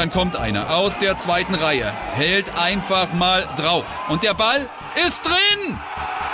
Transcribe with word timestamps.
Dann 0.00 0.10
kommt 0.10 0.34
einer 0.34 0.74
aus 0.74 0.96
der 0.96 1.18
zweiten 1.18 1.54
Reihe, 1.54 1.92
hält 2.14 2.56
einfach 2.56 3.12
mal 3.12 3.46
drauf. 3.54 3.84
Und 4.08 4.22
der 4.22 4.32
Ball 4.32 4.66
ist 5.06 5.22
drin! 5.26 5.78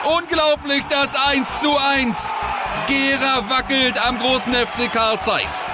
Unglaublich, 0.04 0.84
das 0.88 1.16
1 1.16 1.62
zu 1.62 1.76
1. 1.76 2.32
Gera 2.86 3.50
wackelt 3.50 3.98
am 4.06 4.20
großen 4.20 4.52
FC 4.54 4.92
Karl 4.92 5.18
Zeiss. 5.18 5.66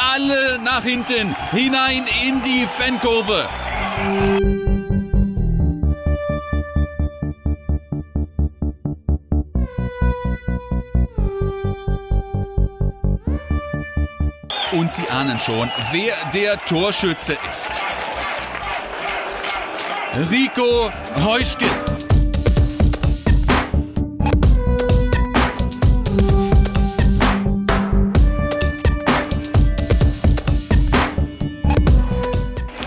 Alle 0.00 0.58
nach 0.64 0.82
hinten, 0.82 1.36
hinein 1.52 2.04
in 2.26 2.42
die 2.42 2.66
Fankurve. 2.66 3.48
Und 14.72 14.92
Sie 14.92 15.08
ahnen 15.10 15.38
schon, 15.38 15.68
wer 15.90 16.14
der 16.32 16.64
Torschütze 16.64 17.36
ist. 17.48 17.82
Rico 20.30 20.90
Heuschke. 21.24 21.66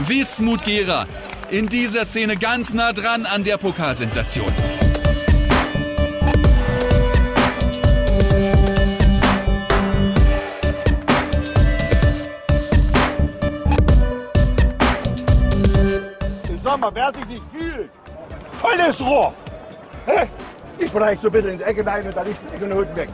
Wismut 0.07 0.63
Gera 0.63 1.05
in 1.49 1.67
dieser 1.67 2.05
Szene 2.05 2.37
ganz 2.37 2.73
nah 2.73 2.93
dran 2.93 3.25
an 3.25 3.43
der 3.43 3.57
Pokalsensation. 3.57 4.51
Mal, 16.83 16.95
wer 16.95 17.13
sich 17.13 17.25
nicht 17.27 17.43
fühlt, 17.51 17.89
volles 18.51 19.01
Rohr. 19.01 19.33
Hä? 20.05 20.27
Ich 20.77 20.91
vielleicht 20.91 21.21
so 21.21 21.29
bitte 21.29 21.49
in 21.49 21.57
die 21.57 21.63
Ecke 21.63 21.85
rein 21.85 22.05
und 22.05 22.15
dann 22.15 22.27
nicht 22.27 22.39
die 22.49 22.55
Ecke 22.55 22.75
unten 22.75 22.95
weg. 22.95 23.09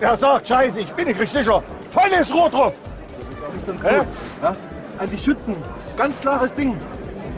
Wer 0.00 0.16
sagt, 0.16 0.48
scheiße, 0.48 0.80
ich 0.80 0.92
bin 0.92 1.08
nicht 1.08 1.32
sicher, 1.32 1.62
volles 1.90 2.34
Rohr 2.34 2.50
drauf. 2.50 2.74
Das 3.46 3.54
ist 3.54 3.68
dann 3.68 3.82
Hä? 3.82 4.00
so. 4.00 4.46
Ja? 4.46 4.56
An 4.98 5.10
die 5.10 5.18
Schützen. 5.18 5.56
Ganz 5.96 6.20
klares 6.20 6.54
Ding. 6.54 6.76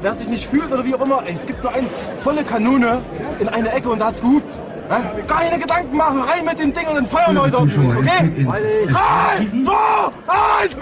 Wer 0.02 0.12
sich 0.14 0.28
nicht 0.28 0.46
fühlt 0.46 0.72
oder 0.72 0.84
wie 0.84 0.94
auch 0.94 1.04
immer, 1.04 1.22
ey, 1.26 1.34
es 1.34 1.46
gibt 1.46 1.62
nur 1.62 1.72
eins, 1.72 1.90
volle 2.22 2.44
Kanone 2.44 3.00
in 3.38 3.48
eine 3.48 3.72
Ecke 3.72 3.88
und 3.88 4.00
da 4.00 4.06
hat's 4.06 4.20
gehupt. 4.20 4.58
Keine 5.26 5.58
Gedanken 5.58 5.96
machen, 5.96 6.20
rein 6.20 6.44
mit 6.44 6.60
dem 6.60 6.72
Ding 6.72 6.86
und 6.86 6.94
dann 6.96 7.06
feuern 7.06 7.34
wir 7.34 7.48
dort 7.48 7.74
los, 7.74 7.96
okay? 7.96 8.30
Drei, 8.88 9.46
zwei, 9.64 10.62
eins, 10.62 10.76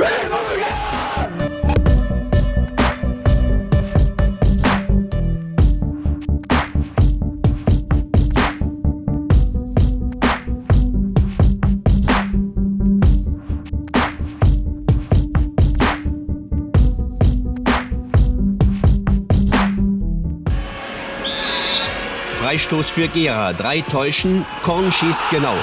Freistoß 22.54 22.90
für 22.90 23.08
Gera. 23.08 23.52
Drei 23.52 23.80
täuschen. 23.80 24.46
Korn 24.62 24.92
schießt 24.92 25.24
genau. 25.28 25.56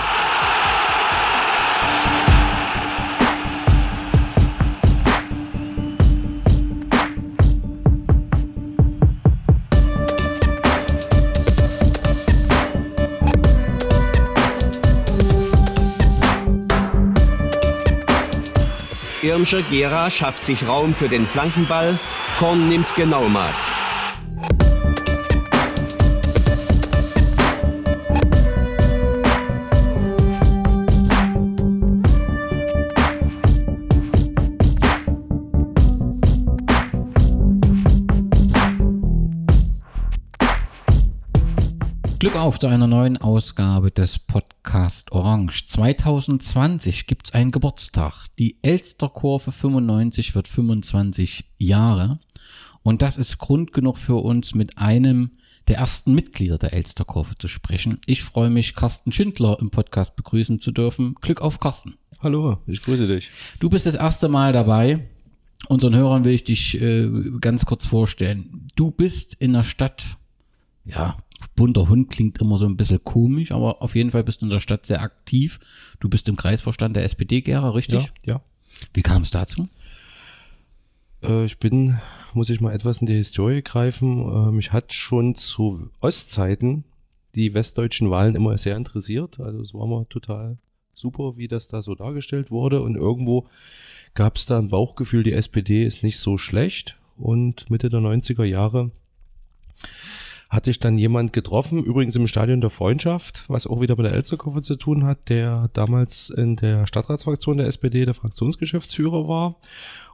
Irmscher 19.21 19.61
Gera 19.61 20.09
schafft 20.09 20.43
sich 20.43 20.67
Raum 20.67 20.93
für 20.93 21.07
den 21.07 21.25
Flankenball. 21.25 21.97
Korn 22.37 22.67
nimmt 22.67 22.93
genau 22.95 23.29
Glück 42.21 42.35
auf 42.35 42.59
zu 42.59 42.67
einer 42.67 42.85
neuen 42.85 43.17
Ausgabe 43.17 43.89
des 43.89 44.19
Podcast 44.19 45.11
Orange. 45.11 45.65
2020 45.65 47.07
gibt's 47.07 47.33
einen 47.33 47.49
Geburtstag. 47.49 48.27
Die 48.37 48.59
Elsterkurve 48.61 49.51
95 49.51 50.35
wird 50.35 50.47
25 50.47 51.45
Jahre. 51.57 52.19
Und 52.83 53.01
das 53.01 53.17
ist 53.17 53.39
Grund 53.39 53.73
genug 53.73 53.97
für 53.97 54.23
uns, 54.23 54.53
mit 54.53 54.77
einem 54.77 55.31
der 55.67 55.77
ersten 55.77 56.13
Mitglieder 56.13 56.59
der 56.59 56.73
Elsterkurve 56.73 57.39
zu 57.39 57.47
sprechen. 57.47 57.99
Ich 58.05 58.21
freue 58.21 58.51
mich, 58.51 58.75
Carsten 58.75 59.11
Schindler 59.11 59.57
im 59.59 59.71
Podcast 59.71 60.15
begrüßen 60.15 60.59
zu 60.59 60.71
dürfen. 60.71 61.15
Glück 61.21 61.41
auf, 61.41 61.59
Carsten. 61.59 61.95
Hallo, 62.19 62.59
ich 62.67 62.83
grüße 62.83 63.07
dich. 63.07 63.31
Du 63.59 63.67
bist 63.67 63.87
das 63.87 63.95
erste 63.95 64.29
Mal 64.29 64.53
dabei. 64.53 65.09
Unseren 65.69 65.95
Hörern 65.95 66.23
will 66.23 66.33
ich 66.33 66.43
dich 66.43 66.79
äh, 66.79 67.09
ganz 67.39 67.65
kurz 67.65 67.83
vorstellen. 67.83 68.67
Du 68.75 68.91
bist 68.91 69.33
in 69.33 69.53
der 69.53 69.63
Stadt, 69.63 70.05
ja, 70.85 71.15
bunter 71.55 71.89
Hund 71.89 72.09
klingt 72.09 72.39
immer 72.39 72.57
so 72.57 72.65
ein 72.65 72.77
bisschen 72.77 73.03
komisch, 73.03 73.51
aber 73.51 73.81
auf 73.81 73.95
jeden 73.95 74.11
Fall 74.11 74.23
bist 74.23 74.41
du 74.41 74.45
in 74.45 74.51
der 74.51 74.59
Stadt 74.59 74.85
sehr 74.85 75.01
aktiv. 75.01 75.59
Du 75.99 76.09
bist 76.09 76.27
im 76.29 76.35
Kreisvorstand 76.35 76.95
der 76.95 77.03
SPD, 77.03 77.41
Gera, 77.41 77.69
richtig? 77.69 78.11
Ja, 78.25 78.41
Wie 78.93 79.01
kam 79.01 79.21
es 79.23 79.31
dazu? 79.31 79.67
ja. 81.23 81.29
Äh, 81.29 81.45
ich 81.45 81.59
bin, 81.59 81.99
muss 82.33 82.49
ich 82.49 82.61
mal 82.61 82.73
etwas 82.73 82.99
in 82.99 83.05
die 83.07 83.13
Historie 83.13 83.61
greifen. 83.61 84.21
Äh, 84.21 84.51
mich 84.51 84.71
hat 84.71 84.93
schon 84.93 85.35
zu 85.35 85.89
Ostzeiten 85.99 86.83
die 87.35 87.53
westdeutschen 87.53 88.09
Wahlen 88.09 88.35
immer 88.35 88.57
sehr 88.57 88.75
interessiert. 88.75 89.39
Also 89.39 89.61
es 89.61 89.73
war 89.73 89.87
mir 89.87 90.07
total 90.09 90.57
super, 90.95 91.37
wie 91.37 91.47
das 91.47 91.67
da 91.67 91.81
so 91.81 91.95
dargestellt 91.95 92.51
wurde. 92.51 92.81
Und 92.81 92.95
irgendwo 92.95 93.47
gab 94.13 94.35
es 94.35 94.45
da 94.45 94.57
ein 94.57 94.69
Bauchgefühl, 94.69 95.23
die 95.23 95.33
SPD 95.33 95.85
ist 95.85 96.03
nicht 96.03 96.19
so 96.19 96.37
schlecht. 96.37 96.97
Und 97.17 97.69
Mitte 97.69 97.89
der 97.89 97.99
90er 97.99 98.43
Jahre 98.43 98.91
hatte 100.51 100.69
ich 100.69 100.79
dann 100.79 100.97
jemand 100.97 101.31
getroffen, 101.31 101.81
übrigens 101.81 102.17
im 102.17 102.27
Stadion 102.27 102.59
der 102.59 102.69
Freundschaft, 102.69 103.45
was 103.47 103.65
auch 103.65 103.79
wieder 103.79 103.95
mit 103.95 104.05
der 104.05 104.11
Elsterkoffer 104.11 104.61
zu 104.61 104.75
tun 104.75 105.05
hat, 105.05 105.29
der 105.29 105.69
damals 105.71 106.29
in 106.29 106.57
der 106.57 106.85
Stadtratsfraktion 106.85 107.57
der 107.57 107.67
SPD 107.67 108.03
der 108.03 108.13
Fraktionsgeschäftsführer 108.13 109.29
war 109.29 109.55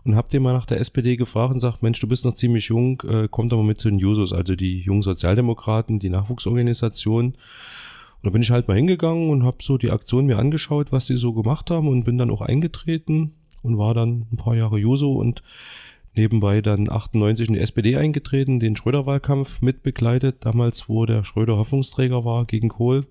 und 0.03 0.15
hab 0.15 0.29
den 0.29 0.43
mal 0.43 0.53
nach 0.53 0.67
der 0.67 0.79
SPD 0.79 1.17
gefragt 1.17 1.55
und 1.55 1.59
sagt, 1.59 1.81
Mensch, 1.81 1.99
du 1.99 2.07
bist 2.07 2.23
noch 2.23 2.35
ziemlich 2.35 2.67
jung, 2.67 3.01
äh, 3.09 3.27
komm 3.31 3.49
doch 3.49 3.57
mal 3.57 3.63
mit 3.63 3.79
zu 3.79 3.89
den 3.89 3.97
Jusos, 3.97 4.31
also 4.31 4.55
die 4.55 4.81
jungen 4.81 5.01
Sozialdemokraten, 5.01 5.97
die 5.97 6.09
Nachwuchsorganisation. 6.09 7.25
Und 7.25 7.35
da 8.21 8.29
bin 8.29 8.43
ich 8.43 8.51
halt 8.51 8.67
mal 8.67 8.77
hingegangen 8.77 9.31
und 9.31 9.43
habe 9.43 9.57
so 9.61 9.79
die 9.79 9.89
Aktion 9.89 10.27
mir 10.27 10.37
angeschaut, 10.37 10.91
was 10.91 11.07
die 11.07 11.17
so 11.17 11.33
gemacht 11.33 11.71
haben 11.71 11.87
und 11.87 12.03
bin 12.03 12.19
dann 12.19 12.29
auch 12.29 12.41
eingetreten 12.41 13.33
und 13.63 13.79
war 13.79 13.95
dann 13.95 14.27
ein 14.31 14.37
paar 14.37 14.55
Jahre 14.55 14.77
Juso 14.77 15.13
und 15.13 15.41
nebenbei 16.17 16.61
dann 16.61 16.91
98 16.91 17.47
in 17.47 17.53
die 17.53 17.59
SPD 17.61 17.95
eingetreten, 17.95 18.59
den 18.59 18.75
Schröder-Wahlkampf 18.75 19.61
mitbegleitet, 19.61 20.37
damals, 20.41 20.89
wo 20.89 21.05
der 21.05 21.23
Schröder 21.23 21.57
Hoffnungsträger 21.57 22.25
war 22.25 22.45
gegen 22.45 22.69
Kohl. 22.69 23.05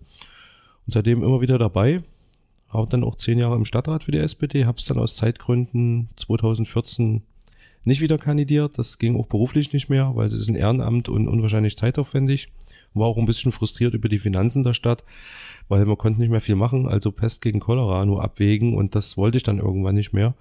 Und 0.87 0.93
seitdem 0.93 1.23
immer 1.23 1.41
wieder 1.41 1.59
dabei. 1.59 2.03
Habe 2.69 2.91
dann 2.91 3.05
auch 3.05 3.17
zehn 3.17 3.39
Jahre 3.39 3.57
im 3.57 3.65
Stadtrat 3.65 4.05
für 4.05 4.13
die 4.13 4.19
SPD, 4.19 4.67
habe 4.67 4.79
es 4.79 4.85
dann 4.85 4.99
aus 4.99 5.17
Zeitgründen 5.17 6.09
2014 6.17 7.23
nicht 7.85 8.01
wieder 8.01 8.19
kandidiert. 8.19 8.77
Das 8.77 8.99
ging 8.99 9.17
auch 9.17 9.27
beruflich 9.27 9.73
nicht 9.73 9.89
mehr, 9.89 10.13
weil 10.15 10.27
es 10.27 10.33
ist 10.33 10.49
ein 10.49 10.57
Ehrenamt 10.57 11.09
und 11.09 11.29
unwahrscheinlich 11.29 11.77
zeitaufwendig. 11.77 12.49
War 12.93 13.07
auch 13.07 13.19
ein 13.19 13.27
bisschen 13.27 13.53
frustriert 13.53 13.95
über 13.95 14.09
die 14.09 14.19
Finanzen 14.19 14.65
der 14.65 14.75
Stadt, 14.75 15.05
weil 15.69 15.85
man 15.87 15.97
konnte 15.97 16.21
nicht 16.21 16.31
mehr 16.31 16.41
viel 16.41 16.57
machen, 16.57 16.89
also 16.89 17.13
Pest 17.13 17.41
gegen 17.41 17.61
Cholera 17.61 18.05
nur 18.05 18.25
abwägen 18.25 18.75
und 18.75 18.95
das 18.95 19.17
wollte 19.17 19.37
ich 19.37 19.45
dann 19.45 19.59
irgendwann 19.59 19.95
nicht 19.95 20.13
mehr 20.13 20.35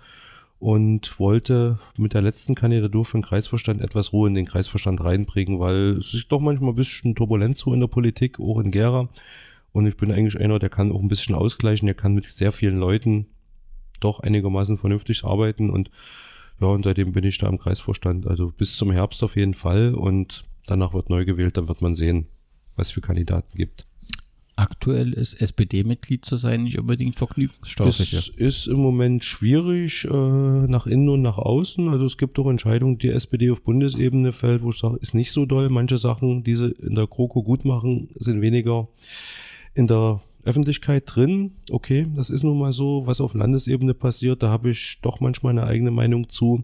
und 0.65 1.19
wollte 1.19 1.77
mit 1.95 2.15
der 2.15 2.23
letzten 2.23 2.55
Kandidatur 2.55 3.05
für 3.05 3.19
den 3.19 3.23
Kreisvorstand 3.23 3.81
etwas 3.81 4.13
Ruhe 4.13 4.27
in 4.27 4.33
den 4.33 4.47
Kreisvorstand 4.47 4.99
reinbringen, 4.99 5.59
weil 5.59 5.99
es 5.99 6.15
ist 6.15 6.31
doch 6.31 6.39
manchmal 6.39 6.71
ein 6.71 6.75
bisschen 6.75 7.13
turbulent 7.13 7.55
so 7.55 7.71
in 7.71 7.81
der 7.81 7.87
Politik, 7.87 8.39
auch 8.39 8.59
in 8.59 8.71
Gera. 8.71 9.07
Und 9.73 9.85
ich 9.85 9.95
bin 9.95 10.11
eigentlich 10.11 10.41
einer, 10.41 10.57
der 10.57 10.71
kann 10.71 10.91
auch 10.91 11.03
ein 11.03 11.07
bisschen 11.07 11.35
ausgleichen, 11.35 11.85
der 11.85 11.93
kann 11.93 12.15
mit 12.15 12.25
sehr 12.25 12.51
vielen 12.51 12.79
Leuten 12.79 13.27
doch 13.99 14.21
einigermaßen 14.21 14.79
vernünftig 14.79 15.23
arbeiten. 15.23 15.69
Und 15.69 15.91
ja, 16.59 16.65
und 16.65 16.83
seitdem 16.83 17.11
bin 17.11 17.25
ich 17.25 17.37
da 17.37 17.47
im 17.47 17.59
Kreisvorstand, 17.59 18.25
also 18.25 18.47
bis 18.47 18.75
zum 18.75 18.91
Herbst 18.91 19.23
auf 19.23 19.35
jeden 19.35 19.53
Fall. 19.53 19.93
Und 19.93 20.45
danach 20.65 20.95
wird 20.95 21.11
neu 21.11 21.25
gewählt, 21.25 21.57
dann 21.57 21.67
wird 21.67 21.83
man 21.83 21.93
sehen, 21.93 22.25
was 22.75 22.89
für 22.89 23.01
Kandidaten 23.01 23.55
gibt 23.55 23.85
aktuell 24.55 25.13
ist 25.13 25.41
SPD-Mitglied 25.41 26.23
zu 26.23 26.37
sein 26.37 26.63
nicht 26.63 26.79
unbedingt 26.79 27.15
vergnügungssteuerlich. 27.15 28.13
Es 28.13 28.27
ist 28.29 28.67
im 28.67 28.77
Moment 28.77 29.25
schwierig 29.25 30.05
äh, 30.05 30.07
nach 30.07 30.87
innen 30.87 31.09
und 31.09 31.21
nach 31.21 31.37
außen. 31.37 31.89
Also 31.89 32.05
es 32.05 32.17
gibt 32.17 32.39
auch 32.39 32.49
Entscheidungen, 32.49 32.97
die 32.97 33.09
SPD 33.09 33.51
auf 33.51 33.61
Bundesebene 33.61 34.31
fällt, 34.31 34.63
wo 34.63 34.69
ich 34.69 34.79
sage, 34.79 34.97
ist 35.01 35.13
nicht 35.13 35.31
so 35.31 35.45
doll. 35.45 35.69
Manche 35.69 35.97
Sachen, 35.97 36.43
die 36.43 36.55
sie 36.55 36.71
in 36.71 36.95
der 36.95 37.07
GroKo 37.07 37.43
gut 37.43 37.65
machen, 37.65 38.09
sind 38.15 38.41
weniger 38.41 38.87
in 39.73 39.87
der 39.87 40.21
Öffentlichkeit 40.45 41.03
drin. 41.07 41.53
Okay, 41.71 42.07
das 42.15 42.29
ist 42.29 42.43
nun 42.43 42.59
mal 42.59 42.71
so, 42.71 43.03
was 43.05 43.19
auf 43.19 43.33
Landesebene 43.33 43.93
passiert. 43.93 44.43
Da 44.43 44.49
habe 44.49 44.69
ich 44.69 44.99
doch 45.01 45.19
manchmal 45.19 45.51
eine 45.51 45.65
eigene 45.65 45.91
Meinung 45.91 46.29
zu. 46.29 46.63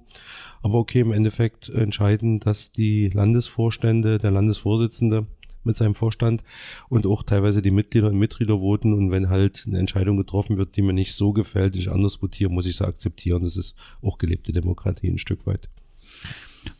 Aber 0.62 0.76
okay, 0.76 1.00
im 1.00 1.12
Endeffekt 1.12 1.70
entscheiden, 1.70 2.40
dass 2.40 2.72
die 2.72 3.10
Landesvorstände, 3.10 4.20
der 4.20 4.32
Landesvorsitzende 4.32 5.26
mit 5.64 5.78
seinem 5.78 5.96
Vorstand 5.96 6.44
und 6.90 7.06
auch 7.06 7.24
teilweise 7.24 7.62
die 7.62 7.72
Mitglieder 7.72 8.08
und 8.08 8.18
Mitglieder 8.18 8.60
voten 8.60 8.94
und 8.94 9.12
wenn 9.12 9.30
halt 9.30 9.64
eine 9.68 9.80
Entscheidung 9.80 10.18
getroffen 10.18 10.58
wird, 10.58 10.76
die 10.76 10.82
mir 10.82 10.94
nicht 10.94 11.14
so 11.14 11.34
gefällt, 11.34 11.76
ich 11.76 11.92
anders 11.92 12.22
votiere, 12.22 12.52
muss 12.52 12.66
ich 12.66 12.78
sie 12.78 12.88
akzeptieren. 12.88 13.44
Das 13.44 13.58
ist 13.58 13.76
auch 14.02 14.18
gelebte 14.18 14.52
Demokratie 14.52 15.10
ein 15.10 15.18
Stück 15.18 15.46
weit. 15.46 15.70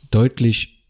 Deutlich 0.10 0.82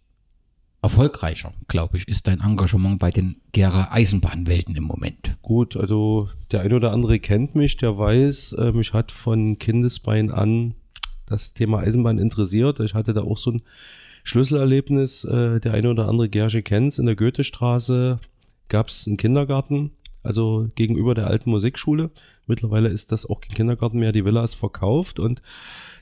erfolgreicher, 0.82 1.54
glaube 1.68 1.98
ich, 1.98 2.08
ist 2.08 2.28
dein 2.28 2.42
Engagement 2.42 3.00
bei 3.00 3.12
den 3.12 3.42
Gera 3.52 3.92
Eisenbahnwelten 3.92 4.76
im 4.76 4.84
Moment. 4.84 5.38
Gut, 5.42 5.76
also 5.76 6.30
der 6.52 6.62
eine 6.62 6.76
oder 6.76 6.92
andere 6.92 7.20
kennt 7.20 7.56
mich, 7.56 7.78
der 7.78 7.98
weiß, 7.98 8.54
äh, 8.54 8.72
mich 8.72 8.94
hat 8.94 9.12
von 9.12 9.60
Kindesbein 9.60 10.32
an 10.32 10.74
das 11.28 11.54
Thema 11.54 11.80
Eisenbahn 11.80 12.18
interessiert. 12.18 12.80
Ich 12.80 12.94
hatte 12.94 13.14
da 13.14 13.22
auch 13.22 13.38
so 13.38 13.52
ein 13.52 13.62
Schlüsselerlebnis, 14.24 15.24
äh, 15.24 15.60
der 15.60 15.74
eine 15.74 15.90
oder 15.90 16.08
andere 16.08 16.30
Gersche 16.30 16.62
kennt 16.62 16.98
in 17.00 17.06
der 17.06 17.16
Goethestraße 17.16 18.20
gab 18.70 18.88
es 18.88 19.06
einen 19.06 19.18
Kindergarten, 19.18 19.92
also 20.24 20.70
gegenüber 20.76 21.14
der 21.14 21.28
alten 21.28 21.50
Musikschule. 21.50 22.10
Mittlerweile 22.48 22.90
ist 22.90 23.12
das 23.12 23.30
auch 23.30 23.42
kein 23.42 23.56
Kindergarten 23.56 24.00
mehr, 24.00 24.12
die 24.12 24.26
Villa 24.26 24.44
ist 24.44 24.56
verkauft 24.56 25.20
und 25.20 25.42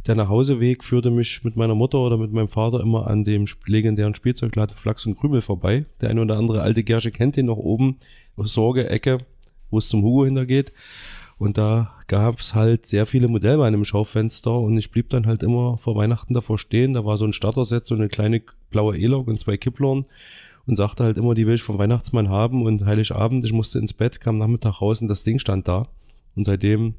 der 0.07 0.15
Nachhauseweg 0.15 0.83
führte 0.83 1.11
mich 1.11 1.43
mit 1.43 1.57
meiner 1.57 1.75
Mutter 1.75 1.99
oder 1.99 2.17
mit 2.17 2.31
meinem 2.31 2.47
Vater 2.47 2.79
immer 2.79 3.07
an 3.07 3.23
dem 3.23 3.45
legendären 3.65 4.15
Spielzeugladen 4.15 4.77
Flachs 4.77 5.05
und 5.05 5.19
Krümel 5.19 5.41
vorbei. 5.41 5.85
Der 5.99 6.09
eine 6.09 6.21
oder 6.21 6.37
andere 6.37 6.61
alte 6.61 6.83
Gersche 6.83 7.11
kennt 7.11 7.35
den 7.35 7.47
noch 7.47 7.57
oben, 7.57 7.97
Sorge, 8.37 8.89
Ecke, 8.89 9.17
wo 9.69 9.79
es 9.79 9.89
zum 9.89 10.01
Hugo 10.01 10.25
hintergeht. 10.25 10.71
Und 11.39 11.57
da 11.57 11.93
gab 12.07 12.39
es 12.39 12.53
halt 12.53 12.85
sehr 12.85 13.05
viele 13.05 13.29
Modellbahnen 13.29 13.75
im 13.75 13.85
Schaufenster 13.85 14.59
und 14.59 14.77
ich 14.77 14.91
blieb 14.91 15.09
dann 15.09 15.25
halt 15.25 15.41
immer 15.41 15.77
vor 15.77 15.95
Weihnachten 15.95 16.33
davor 16.33 16.59
stehen. 16.59 16.93
Da 16.93 17.05
war 17.05 17.17
so 17.17 17.23
ein 17.23 17.31
Starterset, 17.31 17.87
so 17.87 17.95
eine 17.95 18.09
kleine 18.09 18.41
blaue 18.69 18.97
E-Log 18.97 19.27
und 19.27 19.39
zwei 19.39 19.55
Kipplern 19.55 20.05
und 20.67 20.75
sagte 20.75 21.05
halt 21.05 21.17
immer, 21.17 21.35
die 21.35 21.47
will 21.47 21.55
ich 21.55 21.63
vom 21.63 21.77
Weihnachtsmann 21.77 22.27
haben 22.27 22.63
und 22.63 22.85
Heiligabend, 22.85 23.45
ich 23.45 23.53
musste 23.53 23.79
ins 23.79 23.93
Bett, 23.93 24.19
kam 24.19 24.37
Nachmittag 24.37 24.81
raus 24.81 25.01
und 25.01 25.07
das 25.07 25.23
Ding 25.23 25.39
stand 25.39 25.67
da. 25.69 25.87
Und 26.35 26.43
seitdem 26.43 26.95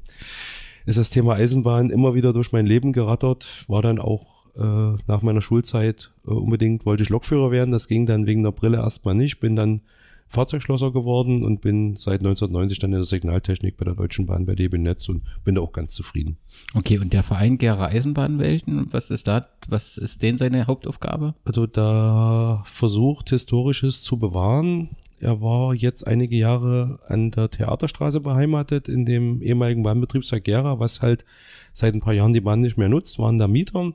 ist 0.87 0.97
das 0.97 1.11
Thema 1.11 1.35
Eisenbahn 1.35 1.91
immer 1.91 2.15
wieder 2.15 2.33
durch 2.33 2.51
mein 2.51 2.65
Leben 2.65 2.93
gerattert, 2.93 3.65
war 3.67 3.83
dann 3.83 3.99
auch 3.99 4.25
äh, 4.55 4.97
nach 5.05 5.21
meiner 5.21 5.41
Schulzeit 5.41 6.11
äh, 6.25 6.31
unbedingt, 6.31 6.85
wollte 6.87 7.03
ich 7.03 7.09
Lokführer 7.09 7.51
werden, 7.51 7.71
das 7.71 7.87
ging 7.87 8.07
dann 8.07 8.25
wegen 8.25 8.41
der 8.41 8.51
Brille 8.51 8.77
erstmal 8.77 9.13
nicht, 9.13 9.39
bin 9.39 9.55
dann 9.55 9.81
Fahrzeugschlosser 10.31 10.91
geworden 10.91 11.43
und 11.43 11.61
bin 11.61 11.97
seit 11.97 12.21
1990 12.21 12.79
dann 12.79 12.91
in 12.91 12.99
der 12.99 13.05
Signaltechnik 13.05 13.77
bei 13.77 13.85
der 13.85 13.95
Deutschen 13.95 14.25
Bahn 14.25 14.45
bei 14.45 14.55
DB 14.55 14.77
Netz 14.77 15.09
und 15.09 15.23
bin 15.43 15.55
da 15.55 15.61
auch 15.61 15.73
ganz 15.73 15.93
zufrieden. 15.93 16.37
Okay, 16.73 16.97
und 16.99 17.11
der 17.13 17.23
Verein 17.23 17.57
Gera 17.57 17.87
Eisenbahnwelten, 17.87 18.87
was 18.91 19.11
ist 19.11 19.27
da, 19.27 19.45
was 19.67 19.97
ist 19.97 20.23
denn 20.23 20.37
seine 20.37 20.67
Hauptaufgabe? 20.67 21.35
Also 21.43 21.67
da 21.67 22.63
versucht 22.65 23.29
Historisches 23.29 24.01
zu 24.01 24.17
bewahren. 24.17 24.89
Er 25.19 25.41
war 25.41 25.75
jetzt 25.75 26.07
einige 26.07 26.35
Jahre 26.35 26.99
an 27.07 27.29
der 27.29 27.51
Theaterstraße 27.51 28.21
beheimatet, 28.21 28.89
in 28.89 29.05
dem 29.05 29.41
ehemaligen 29.41 29.83
Bahnbetriebswerk 29.83 30.45
Gera, 30.45 30.79
was 30.79 31.01
halt 31.01 31.25
seit 31.73 31.93
ein 31.93 32.01
paar 32.01 32.13
Jahren 32.13 32.33
die 32.33 32.41
Bahn 32.41 32.61
nicht 32.61 32.77
mehr 32.77 32.89
nutzt, 32.89 33.19
waren 33.19 33.37
da 33.37 33.47
Mieter. 33.47 33.93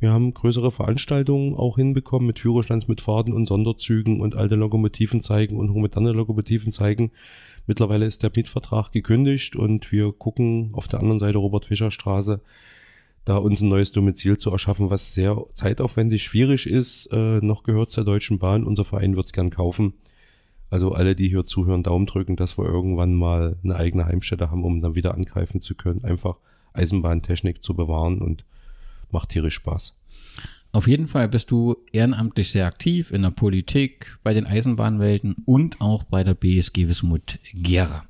Wir 0.00 0.12
haben 0.12 0.32
größere 0.32 0.72
Veranstaltungen 0.72 1.54
auch 1.54 1.76
hinbekommen 1.76 2.26
mit 2.26 2.38
Führerstandsmitfahrten 2.38 3.34
und 3.34 3.44
Sonderzügen 3.46 4.22
und 4.22 4.34
alte 4.34 4.54
Lokomotiven 4.54 5.20
zeigen 5.20 5.58
und 5.58 5.68
moderne 5.68 6.12
Lokomotiven 6.12 6.72
zeigen. 6.72 7.10
Mittlerweile 7.66 8.06
ist 8.06 8.22
der 8.22 8.32
Mietvertrag 8.34 8.92
gekündigt 8.92 9.56
und 9.56 9.92
wir 9.92 10.12
gucken 10.12 10.70
auf 10.72 10.88
der 10.88 11.00
anderen 11.00 11.18
Seite 11.18 11.36
Robert-Fischer-Straße, 11.36 12.40
da 13.26 13.36
uns 13.36 13.60
ein 13.60 13.68
neues 13.68 13.92
Domizil 13.92 14.38
zu 14.38 14.50
erschaffen, 14.50 14.88
was 14.88 15.12
sehr 15.12 15.44
zeitaufwendig 15.52 16.22
schwierig 16.22 16.66
ist. 16.66 17.12
Äh, 17.12 17.40
noch 17.42 17.62
gehört 17.62 17.90
zur 17.90 18.04
Deutschen 18.04 18.38
Bahn. 18.38 18.64
Unser 18.64 18.86
Verein 18.86 19.16
wird 19.16 19.26
es 19.26 19.34
gern 19.34 19.50
kaufen. 19.50 19.92
Also 20.70 20.92
alle, 20.92 21.14
die 21.14 21.28
hier 21.28 21.44
zuhören, 21.44 21.82
Daumen 21.82 22.06
drücken, 22.06 22.36
dass 22.36 22.56
wir 22.56 22.64
irgendwann 22.64 23.14
mal 23.14 23.56
eine 23.62 23.76
eigene 23.76 24.06
Heimstätte 24.06 24.50
haben, 24.50 24.64
um 24.64 24.80
dann 24.80 24.94
wieder 24.94 25.12
angreifen 25.12 25.60
zu 25.60 25.74
können. 25.74 26.04
Einfach 26.04 26.36
Eisenbahntechnik 26.72 27.62
zu 27.62 27.74
bewahren 27.74 28.22
und 28.22 28.46
macht 29.12 29.30
tierisch 29.30 29.54
Spaß. 29.54 29.94
Auf 30.72 30.86
jeden 30.86 31.08
Fall 31.08 31.28
bist 31.28 31.50
du 31.50 31.76
ehrenamtlich 31.90 32.52
sehr 32.52 32.66
aktiv 32.66 33.10
in 33.10 33.22
der 33.22 33.30
Politik, 33.30 34.16
bei 34.22 34.32
den 34.34 34.46
Eisenbahnwelten 34.46 35.34
und 35.44 35.80
auch 35.80 36.04
bei 36.04 36.22
der 36.22 36.34
BSG 36.34 36.88
Wismut 36.88 37.40
Gera. 37.54 38.04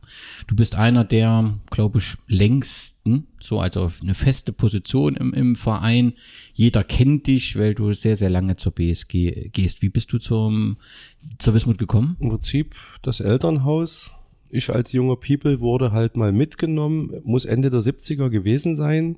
Du 0.47 0.55
bist 0.55 0.75
einer 0.75 1.05
der, 1.05 1.59
glaube 1.71 2.01
ich, 2.01 2.17
längsten, 2.29 3.29
so 3.41 3.61
also 3.61 3.91
eine 4.03 4.15
feste 4.15 4.53
Position 4.53 5.17
im, 5.17 5.33
im 5.33 5.57
Verein. 5.57 6.13
Jeder 6.53 6.85
kennt 6.85 7.29
dich, 7.29 7.57
weil 7.57 7.75
du 7.75 7.95
sehr, 7.95 8.17
sehr 8.17 8.29
lange 8.29 8.57
zur 8.57 8.73
BSG 8.73 9.49
gehst. 9.53 9.81
Wie 9.81 9.89
bist 9.89 10.13
du 10.13 10.19
zum, 10.19 10.77
zur 11.39 11.55
Wismut 11.55 11.79
gekommen? 11.79 12.19
Im 12.21 12.29
Prinzip 12.29 12.75
das 13.01 13.21
Elternhaus. 13.21 14.15
Ich 14.51 14.69
als 14.69 14.93
junger 14.93 15.17
People 15.17 15.61
wurde 15.61 15.93
halt 15.93 16.19
mal 16.19 16.33
mitgenommen, 16.33 17.23
muss 17.25 17.47
Ende 17.47 17.71
der 17.71 17.81
70er 17.81 18.29
gewesen 18.29 18.77
sein 18.77 19.17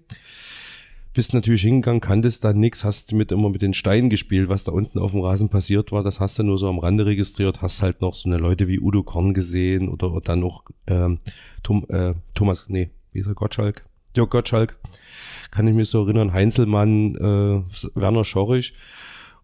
bist 1.12 1.34
natürlich 1.34 1.62
hingegangen, 1.62 2.00
kanntest 2.00 2.44
dann 2.44 2.58
nichts, 2.58 2.84
hast 2.84 3.12
mit 3.12 3.32
immer 3.32 3.50
mit 3.50 3.62
den 3.62 3.74
Steinen 3.74 4.10
gespielt, 4.10 4.48
was 4.48 4.64
da 4.64 4.72
unten 4.72 4.98
auf 4.98 5.12
dem 5.12 5.20
Rasen 5.20 5.48
passiert 5.48 5.92
war, 5.92 6.02
das 6.02 6.20
hast 6.20 6.38
du 6.38 6.42
nur 6.42 6.58
so 6.58 6.68
am 6.68 6.78
Rande 6.78 7.06
registriert, 7.06 7.62
hast 7.62 7.82
halt 7.82 8.00
noch 8.00 8.14
so 8.14 8.28
eine 8.28 8.38
Leute 8.38 8.68
wie 8.68 8.80
Udo 8.80 9.02
Korn 9.02 9.34
gesehen 9.34 9.88
oder, 9.88 10.10
oder 10.12 10.20
dann 10.20 10.40
noch 10.40 10.64
ähm, 10.86 11.18
Tom, 11.62 11.84
äh, 11.88 12.14
Thomas, 12.34 12.66
nee, 12.68 12.90
wie 13.12 13.20
ist 13.20 13.26
er, 13.26 13.34
Gottschalk? 13.34 13.84
Dirk 14.16 14.30
Gottschalk, 14.30 14.76
kann 15.50 15.66
ich 15.66 15.74
mich 15.74 15.88
so 15.88 16.02
erinnern, 16.02 16.32
Heinzelmann, 16.32 17.14
äh, 17.16 17.62
Werner 17.94 18.24
Schorrich 18.24 18.74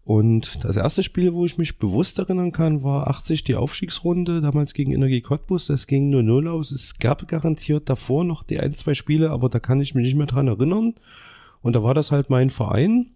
Und 0.03 0.63
das 0.63 0.77
erste 0.77 1.03
Spiel, 1.03 1.33
wo 1.33 1.45
ich 1.45 1.57
mich 1.57 1.77
bewusst 1.77 2.17
erinnern 2.19 2.51
kann, 2.51 2.83
war 2.83 3.07
80 3.07 3.43
die 3.43 3.55
Aufstiegsrunde, 3.55 4.41
damals 4.41 4.73
gegen 4.73 4.91
Energie 4.91 5.21
Cottbus. 5.21 5.67
Das 5.67 5.87
ging 5.87 6.09
nur 6.09 6.23
0 6.23 6.47
aus. 6.47 6.71
Es 6.71 6.97
gab 6.97 7.27
garantiert 7.27 7.89
davor 7.89 8.23
noch 8.23 8.43
die 8.43 8.59
ein, 8.59 8.73
zwei 8.73 8.95
Spiele, 8.95 9.29
aber 9.29 9.49
da 9.49 9.59
kann 9.59 9.81
ich 9.81 9.93
mich 9.93 10.05
nicht 10.05 10.15
mehr 10.15 10.27
dran 10.27 10.47
erinnern. 10.47 10.95
Und 11.61 11.75
da 11.75 11.83
war 11.83 11.93
das 11.93 12.11
halt 12.11 12.29
mein 12.29 12.49
Verein. 12.49 13.07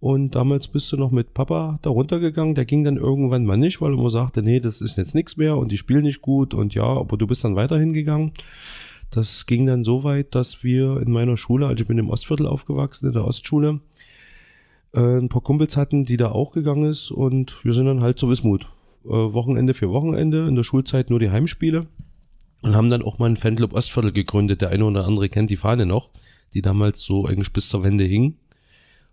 Und 0.00 0.34
damals 0.34 0.68
bist 0.68 0.92
du 0.92 0.96
noch 0.96 1.10
mit 1.10 1.32
Papa 1.32 1.78
da 1.82 1.90
runtergegangen. 1.90 2.54
Der 2.54 2.66
ging 2.66 2.84
dann 2.84 2.96
irgendwann 2.96 3.46
mal 3.46 3.56
nicht, 3.56 3.80
weil 3.80 3.92
er 3.92 3.98
immer 3.98 4.10
sagte, 4.10 4.42
nee, 4.42 4.60
das 4.60 4.80
ist 4.80 4.98
jetzt 4.98 5.14
nichts 5.14 5.36
mehr 5.36 5.56
und 5.56 5.72
die 5.72 5.78
spielen 5.78 6.02
nicht 6.02 6.20
gut 6.20 6.52
und 6.52 6.74
ja, 6.74 6.84
aber 6.84 7.16
du 7.16 7.26
bist 7.26 7.42
dann 7.42 7.56
weiterhin 7.56 7.94
gegangen. 7.94 8.32
Das 9.10 9.46
ging 9.46 9.64
dann 9.64 9.84
so 9.84 10.04
weit, 10.04 10.34
dass 10.34 10.62
wir 10.62 11.00
in 11.00 11.10
meiner 11.10 11.36
Schule, 11.36 11.66
also 11.68 11.82
ich 11.82 11.88
bin 11.88 11.98
im 11.98 12.10
Ostviertel 12.10 12.46
aufgewachsen, 12.46 13.06
in 13.06 13.12
der 13.12 13.24
Ostschule, 13.24 13.80
äh, 14.92 15.00
ein 15.00 15.28
paar 15.28 15.42
Kumpels 15.42 15.76
hatten, 15.76 16.04
die 16.04 16.16
da 16.16 16.32
auch 16.32 16.52
gegangen 16.52 16.90
ist 16.90 17.10
und 17.10 17.64
wir 17.64 17.74
sind 17.74 17.86
dann 17.86 18.02
halt 18.02 18.18
zur 18.18 18.28
Wismut. 18.28 18.66
Äh, 19.04 19.08
Wochenende 19.08 19.72
für 19.72 19.90
Wochenende, 19.90 20.46
in 20.46 20.56
der 20.56 20.64
Schulzeit 20.64 21.10
nur 21.10 21.20
die 21.20 21.30
Heimspiele 21.30 21.86
und 22.62 22.74
haben 22.74 22.90
dann 22.90 23.02
auch 23.02 23.18
mal 23.18 23.26
einen 23.26 23.36
Fanclub 23.36 23.72
Ostviertel 23.72 24.12
gegründet. 24.12 24.62
Der 24.62 24.70
eine 24.70 24.84
oder 24.84 25.06
andere 25.06 25.28
kennt 25.28 25.50
die 25.50 25.56
Fahne 25.56 25.86
noch, 25.86 26.10
die 26.54 26.62
damals 26.62 27.02
so 27.02 27.26
eigentlich 27.26 27.52
bis 27.52 27.68
zur 27.68 27.82
Wende 27.82 28.04
hing. 28.04 28.36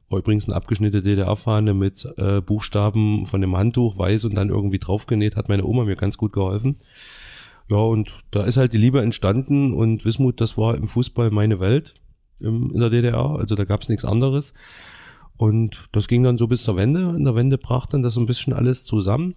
War 0.10 0.20
übrigens 0.20 0.48
eine 0.48 0.56
abgeschnittene 0.56 1.04
DDR-Fahne 1.04 1.74
mit 1.74 2.06
äh, 2.18 2.42
Buchstaben 2.42 3.26
von 3.26 3.42
dem 3.42 3.56
Handtuch 3.56 3.98
weiß 3.98 4.26
und 4.26 4.36
dann 4.36 4.50
irgendwie 4.50 4.80
draufgenäht, 4.80 5.36
hat 5.36 5.50
meine 5.50 5.66
Oma 5.66 5.86
mir 5.86 5.96
ganz 5.96 6.18
gut 6.18 6.34
geholfen. 6.34 6.78
Ja, 7.70 7.78
und 7.78 8.14
da 8.32 8.44
ist 8.44 8.58
halt 8.58 8.74
die 8.74 8.78
Liebe 8.78 9.02
entstanden 9.02 9.74
und 9.74 10.04
Wismut, 10.04 10.42
das 10.42 10.58
war 10.58 10.76
im 10.76 10.88
Fußball 10.88 11.32
meine 11.32 11.60
Welt 11.62 11.94
im, 12.42 12.72
in 12.74 12.80
der 12.82 12.90
DDR, 12.90 13.38
also 13.38 13.56
da 13.56 13.64
gab 13.64 13.82
es 13.82 13.90
nichts 13.90 14.04
anderes. 14.04 14.54
Und 15.38 15.88
das 15.92 16.08
ging 16.08 16.24
dann 16.24 16.38
so 16.38 16.48
bis 16.48 16.64
zur 16.64 16.76
Wende. 16.76 17.16
In 17.16 17.24
der 17.24 17.34
Wende 17.34 17.58
brach 17.58 17.88
dann 17.88 18.04
das 18.04 18.14
so 18.14 18.20
ein 18.20 18.28
bisschen 18.28 18.54
alles 18.54 18.86
zusammen. 18.86 19.36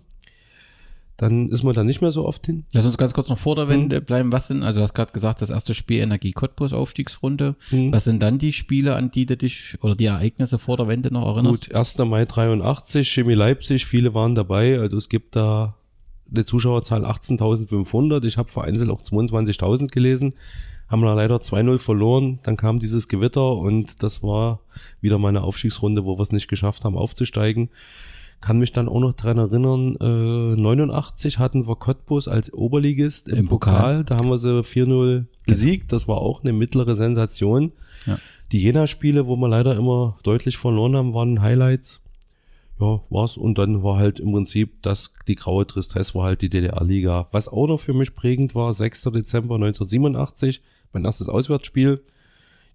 Dann 1.17 1.49
ist 1.49 1.63
man 1.63 1.75
da 1.75 1.85
nicht 1.85 2.01
mehr 2.01 2.11
so 2.11 2.27
oft 2.27 2.45
hin. 2.45 2.65
Lass 2.73 2.87
uns 2.87 2.99
ganz 2.99 3.15
kurz 3.15 3.29
noch 3.29 3.39
vor 3.39 3.55
der 3.55 3.69
Wende 3.69 3.99
hm. 3.99 4.05
bleiben. 4.05 4.33
Was 4.33 4.49
sind, 4.49 4.65
also 4.65 4.81
du 4.81 4.83
hast 4.83 4.95
gerade 4.95 5.13
gesagt, 5.13 5.43
das 5.43 5.51
erste 5.51 5.73
Spiel 5.73 6.01
Energie 6.01 6.33
Cottbus 6.33 6.73
Aufstiegsrunde. 6.73 7.55
Hm. 7.69 7.93
Was 7.93 8.05
sind 8.05 8.23
dann 8.23 8.39
die 8.39 8.53
Spiele, 8.53 8.97
an 8.97 9.11
die 9.13 9.25
du 9.25 9.37
dich 9.37 9.79
oder 9.81 9.95
die 9.95 10.07
Ereignisse 10.07 10.59
vor 10.59 10.77
der 10.77 10.89
Wende 10.89 11.13
noch 11.13 11.27
erinnerst? 11.27 11.69
Gut, 11.69 11.75
1. 11.75 11.99
Mai 11.99 12.25
83, 12.25 13.09
Chemie 13.09 13.35
Leipzig, 13.35 13.87
viele 13.87 14.15
waren 14.15 14.35
dabei. 14.35 14.81
Also 14.81 14.97
es 14.97 15.09
gibt 15.09 15.37
da 15.37 15.77
eine 16.33 16.45
Zuschauerzahl 16.45 17.05
18.500. 17.05 18.25
Ich 18.25 18.37
habe 18.37 18.51
vereinzelt 18.51 18.91
auch 18.91 19.03
22.000 19.03 19.89
gelesen 19.89 20.35
haben 20.89 21.01
wir 21.01 21.15
leider 21.15 21.37
2-0 21.37 21.79
verloren. 21.79 22.39
Dann 22.43 22.57
kam 22.57 22.79
dieses 22.79 23.09
Gewitter 23.09 23.57
und 23.57 24.03
das 24.03 24.23
war 24.23 24.61
wieder 25.01 25.19
meine 25.19 25.43
Aufstiegsrunde, 25.43 26.05
wo 26.05 26.19
wir 26.19 26.23
es 26.23 26.33
nicht 26.33 26.49
geschafft 26.49 26.85
haben, 26.85 26.97
aufzusteigen. 26.97 27.71
Kann 28.45 28.59
mich 28.59 28.73
dann 28.73 28.91
auch 28.91 29.01
noch 29.01 29.15
dran 29.15 29.39
erinnern, 29.39 29.97
äh, 30.03 30.61
89 30.61 31.39
hatten 31.39 31.67
wir 31.67 31.77
Cottbus 31.77 32.29
als 32.29 32.53
Oberligist 32.53 33.27
im, 33.27 33.39
Im 33.39 33.49
Pokal. 33.49 34.03
Pokal. 34.03 34.05
Da 34.05 34.19
haben 34.19 34.29
wir 34.29 34.37
sie 34.37 34.63
4-0 34.63 35.25
gesiegt. 35.47 35.93
Das 35.93 36.09
war 36.09 36.19
auch 36.19 36.43
eine 36.43 36.53
mittlere 36.53 36.95
Sensation. 36.95 37.73
Ja. 38.05 38.19
Die 38.53 38.61
Jena-Spiele, 38.61 39.27
wo 39.27 39.37
wir 39.37 39.49
leider 39.49 39.75
immer 39.75 40.19
deutlich 40.25 40.59
verloren 40.59 40.95
haben, 40.95 41.15
waren 41.15 41.41
Highlights. 41.41 42.03
Ja, 42.79 43.01
war's. 43.09 43.39
Und 43.39 43.57
dann 43.57 43.83
war 43.83 43.97
halt 43.97 44.21
im 44.21 44.33
Prinzip 44.33 44.83
das, 44.83 45.15
die 45.27 45.37
graue 45.37 45.67
Tristesse 45.67 46.15
war 46.15 46.25
halt 46.25 46.43
die 46.43 46.51
DDR-Liga. 46.51 47.29
Was 47.33 47.49
auch 47.49 47.67
noch 47.67 47.81
für 47.81 47.95
mich 47.95 48.15
prägend 48.15 48.55
war, 48.55 48.75
6. 48.75 49.05
Dezember 49.05 49.55
1987 49.55 50.61
mein 50.93 51.07
erstes 51.07 51.31
Auswärtsspiel. 51.31 52.03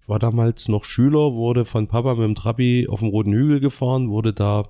Ich 0.02 0.08
war 0.08 0.18
damals 0.18 0.66
noch 0.66 0.84
Schüler, 0.84 1.34
wurde 1.34 1.64
von 1.64 1.86
Papa 1.86 2.16
mit 2.16 2.24
dem 2.24 2.34
Trabi 2.34 2.88
auf 2.90 2.98
dem 2.98 3.10
Roten 3.10 3.32
Hügel 3.32 3.60
gefahren, 3.60 4.10
wurde 4.10 4.32
da 4.32 4.64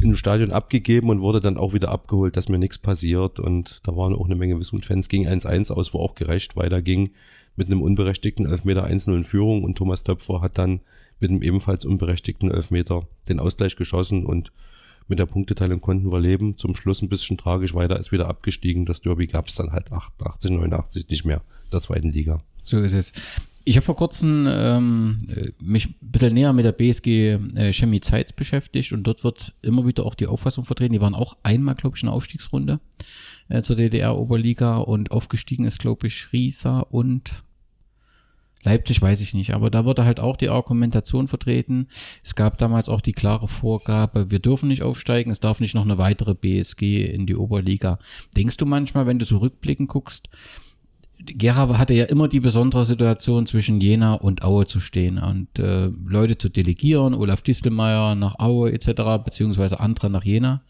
im 0.00 0.16
Stadion 0.16 0.50
abgegeben 0.50 1.10
und 1.10 1.20
wurde 1.20 1.40
dann 1.40 1.56
auch 1.56 1.72
wieder 1.72 1.90
abgeholt, 1.90 2.36
dass 2.36 2.48
mir 2.48 2.58
nichts 2.58 2.78
passiert. 2.78 3.40
Und 3.40 3.80
da 3.84 3.96
waren 3.96 4.14
auch 4.14 4.26
eine 4.26 4.34
Menge 4.34 4.58
Wismut-Fans. 4.58 5.08
Ging 5.08 5.26
1-1 5.26 5.72
aus, 5.72 5.92
war 5.92 6.00
auch 6.00 6.14
gerecht 6.14 6.56
weiterging 6.56 7.10
mit 7.56 7.66
einem 7.66 7.82
unberechtigten 7.82 8.46
Elfmeter 8.46 8.86
1-0 8.86 9.14
in 9.14 9.24
Führung 9.24 9.64
und 9.64 9.76
Thomas 9.76 10.02
Töpfer 10.02 10.40
hat 10.40 10.56
dann 10.56 10.80
mit 11.18 11.30
einem 11.30 11.42
ebenfalls 11.42 11.84
unberechtigten 11.84 12.50
Elfmeter 12.50 13.06
den 13.28 13.38
Ausgleich 13.38 13.76
geschossen 13.76 14.24
und 14.24 14.52
mit 15.08 15.18
der 15.18 15.26
Punkteteilung 15.26 15.80
konnten 15.80 16.12
wir 16.12 16.20
leben. 16.20 16.56
Zum 16.56 16.76
Schluss 16.76 17.02
ein 17.02 17.08
bisschen 17.08 17.36
tragisch 17.36 17.74
weiter, 17.74 17.98
ist 17.98 18.12
wieder 18.12 18.28
abgestiegen. 18.28 18.86
Das 18.86 19.02
Derby 19.02 19.26
gab 19.26 19.48
es 19.48 19.56
dann 19.56 19.72
halt 19.72 19.92
88, 19.92 20.52
89 20.52 21.08
nicht 21.08 21.24
mehr, 21.24 21.42
der 21.72 21.80
zweiten 21.80 22.12
Liga. 22.12 22.40
So 22.62 22.78
ist 22.78 22.94
es. 22.94 23.12
Ich 23.64 23.76
habe 23.76 23.84
vor 23.84 23.96
kurzem 23.96 24.48
ähm, 24.50 25.18
mich 25.62 25.88
ein 25.88 25.94
bisschen 26.00 26.34
näher 26.34 26.52
mit 26.52 26.64
der 26.64 26.72
BSG 26.72 27.38
äh, 27.54 27.72
Chemie 27.72 28.00
Zeitz 28.00 28.32
beschäftigt 28.32 28.92
und 28.92 29.06
dort 29.06 29.22
wird 29.22 29.54
immer 29.62 29.86
wieder 29.86 30.06
auch 30.06 30.14
die 30.14 30.26
Auffassung 30.26 30.64
vertreten. 30.64 30.94
Die 30.94 31.00
waren 31.00 31.14
auch 31.14 31.36
einmal, 31.42 31.74
glaube 31.74 31.96
ich, 31.96 32.02
in 32.02 32.06
der 32.06 32.14
Aufstiegsrunde 32.14 32.80
äh, 33.48 33.62
zur 33.62 33.76
DDR-Oberliga 33.76 34.78
und 34.78 35.10
aufgestiegen 35.10 35.64
ist, 35.64 35.78
glaube 35.78 36.06
ich, 36.06 36.32
Riesa 36.32 36.80
und 36.80 37.44
Leipzig 38.62 39.00
weiß 39.00 39.22
ich 39.22 39.32
nicht, 39.32 39.54
aber 39.54 39.70
da 39.70 39.86
wurde 39.86 40.04
halt 40.04 40.20
auch 40.20 40.36
die 40.36 40.50
Argumentation 40.50 41.28
vertreten. 41.28 41.88
Es 42.22 42.34
gab 42.34 42.58
damals 42.58 42.90
auch 42.90 43.00
die 43.00 43.12
klare 43.12 43.48
Vorgabe, 43.48 44.30
wir 44.30 44.38
dürfen 44.38 44.68
nicht 44.68 44.82
aufsteigen, 44.82 45.30
es 45.30 45.40
darf 45.40 45.60
nicht 45.60 45.74
noch 45.74 45.84
eine 45.84 45.96
weitere 45.96 46.34
BSG 46.34 47.04
in 47.06 47.26
die 47.26 47.36
Oberliga. 47.36 47.98
Denkst 48.36 48.58
du 48.58 48.66
manchmal, 48.66 49.06
wenn 49.06 49.18
du 49.18 49.24
so 49.24 49.38
rückblickend 49.38 49.88
guckst, 49.88 50.28
Gera 51.26 51.78
hatte 51.78 51.94
ja 51.94 52.04
immer 52.04 52.28
die 52.28 52.40
besondere 52.40 52.84
Situation 52.84 53.46
zwischen 53.46 53.80
Jena 53.80 54.14
und 54.14 54.42
Aue 54.42 54.66
zu 54.66 54.80
stehen 54.80 55.18
und 55.18 55.58
äh, 55.58 55.86
Leute 55.86 56.38
zu 56.38 56.48
delegieren, 56.48 57.14
Olaf 57.14 57.42
Distelmeier 57.42 58.14
nach 58.14 58.38
Aue 58.38 58.72
etc., 58.72 59.22
beziehungsweise 59.24 59.80
andere 59.80 60.08
nach 60.10 60.24
Jena. 60.24 60.62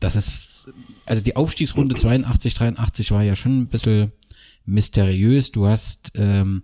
Das 0.00 0.14
ist, 0.14 0.72
also 1.04 1.22
die 1.24 1.36
Aufstiegsrunde 1.36 1.96
82, 1.96 2.54
83 2.54 3.10
war 3.10 3.22
ja 3.22 3.34
schon 3.34 3.62
ein 3.62 3.68
bisschen 3.68 4.12
mysteriös. 4.66 5.52
Du 5.52 5.66
hast 5.66 6.12
ähm, 6.14 6.62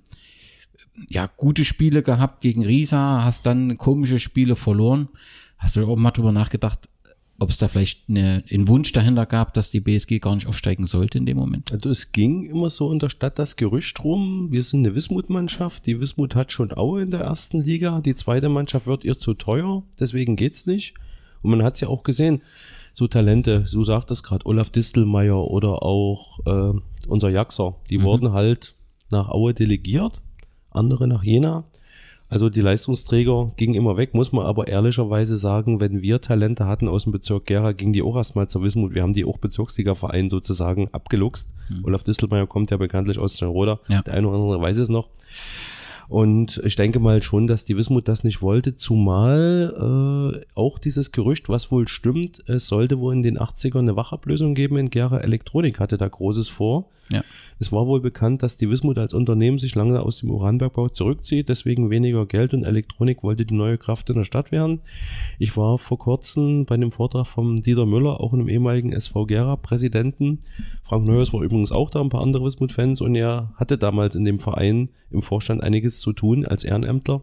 ja 1.08 1.28
gute 1.36 1.64
Spiele 1.64 2.02
gehabt 2.02 2.40
gegen 2.40 2.64
Riesa, 2.64 3.24
hast 3.24 3.46
dann 3.46 3.78
komische 3.78 4.18
Spiele 4.18 4.56
verloren. 4.56 5.08
Hast 5.58 5.76
du 5.76 5.86
auch 5.86 5.96
mal 5.96 6.10
drüber 6.10 6.32
nachgedacht, 6.32 6.88
ob 7.42 7.50
es 7.50 7.58
da 7.58 7.68
vielleicht 7.68 8.08
eine, 8.08 8.44
einen 8.50 8.68
Wunsch 8.68 8.92
dahinter 8.92 9.26
gab, 9.26 9.52
dass 9.54 9.70
die 9.70 9.80
BSG 9.80 10.18
gar 10.20 10.34
nicht 10.34 10.46
aufsteigen 10.46 10.86
sollte 10.86 11.18
in 11.18 11.26
dem 11.26 11.36
Moment? 11.36 11.72
Also 11.72 11.90
es 11.90 12.12
ging 12.12 12.44
immer 12.44 12.70
so 12.70 12.92
in 12.92 12.98
der 12.98 13.08
Stadt 13.08 13.38
das 13.38 13.56
Gerücht 13.56 14.02
rum, 14.04 14.48
wir 14.50 14.62
sind 14.62 14.86
eine 14.86 14.94
Wismut-Mannschaft, 14.94 15.86
die 15.86 16.00
Wismut 16.00 16.34
hat 16.34 16.52
schon 16.52 16.72
Aue 16.72 17.02
in 17.02 17.10
der 17.10 17.20
ersten 17.20 17.62
Liga, 17.62 18.00
die 18.00 18.14
zweite 18.14 18.48
Mannschaft 18.48 18.86
wird 18.86 19.04
ihr 19.04 19.18
zu 19.18 19.34
teuer, 19.34 19.82
deswegen 19.98 20.36
geht's 20.36 20.66
nicht. 20.66 20.94
Und 21.42 21.50
man 21.50 21.62
hat 21.62 21.74
es 21.74 21.80
ja 21.80 21.88
auch 21.88 22.04
gesehen, 22.04 22.42
so 22.94 23.08
Talente, 23.08 23.64
du 23.70 23.84
sagtest 23.84 24.22
gerade 24.22 24.46
Olaf 24.46 24.70
Distelmeier 24.70 25.38
oder 25.38 25.82
auch 25.82 26.38
äh, 26.46 26.78
unser 27.08 27.30
Jaxer, 27.30 27.74
die 27.90 27.98
mhm. 27.98 28.02
wurden 28.02 28.32
halt 28.32 28.74
nach 29.10 29.28
Aue 29.28 29.54
delegiert, 29.54 30.20
andere 30.70 31.08
nach 31.08 31.24
Jena 31.24 31.64
also 32.32 32.48
die 32.48 32.62
Leistungsträger 32.62 33.52
gingen 33.56 33.74
immer 33.74 33.98
weg, 33.98 34.14
muss 34.14 34.32
man 34.32 34.46
aber 34.46 34.66
ehrlicherweise 34.66 35.36
sagen, 35.36 35.80
wenn 35.80 36.00
wir 36.00 36.22
Talente 36.22 36.66
hatten 36.66 36.88
aus 36.88 37.02
dem 37.02 37.12
Bezirk 37.12 37.44
Gera, 37.44 37.72
gingen 37.72 37.92
die 37.92 38.02
auch 38.02 38.16
erstmal 38.16 38.48
zur 38.48 38.62
Wismut. 38.62 38.94
Wir 38.94 39.02
haben 39.02 39.12
die 39.12 39.26
auch 39.26 39.36
Bezirksliga-Verein 39.36 40.30
sozusagen 40.30 40.88
abgeluchst. 40.92 41.50
Hm. 41.68 41.84
Olaf 41.84 42.04
Distelmeier 42.04 42.46
kommt 42.46 42.70
ja 42.70 42.78
bekanntlich 42.78 43.18
aus 43.18 43.36
Steinroda. 43.36 43.80
Ja. 43.88 44.00
Der 44.00 44.14
eine 44.14 44.28
oder 44.28 44.38
andere 44.38 44.62
weiß 44.62 44.78
es 44.78 44.88
noch. 44.88 45.10
Und 46.12 46.60
ich 46.62 46.76
denke 46.76 47.00
mal 47.00 47.22
schon, 47.22 47.46
dass 47.46 47.64
die 47.64 47.74
Wismut 47.74 48.06
das 48.06 48.22
nicht 48.22 48.42
wollte, 48.42 48.76
zumal 48.76 50.34
äh, 50.36 50.44
auch 50.54 50.78
dieses 50.78 51.10
Gerücht, 51.10 51.48
was 51.48 51.70
wohl 51.70 51.88
stimmt, 51.88 52.44
es 52.46 52.66
sollte 52.66 52.98
wohl 52.98 53.14
in 53.14 53.22
den 53.22 53.38
80ern 53.38 53.78
eine 53.78 53.96
Wachablösung 53.96 54.54
geben 54.54 54.76
in 54.76 54.90
Gera. 54.90 55.20
Elektronik 55.20 55.80
hatte 55.80 55.96
da 55.96 56.06
Großes 56.06 56.50
vor. 56.50 56.90
Ja. 57.10 57.22
Es 57.58 57.72
war 57.72 57.86
wohl 57.86 58.00
bekannt, 58.00 58.42
dass 58.42 58.56
die 58.56 58.68
Wismut 58.68 58.98
als 58.98 59.14
Unternehmen 59.14 59.58
sich 59.58 59.74
lange 59.74 60.00
aus 60.00 60.18
dem 60.18 60.30
Uranbergbau 60.30 60.88
zurückzieht, 60.88 61.48
deswegen 61.48 61.90
weniger 61.90 62.26
Geld 62.26 62.54
und 62.54 62.64
Elektronik 62.64 63.22
wollte 63.22 63.46
die 63.46 63.54
neue 63.54 63.78
Kraft 63.78 64.10
in 64.10 64.16
der 64.16 64.24
Stadt 64.24 64.52
werden. 64.52 64.80
Ich 65.38 65.56
war 65.56 65.78
vor 65.78 65.98
kurzem 65.98 66.64
bei 66.66 66.74
einem 66.74 66.92
Vortrag 66.92 67.26
vom 67.26 67.62
Dieter 67.62 67.86
Müller, 67.86 68.20
auch 68.20 68.32
einem 68.32 68.48
ehemaligen 68.48 68.92
SV 68.92 69.26
Gera 69.26 69.56
Präsidenten. 69.56 70.40
Frank 70.82 71.06
Neuers 71.06 71.32
war 71.32 71.42
übrigens 71.42 71.72
auch 71.72 71.88
da, 71.88 72.00
ein 72.00 72.08
paar 72.08 72.22
andere 72.22 72.44
Wismut-Fans 72.44 73.00
und 73.00 73.14
er 73.14 73.52
hatte 73.56 73.78
damals 73.78 74.14
in 74.14 74.24
dem 74.24 74.40
Verein 74.40 74.90
im 75.10 75.22
Vorstand 75.22 75.62
einiges 75.62 76.00
zu 76.02 76.12
tun 76.12 76.44
als 76.44 76.64
Ehrenämtler 76.64 77.22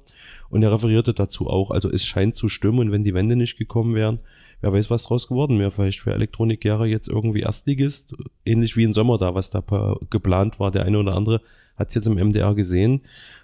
und 0.50 0.64
er 0.64 0.72
referierte 0.72 1.14
dazu 1.14 1.48
auch. 1.48 1.70
Also 1.70 1.92
es 1.92 2.06
scheint 2.06 2.36
zu 2.36 2.50
stimmen 2.50 2.80
und 2.80 2.92
wenn 2.92 3.04
die 3.04 3.14
Wände 3.14 3.36
nicht 3.36 3.58
gekommen 3.58 3.94
wären, 3.94 4.20
wer 4.62 4.74
weiß, 4.74 4.90
was 4.90 5.04
draus 5.04 5.28
geworden 5.28 5.60
wäre. 5.60 5.72
Vielleicht 5.72 6.00
für 6.00 6.14
Elektronik 6.14 6.62
Gera 6.62 6.86
jetzt 6.86 7.08
irgendwie 7.08 7.42
Erstligist, 7.42 8.16
ähnlich 8.46 8.76
wie 8.76 8.84
im 8.84 8.94
Sommer 8.94 9.18
da, 9.18 9.36
was 9.36 9.50
da 9.50 9.64
geplant 10.10 10.60
war. 10.60 10.72
Der 10.72 10.86
eine 10.86 11.00
oder 11.00 11.16
andere 11.16 11.42
hat 11.78 11.90
es 11.90 11.96
jetzt 11.96 12.08
im 12.08 12.16
MDR 12.16 12.56
gesehen. 12.56 13.02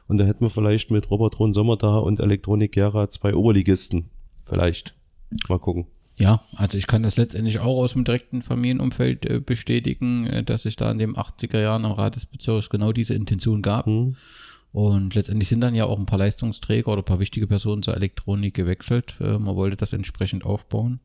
Und 0.08 0.18
da 0.18 0.26
hätten 0.26 0.42
wir 0.42 0.50
vielleicht 0.50 0.92
mit 0.92 1.10
Robert 1.10 1.40
Ron 1.40 1.54
Sommer 1.54 1.78
da 1.78 1.98
und 1.98 2.20
Elektronik 2.20 2.72
Gera 2.72 3.10
zwei 3.10 3.34
Oberligisten. 3.34 4.10
Vielleicht. 4.46 4.94
Mal 5.48 5.60
gucken. 5.60 5.88
Ja, 6.18 6.44
also 6.54 6.78
ich 6.78 6.88
kann 6.88 7.04
das 7.04 7.18
letztendlich 7.18 7.60
auch 7.60 7.78
aus 7.78 7.94
dem 7.94 8.06
direkten 8.06 8.42
Familienumfeld 8.42 9.26
äh, 9.26 9.40
bestätigen, 9.40 10.28
äh, 10.28 10.44
dass 10.44 10.66
es 10.66 10.78
da 10.78 10.90
in 10.92 11.00
den 11.00 11.16
80er 11.16 11.60
Jahren 11.60 11.84
am 11.84 11.92
Rat 11.92 12.16
des 12.16 12.26
Bezirks 12.26 12.70
genau 12.70 12.94
diese 12.94 13.16
Intention 13.16 13.62
gab. 13.62 13.86
Hm. 13.86 14.16
Und 14.76 15.16
letztendlich 15.16 15.48
sind 15.48 15.62
dann 15.62 15.74
ja 15.74 15.86
auch 15.86 15.98
ein 15.98 16.06
paar 16.06 16.20
Leistungsträger 16.20 16.92
oder 16.92 17.02
ein 17.02 17.06
paar 17.06 17.22
wichtige 17.22 17.48
Personen 17.48 17.82
zur 17.82 17.96
Elektronik 17.96 18.56
gewechselt. 18.56 19.16
Äh, 19.22 19.38
man 19.38 19.56
wollte 19.56 19.78
das 19.78 19.94
entsprechend 19.94 20.44
aufbauen. 20.44 21.00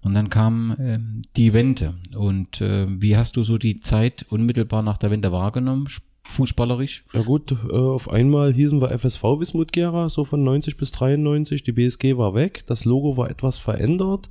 Und 0.00 0.14
dann 0.14 0.30
kam 0.30 0.74
ähm, 0.80 1.22
die 1.36 1.52
Wende. 1.52 1.94
Und 2.16 2.60
äh, 2.60 2.86
wie 2.88 3.16
hast 3.16 3.36
du 3.36 3.44
so 3.44 3.56
die 3.56 3.78
Zeit 3.78 4.26
unmittelbar 4.30 4.82
nach 4.82 4.98
der 4.98 5.12
Wende 5.12 5.30
wahrgenommen? 5.30 5.86
Fußballerisch? 6.24 7.04
Ja 7.12 7.22
gut, 7.22 7.52
äh, 7.52 7.72
auf 7.72 8.10
einmal 8.10 8.52
hießen 8.52 8.80
wir 8.80 8.90
FSV 8.90 9.22
Wismut 9.22 9.72
Gera, 9.72 10.08
so 10.08 10.24
von 10.24 10.42
90 10.42 10.76
bis 10.76 10.90
93. 10.90 11.62
Die 11.62 11.70
BSG 11.70 12.16
war 12.16 12.34
weg, 12.34 12.64
das 12.66 12.84
Logo 12.84 13.16
war 13.16 13.30
etwas 13.30 13.58
verändert 13.58 14.28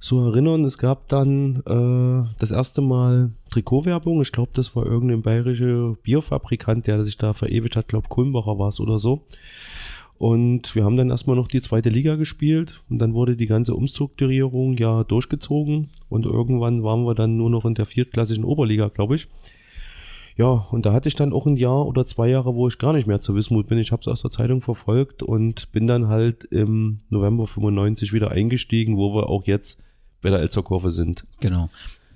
so 0.00 0.24
erinnern, 0.24 0.64
es 0.64 0.78
gab 0.78 1.08
dann 1.08 1.62
äh, 1.66 2.34
das 2.38 2.50
erste 2.50 2.80
Mal 2.80 3.32
Trikotwerbung. 3.50 4.22
Ich 4.22 4.32
glaube, 4.32 4.50
das 4.54 4.76
war 4.76 4.86
irgendein 4.86 5.22
bayerischer 5.22 5.96
Bierfabrikant, 6.02 6.86
der 6.86 7.04
sich 7.04 7.16
da 7.16 7.32
verewigt 7.32 7.74
hat. 7.76 7.84
Ich 7.84 7.88
glaube, 7.88 8.08
Kulmbacher 8.08 8.58
war 8.58 8.68
es 8.68 8.78
oder 8.78 8.98
so. 8.98 9.24
Und 10.18 10.74
wir 10.74 10.84
haben 10.84 10.96
dann 10.96 11.10
erstmal 11.10 11.36
noch 11.36 11.46
die 11.46 11.60
zweite 11.60 11.90
Liga 11.90 12.16
gespielt 12.16 12.80
und 12.90 12.98
dann 12.98 13.14
wurde 13.14 13.36
die 13.36 13.46
ganze 13.46 13.76
Umstrukturierung 13.76 14.76
ja 14.76 15.04
durchgezogen 15.04 15.90
und 16.08 16.26
irgendwann 16.26 16.82
waren 16.82 17.04
wir 17.04 17.14
dann 17.14 17.36
nur 17.36 17.50
noch 17.50 17.64
in 17.64 17.74
der 17.74 17.86
viertklassigen 17.86 18.44
Oberliga, 18.44 18.88
glaube 18.88 19.14
ich. 19.14 19.28
Ja, 20.36 20.66
und 20.70 20.86
da 20.86 20.92
hatte 20.92 21.08
ich 21.08 21.16
dann 21.16 21.32
auch 21.32 21.46
ein 21.46 21.56
Jahr 21.56 21.86
oder 21.86 22.04
zwei 22.04 22.28
Jahre, 22.28 22.54
wo 22.54 22.66
ich 22.68 22.78
gar 22.78 22.92
nicht 22.92 23.06
mehr 23.06 23.20
zu 23.20 23.34
Wismut 23.34 23.68
bin. 23.68 23.78
Ich 23.78 23.90
habe 23.92 24.00
es 24.00 24.08
aus 24.08 24.22
der 24.22 24.30
Zeitung 24.30 24.60
verfolgt 24.60 25.22
und 25.22 25.70
bin 25.72 25.86
dann 25.86 26.08
halt 26.08 26.44
im 26.44 26.98
November 27.10 27.46
95 27.46 28.12
wieder 28.12 28.30
eingestiegen, 28.30 28.96
wo 28.96 29.14
wir 29.14 29.28
auch 29.28 29.44
jetzt 29.46 29.84
bei 30.22 30.30
der 30.30 30.40
Elsterkurve 30.40 30.92
sind. 30.92 31.24
Genau. 31.40 31.70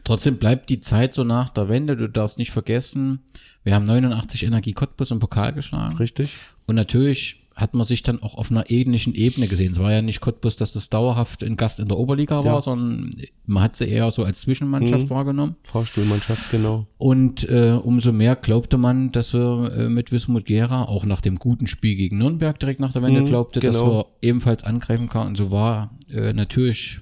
Trotzdem 0.04 0.38
bleibt 0.38 0.68
die 0.68 0.80
Zeit 0.80 1.14
so 1.14 1.22
nach 1.22 1.50
der 1.50 1.68
Wende. 1.68 1.96
Du 1.96 2.08
darfst 2.08 2.38
nicht 2.38 2.50
vergessen, 2.50 3.20
wir 3.62 3.74
haben 3.74 3.84
89 3.84 4.44
Energie 4.44 4.72
Cottbus 4.72 5.10
im 5.12 5.20
Pokal 5.20 5.52
geschlagen. 5.52 5.96
Richtig. 5.96 6.30
Und 6.66 6.74
natürlich 6.74 7.42
hat 7.54 7.74
man 7.74 7.86
sich 7.86 8.02
dann 8.02 8.22
auch 8.22 8.34
auf 8.36 8.50
einer 8.50 8.70
ähnlichen 8.70 9.14
Ebene 9.14 9.46
gesehen. 9.46 9.72
Es 9.72 9.78
war 9.78 9.92
ja 9.92 10.02
nicht 10.02 10.20
Cottbus, 10.20 10.56
dass 10.56 10.72
das 10.72 10.88
dauerhaft 10.88 11.44
ein 11.44 11.56
Gast 11.56 11.80
in 11.80 11.88
der 11.88 11.98
Oberliga 11.98 12.42
ja. 12.42 12.44
war, 12.44 12.62
sondern 12.62 13.10
man 13.44 13.62
hat 13.62 13.76
sie 13.76 13.86
eher 13.88 14.10
so 14.10 14.24
als 14.24 14.40
Zwischenmannschaft 14.40 15.04
mhm. 15.04 15.10
wahrgenommen. 15.10 15.56
Fahrstuhlmannschaft, 15.64 16.50
genau. 16.50 16.86
Und 16.98 17.48
äh, 17.48 17.72
umso 17.72 18.10
mehr 18.10 18.36
glaubte 18.36 18.78
man, 18.78 19.12
dass 19.12 19.34
wir 19.34 19.70
äh, 19.76 19.88
mit 19.88 20.12
Wismut 20.12 20.46
Gera 20.46 20.84
auch 20.84 21.04
nach 21.04 21.20
dem 21.20 21.38
guten 21.38 21.66
Spiel 21.66 21.94
gegen 21.94 22.18
Nürnberg 22.18 22.58
direkt 22.58 22.80
nach 22.80 22.92
der 22.92 23.02
Wende 23.02 23.20
mhm, 23.20 23.26
glaubte, 23.26 23.60
genau. 23.60 23.72
dass 23.72 23.82
wir 23.82 24.06
ebenfalls 24.22 24.64
angreifen 24.64 25.08
können. 25.08 25.28
Und 25.28 25.36
so 25.36 25.50
war 25.50 25.90
äh, 26.10 26.32
natürlich 26.32 27.00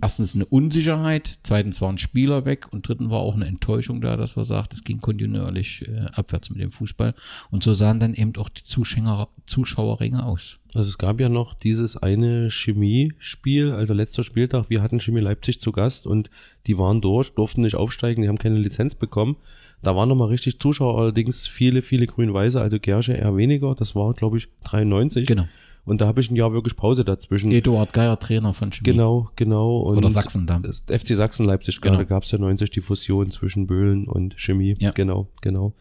erstens 0.00 0.34
eine 0.34 0.44
Unsicherheit, 0.46 1.38
zweitens 1.42 1.80
waren 1.80 1.98
Spieler 1.98 2.44
weg 2.44 2.68
und 2.70 2.88
dritten 2.88 3.10
war 3.10 3.20
auch 3.20 3.34
eine 3.34 3.46
Enttäuschung 3.46 4.00
da, 4.00 4.16
dass 4.16 4.36
man 4.36 4.44
sagt, 4.44 4.72
es 4.72 4.84
ging 4.84 5.00
kontinuierlich 5.00 5.86
äh, 5.88 6.06
abwärts 6.12 6.50
mit 6.50 6.60
dem 6.60 6.70
Fußball. 6.70 7.14
Und 7.50 7.62
so 7.62 7.72
sahen 7.72 8.00
dann 8.00 8.14
eben 8.14 8.34
auch 8.36 8.48
die 8.48 8.62
Zuschauer, 8.62 9.28
Zuschauerringe 9.46 10.24
aus. 10.24 10.58
Also 10.74 10.88
es 10.88 10.98
gab 10.98 11.20
ja 11.20 11.28
noch 11.28 11.54
dieses 11.54 11.96
eine 11.96 12.50
Chemie-Spiel, 12.50 13.72
also 13.72 13.94
letzter 13.94 14.24
Spieltag, 14.24 14.70
wir 14.70 14.82
hatten 14.82 15.00
Chemie 15.00 15.20
Leipzig 15.20 15.60
zu 15.60 15.72
Gast 15.72 16.06
und 16.06 16.30
die 16.66 16.78
waren 16.78 17.00
durch, 17.00 17.30
durften 17.34 17.62
nicht 17.62 17.76
aufsteigen, 17.76 18.22
die 18.22 18.28
haben 18.28 18.38
keine 18.38 18.58
Lizenz 18.58 18.94
bekommen. 18.94 19.36
Da 19.82 19.94
waren 19.94 20.08
nochmal 20.08 20.28
richtig 20.28 20.60
Zuschauer, 20.60 20.98
allerdings 20.98 21.46
viele, 21.46 21.82
viele 21.82 22.06
grün-weiße, 22.06 22.60
also 22.60 22.80
Gersche 22.80 23.12
eher 23.12 23.36
weniger. 23.36 23.74
Das 23.74 23.94
war, 23.94 24.14
glaube 24.14 24.38
ich, 24.38 24.48
93. 24.64 25.26
Genau. 25.26 25.46
Und 25.84 26.00
da 26.00 26.06
habe 26.06 26.20
ich 26.20 26.30
ein 26.30 26.36
Jahr 26.36 26.52
wirklich 26.52 26.76
Pause 26.76 27.04
dazwischen. 27.04 27.52
Eduard 27.52 27.92
Geier, 27.92 28.18
Trainer 28.18 28.52
von 28.54 28.70
Chemie. 28.70 28.90
Genau, 28.90 29.30
genau. 29.36 29.80
Und 29.80 29.98
Oder 29.98 30.10
Sachsen 30.10 30.46
dann. 30.46 30.64
FC 30.64 31.08
Sachsen 31.08 31.44
Leipzig 31.44 31.80
genau. 31.80 31.96
gerade 31.96 32.06
gab 32.06 32.22
es 32.22 32.30
ja 32.30 32.38
90 32.38 32.70
die 32.70 32.80
Fusion 32.80 33.30
zwischen 33.30 33.66
Böhlen 33.66 34.06
und 34.06 34.40
Chemie. 34.40 34.74
Ja. 34.78 34.92
Genau, 34.92 35.28
genau. 35.42 35.74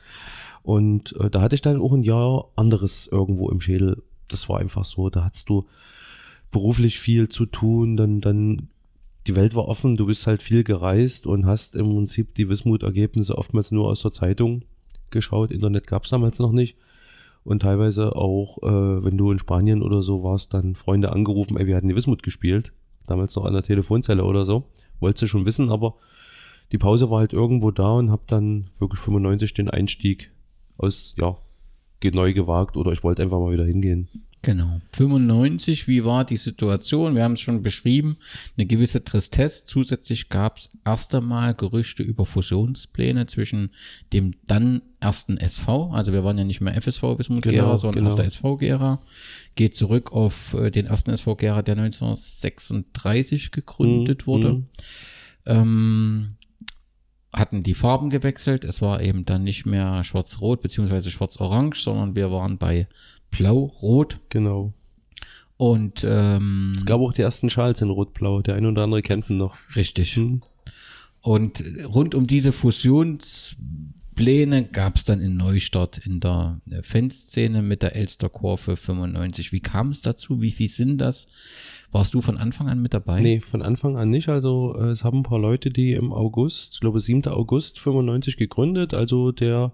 Und 0.61 1.15
äh, 1.19 1.29
da 1.29 1.41
hatte 1.41 1.55
ich 1.55 1.61
dann 1.61 1.81
auch 1.81 1.93
ein 1.93 2.03
Jahr 2.03 2.49
anderes 2.55 3.07
irgendwo 3.07 3.49
im 3.49 3.61
Schädel. 3.61 4.03
Das 4.27 4.49
war 4.49 4.59
einfach 4.59 4.83
so. 4.83 5.09
Da 5.09 5.23
hattest 5.23 5.47
du 5.49 5.65
beruflich 6.51 6.99
viel 6.99 7.29
zu 7.29 7.45
tun, 7.45 7.97
dann, 7.97 8.21
dann 8.21 8.67
die 9.27 9.35
Welt 9.35 9.55
war 9.55 9.67
offen, 9.67 9.97
du 9.97 10.05
bist 10.05 10.27
halt 10.27 10.41
viel 10.41 10.63
gereist 10.63 11.25
und 11.27 11.45
hast 11.45 11.75
im 11.75 11.89
Prinzip 11.89 12.35
die 12.35 12.49
Wismut-Ergebnisse 12.49 13.37
oftmals 13.37 13.71
nur 13.71 13.87
aus 13.87 14.01
der 14.01 14.11
Zeitung 14.11 14.63
geschaut. 15.09 15.51
Internet 15.51 15.87
gab 15.87 16.03
es 16.03 16.09
damals 16.09 16.39
noch 16.39 16.51
nicht 16.51 16.77
und 17.43 17.61
teilweise 17.61 18.15
auch, 18.15 18.57
äh, 18.63 19.03
wenn 19.03 19.17
du 19.17 19.31
in 19.31 19.39
Spanien 19.39 19.81
oder 19.81 20.01
so 20.01 20.23
warst, 20.23 20.53
dann 20.53 20.75
Freunde 20.75 21.11
angerufen, 21.11 21.57
ey, 21.57 21.67
wir 21.67 21.75
hatten 21.75 21.89
die 21.89 21.95
Wismut 21.95 22.23
gespielt, 22.23 22.71
damals 23.07 23.35
noch 23.35 23.45
an 23.45 23.53
der 23.53 23.63
Telefonzelle 23.63 24.23
oder 24.23 24.45
so, 24.45 24.63
wolltest 24.99 25.23
du 25.23 25.27
schon 25.27 25.45
wissen, 25.45 25.69
aber 25.69 25.95
die 26.71 26.77
Pause 26.77 27.09
war 27.09 27.19
halt 27.19 27.33
irgendwo 27.33 27.71
da 27.71 27.93
und 27.93 28.11
hab 28.11 28.27
dann 28.27 28.69
wirklich 28.79 29.01
95 29.01 29.53
den 29.53 29.69
Einstieg 29.69 30.31
aus, 30.77 31.15
ja, 31.19 31.37
neu 32.11 32.33
gewagt 32.33 32.75
oder 32.75 32.91
ich 32.91 33.03
wollte 33.03 33.21
einfach 33.21 33.39
mal 33.39 33.53
wieder 33.53 33.63
hingehen. 33.63 34.09
Genau. 34.43 34.81
95, 34.91 35.87
wie 35.87 36.03
war 36.03 36.25
die 36.25 36.35
Situation? 36.35 37.15
Wir 37.15 37.23
haben 37.23 37.33
es 37.33 37.39
schon 37.39 37.63
beschrieben, 37.63 38.17
eine 38.57 38.65
gewisse 38.65 39.01
Tristesse. 39.05 39.65
Zusätzlich 39.65 40.27
gab 40.27 40.57
es 40.57 40.69
erst 40.83 41.15
einmal 41.15 41.53
Gerüchte 41.55 42.03
über 42.03 42.25
Fusionspläne 42.25 43.25
zwischen 43.25 43.69
dem 44.11 44.35
dann 44.45 44.81
ersten 44.99 45.37
SV, 45.37 45.91
also 45.91 46.11
wir 46.11 46.25
waren 46.25 46.37
ja 46.37 46.43
nicht 46.43 46.59
mehr 46.59 46.79
FSV 46.79 47.15
Bismut 47.15 47.43
genau, 47.43 47.55
Gera, 47.55 47.77
sondern 47.77 48.03
genau. 48.03 48.09
erster 48.09 48.25
SV 48.25 48.57
Gera, 48.57 49.01
geht 49.55 49.77
zurück 49.77 50.11
auf 50.11 50.53
äh, 50.53 50.71
den 50.71 50.87
ersten 50.87 51.11
SV 51.11 51.35
Gera, 51.37 51.61
der 51.61 51.77
1936 51.77 53.51
gegründet 53.51 54.23
mhm, 54.23 54.27
wurde. 54.27 54.63
Ähm, 55.45 56.35
hatten 57.31 57.63
die 57.63 57.73
Farben 57.73 58.09
gewechselt. 58.09 58.63
Es 58.63 58.81
war 58.81 59.01
eben 59.01 59.25
dann 59.25 59.43
nicht 59.43 59.65
mehr 59.65 60.03
schwarz-rot 60.03 60.61
beziehungsweise 60.61 61.11
schwarz-orange, 61.11 61.81
sondern 61.81 62.15
wir 62.15 62.31
waren 62.31 62.57
bei 62.57 62.87
blau-rot. 63.37 64.19
Genau. 64.29 64.73
Und 65.57 66.05
ähm, 66.07 66.75
es 66.77 66.85
gab 66.85 66.99
auch 66.99 67.13
die 67.13 67.21
ersten 67.21 67.49
Schals 67.49 67.81
in 67.81 67.89
rot-blau. 67.89 68.41
Der 68.41 68.55
eine 68.55 68.67
oder 68.69 68.83
andere 68.83 69.01
kennt 69.01 69.29
ihn 69.29 69.37
noch. 69.37 69.55
Richtig. 69.75 70.15
Hm. 70.15 70.41
Und 71.21 71.63
rund 71.85 72.15
um 72.15 72.27
diese 72.27 72.51
Fusionspläne 72.51 74.65
gab 74.65 74.97
es 74.97 75.05
dann 75.05 75.21
in 75.21 75.37
Neustadt 75.37 76.01
in 76.05 76.19
der 76.19 76.59
Fanszene 76.81 77.61
mit 77.61 77.81
der 77.81 77.95
Elsterkurve 77.95 78.75
95. 78.75 79.53
Wie 79.53 79.61
kam 79.61 79.91
es 79.91 80.01
dazu? 80.01 80.41
Wie 80.41 80.51
viel 80.51 80.69
sind 80.69 80.99
das? 80.99 81.29
Warst 81.93 82.13
du 82.13 82.21
von 82.21 82.37
Anfang 82.37 82.67
an 82.67 82.81
mit 82.81 82.93
dabei? 82.93 83.21
Nee, 83.21 83.39
von 83.39 83.61
Anfang 83.61 83.95
an 83.95 84.09
nicht. 84.09 84.27
Also 84.27 84.75
äh, 84.77 84.89
es 84.89 85.05
haben 85.05 85.19
ein 85.19 85.23
paar 85.23 85.39
Leute, 85.39 85.69
die 85.69 85.93
im 85.93 86.11
August, 86.11 86.73
ich 86.73 86.81
glaube 86.81 86.99
7. 86.99 87.25
August 87.27 87.79
95 87.79 88.35
gegründet. 88.35 88.93
Also 88.93 89.31
der 89.31 89.71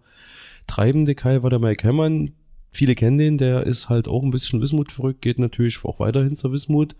treibende 0.67 1.15
Kai 1.15 1.41
war 1.41 1.49
der 1.49 1.57
Mike 1.57 1.87
Hemmern, 1.87 2.33
Viele 2.71 2.95
kennen 2.95 3.17
den, 3.17 3.37
der 3.37 3.65
ist 3.65 3.89
halt 3.89 4.07
auch 4.07 4.23
ein 4.23 4.31
bisschen 4.31 4.61
Wismut 4.61 4.91
verrückt, 4.91 5.21
geht 5.21 5.39
natürlich 5.39 5.83
auch 5.83 5.99
weiterhin 5.99 6.35
zur 6.35 6.51
Wismut. 6.51 6.95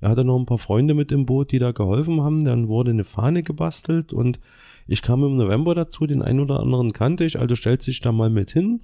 Er 0.00 0.10
hatte 0.10 0.24
noch 0.24 0.38
ein 0.38 0.46
paar 0.46 0.58
Freunde 0.58 0.94
mit 0.94 1.10
im 1.10 1.26
Boot, 1.26 1.50
die 1.50 1.58
da 1.58 1.72
geholfen 1.72 2.20
haben. 2.22 2.44
Dann 2.44 2.68
wurde 2.68 2.92
eine 2.92 3.04
Fahne 3.04 3.42
gebastelt 3.42 4.12
und 4.12 4.38
ich 4.86 5.02
kam 5.02 5.24
im 5.24 5.36
November 5.36 5.74
dazu, 5.74 6.06
den 6.06 6.22
einen 6.22 6.40
oder 6.40 6.60
anderen 6.60 6.92
kannte 6.92 7.24
ich, 7.24 7.38
also 7.38 7.56
stellt 7.56 7.82
sich 7.82 8.00
da 8.00 8.12
mal 8.12 8.30
mit 8.30 8.52
hin. 8.52 8.80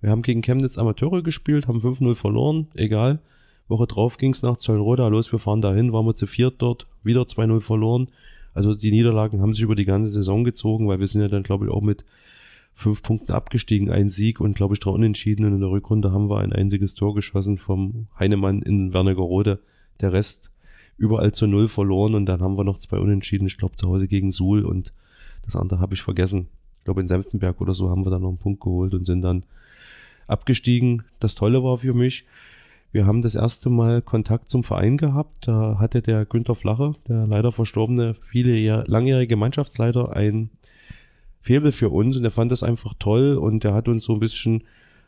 Wir 0.00 0.10
haben 0.10 0.22
gegen 0.22 0.40
Chemnitz 0.40 0.78
Amateure 0.78 1.22
gespielt, 1.22 1.68
haben 1.68 1.80
5-0 1.80 2.14
verloren, 2.14 2.68
egal. 2.74 3.20
Woche 3.68 3.86
drauf 3.86 4.18
ging 4.18 4.32
es 4.32 4.42
nach 4.42 4.56
Zollroda, 4.56 5.08
los, 5.08 5.30
wir 5.30 5.38
fahren 5.38 5.62
dahin, 5.62 5.92
waren 5.92 6.06
wir 6.06 6.14
zu 6.14 6.26
viert 6.26 6.54
dort, 6.58 6.86
wieder 7.02 7.22
2-0 7.22 7.60
verloren. 7.60 8.08
Also 8.54 8.74
die 8.74 8.90
Niederlagen 8.90 9.40
haben 9.40 9.54
sich 9.54 9.62
über 9.62 9.76
die 9.76 9.84
ganze 9.84 10.10
Saison 10.10 10.44
gezogen, 10.44 10.88
weil 10.88 11.00
wir 11.00 11.06
sind 11.06 11.22
ja 11.22 11.28
dann, 11.28 11.42
glaube 11.42 11.66
ich, 11.66 11.70
auch 11.70 11.80
mit 11.80 12.04
fünf 12.74 13.02
Punkten 13.02 13.32
abgestiegen, 13.32 13.90
ein 13.90 14.10
Sieg 14.10 14.40
und 14.40 14.54
glaube 14.54 14.74
ich 14.74 14.80
drei 14.80 14.90
Unentschieden. 14.90 15.44
Und 15.44 15.54
in 15.54 15.60
der 15.60 15.70
Rückrunde 15.70 16.12
haben 16.12 16.30
wir 16.30 16.38
ein 16.38 16.52
einziges 16.52 16.94
Tor 16.94 17.14
geschossen 17.14 17.58
vom 17.58 18.06
Heinemann 18.18 18.62
in 18.62 18.92
Wernigerode. 18.92 19.60
Der 20.00 20.12
Rest 20.12 20.50
überall 20.96 21.32
zu 21.32 21.46
null 21.46 21.68
verloren 21.68 22.14
und 22.14 22.26
dann 22.26 22.40
haben 22.40 22.56
wir 22.56 22.64
noch 22.64 22.78
zwei 22.78 22.98
Unentschieden, 22.98 23.46
ich 23.46 23.58
glaube 23.58 23.76
zu 23.76 23.88
Hause 23.88 24.08
gegen 24.08 24.30
Suhl 24.30 24.64
und 24.64 24.92
das 25.44 25.56
andere 25.56 25.80
habe 25.80 25.94
ich 25.94 26.02
vergessen. 26.02 26.48
Ich 26.78 26.84
glaube 26.84 27.00
in 27.00 27.08
Senftenberg 27.08 27.60
oder 27.60 27.74
so 27.74 27.90
haben 27.90 28.04
wir 28.04 28.10
dann 28.10 28.22
noch 28.22 28.28
einen 28.28 28.38
Punkt 28.38 28.60
geholt 28.60 28.94
und 28.94 29.06
sind 29.06 29.22
dann 29.22 29.44
abgestiegen. 30.26 31.04
Das 31.20 31.34
Tolle 31.34 31.62
war 31.62 31.78
für 31.78 31.94
mich, 31.94 32.24
wir 32.92 33.06
haben 33.06 33.22
das 33.22 33.34
erste 33.34 33.70
Mal 33.70 34.02
Kontakt 34.02 34.50
zum 34.50 34.64
Verein 34.64 34.96
gehabt. 34.96 35.48
Da 35.48 35.78
hatte 35.78 36.02
der 36.02 36.26
Günther 36.26 36.54
Flache, 36.54 36.94
der 37.08 37.26
leider 37.26 37.50
verstorbene, 37.50 38.14
viele 38.14 38.84
langjährige 38.86 39.36
Mannschaftsleiter, 39.36 40.14
ein 40.14 40.50
Faible 41.42 41.72
für 41.72 41.90
uns 41.90 42.16
und 42.16 42.24
er 42.24 42.30
fand 42.30 42.52
das 42.52 42.62
einfach 42.62 42.94
toll 42.98 43.36
und 43.36 43.64
er 43.64 43.74
hat 43.74 43.88
uns 43.88 44.04
so 44.04 44.14
ein 44.14 44.20
bisschen 44.20 44.64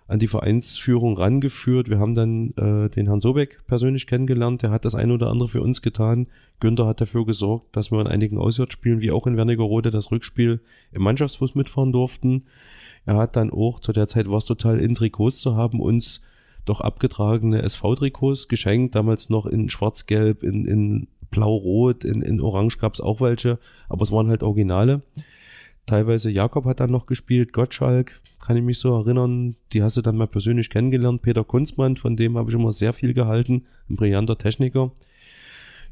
an 0.07 0.19
die 0.19 0.27
Vereinsführung 0.27 1.17
rangeführt. 1.17 1.89
Wir 1.89 1.99
haben 1.99 2.15
dann 2.15 2.51
äh, 2.57 2.91
den 2.91 3.07
Herrn 3.07 3.21
Sobeck 3.21 3.61
persönlich 3.67 4.07
kennengelernt. 4.07 4.63
Der 4.63 4.71
hat 4.71 4.85
das 4.85 4.95
ein 4.95 5.11
oder 5.11 5.31
andere 5.31 5.49
für 5.49 5.63
uns 5.63 5.81
getan. 5.81 6.27
Günther 6.61 6.87
hat 6.87 7.01
dafür 7.01 7.25
gesorgt, 7.25 7.75
dass 7.75 7.91
wir 7.91 8.01
in 8.01 8.07
einigen 8.07 8.37
Auswärtsspielen, 8.37 9.01
wie 9.01 9.13
auch 9.13 9.27
in 9.27 9.37
Wernigerode, 9.37 9.91
das 9.91 10.11
Rückspiel 10.11 10.61
im 10.93 11.03
Mannschaftsbus 11.03 11.55
mitfahren 11.55 11.93
durften. 11.93 12.45
Er 13.07 13.17
hat 13.17 13.37
dann 13.37 13.51
auch, 13.51 13.81
zu 13.81 13.93
der 13.93 14.09
Zeit 14.09 14.29
war 14.29 14.39
es 14.39 14.45
total 14.45 14.79
in 14.79 14.95
Trikots 14.95 15.39
zu 15.39 15.57
haben, 15.57 15.81
uns 15.81 16.23
doch 16.65 16.81
abgetragene 16.81 17.63
SV-Trikots 17.63 18.49
geschenkt, 18.49 18.95
damals 18.95 19.31
noch 19.31 19.47
in 19.47 19.69
schwarz-gelb, 19.71 20.43
in, 20.43 20.67
in 20.67 21.09
blau-rot, 21.31 22.05
in, 22.05 22.23
in 22.23 22.41
orange 22.41 22.79
gab 22.79 22.95
es 22.95 23.01
auch 23.01 23.21
welche, 23.21 23.59
aber 23.89 24.03
es 24.03 24.13
waren 24.13 24.29
halt 24.29 24.43
Originale. 24.43 25.03
Teilweise 25.87 26.31
Jakob 26.31 26.65
hat 26.65 26.81
dann 26.81 26.91
noch 26.91 27.07
gespielt, 27.07 27.53
Gottschalk, 27.53 28.21
kann 28.41 28.57
ich 28.57 28.63
mich 28.63 28.79
so 28.79 28.95
erinnern. 28.95 29.57
Die 29.73 29.83
hast 29.83 29.97
du 29.97 30.03
dann 30.03 30.17
mal 30.17 30.27
persönlich 30.27 30.71
kennengelernt. 30.71 31.23
Peter 31.23 31.45
Kunzmann, 31.45 31.97
von 31.97 32.17
dem 32.17 32.37
habe 32.37 32.51
ich 32.51 32.55
immer 32.55 32.73
sehr 32.73 32.93
viel 32.93 33.15
gehalten. 33.15 33.65
Ein 33.89 33.97
brillanter 33.97 34.39
Techniker. 34.39 34.93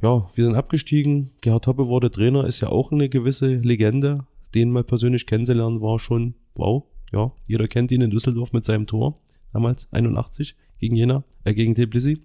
Ja, 0.02 0.28
wir 0.34 0.44
sind 0.44 0.54
abgestiegen. 0.54 1.30
Gerhard 1.40 1.66
Hoppe 1.66 1.86
wurde 1.86 2.10
Trainer, 2.10 2.46
ist 2.46 2.60
ja 2.60 2.68
auch 2.68 2.90
eine 2.90 3.08
gewisse 3.08 3.54
Legende. 3.54 4.26
Den 4.54 4.70
mal 4.70 4.84
persönlich 4.84 5.26
kennenzulernen 5.26 5.80
war 5.80 5.98
schon 5.98 6.34
wow. 6.54 6.84
Ja, 7.12 7.32
jeder 7.46 7.68
kennt 7.68 7.92
ihn 7.92 8.00
in 8.00 8.10
Düsseldorf 8.10 8.52
mit 8.52 8.64
seinem 8.64 8.86
Tor. 8.86 9.18
Damals 9.52 9.92
81 9.92 10.54
gegen 10.78 10.96
Jena, 10.96 11.24
äh, 11.44 11.54
gegen 11.54 11.74
Tbilisi. 11.74 12.18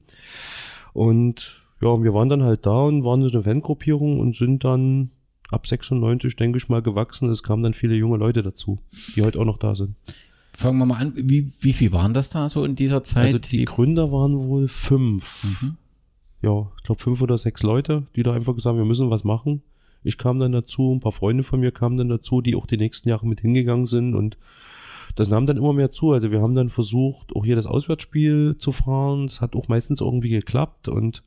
Und 0.93 1.61
ja, 1.81 2.01
wir 2.01 2.13
waren 2.13 2.29
dann 2.29 2.43
halt 2.43 2.65
da 2.65 2.83
und 2.83 3.05
waren 3.05 3.21
so 3.21 3.29
eine 3.29 3.43
Fangruppierung 3.43 4.19
und 4.19 4.35
sind 4.35 4.63
dann 4.63 5.11
ab 5.49 5.67
96, 5.67 6.35
denke 6.35 6.57
ich 6.57 6.69
mal, 6.69 6.81
gewachsen. 6.81 7.29
Es 7.29 7.43
kamen 7.43 7.63
dann 7.63 7.73
viele 7.73 7.95
junge 7.95 8.17
Leute 8.17 8.43
dazu, 8.43 8.79
die 9.15 9.21
heute 9.21 9.39
auch 9.39 9.45
noch 9.45 9.57
da 9.57 9.75
sind. 9.75 9.95
Fangen 10.53 10.79
wir 10.79 10.85
mal 10.85 10.99
an, 10.99 11.13
wie, 11.15 11.51
wie 11.61 11.73
viel 11.73 11.91
waren 11.91 12.13
das 12.13 12.29
da 12.29 12.49
so 12.49 12.65
in 12.65 12.75
dieser 12.75 13.03
Zeit? 13.03 13.27
Also 13.27 13.37
die, 13.37 13.57
die 13.57 13.65
Gründer 13.65 14.11
waren 14.11 14.35
wohl 14.47 14.67
fünf. 14.67 15.43
Mhm. 15.43 15.77
Ja, 16.41 16.71
ich 16.77 16.83
glaube 16.83 17.01
fünf 17.01 17.21
oder 17.21 17.37
sechs 17.37 17.63
Leute, 17.63 18.07
die 18.15 18.23
da 18.23 18.33
einfach 18.33 18.55
gesagt 18.55 18.73
haben, 18.73 18.77
wir 18.77 18.85
müssen 18.85 19.09
was 19.09 19.23
machen. 19.23 19.61
Ich 20.03 20.17
kam 20.17 20.39
dann 20.39 20.51
dazu, 20.51 20.93
ein 20.93 20.99
paar 20.99 21.11
Freunde 21.11 21.43
von 21.43 21.59
mir 21.59 21.71
kamen 21.71 21.97
dann 21.97 22.09
dazu, 22.09 22.41
die 22.41 22.55
auch 22.55 22.65
die 22.65 22.77
nächsten 22.77 23.09
Jahre 23.09 23.27
mit 23.27 23.41
hingegangen 23.41 23.85
sind 23.85 24.15
und 24.15 24.37
das 25.15 25.29
nahm 25.29 25.47
dann 25.47 25.57
immer 25.57 25.73
mehr 25.73 25.91
zu. 25.91 26.11
Also 26.11 26.31
wir 26.31 26.41
haben 26.41 26.55
dann 26.55 26.69
versucht, 26.69 27.35
auch 27.35 27.43
hier 27.43 27.55
das 27.55 27.65
Auswärtsspiel 27.65 28.55
zu 28.57 28.71
fahren. 28.71 29.25
Es 29.25 29.41
hat 29.41 29.55
auch 29.55 29.67
meistens 29.67 30.01
irgendwie 30.01 30.29
geklappt 30.29 30.87
und 30.87 31.23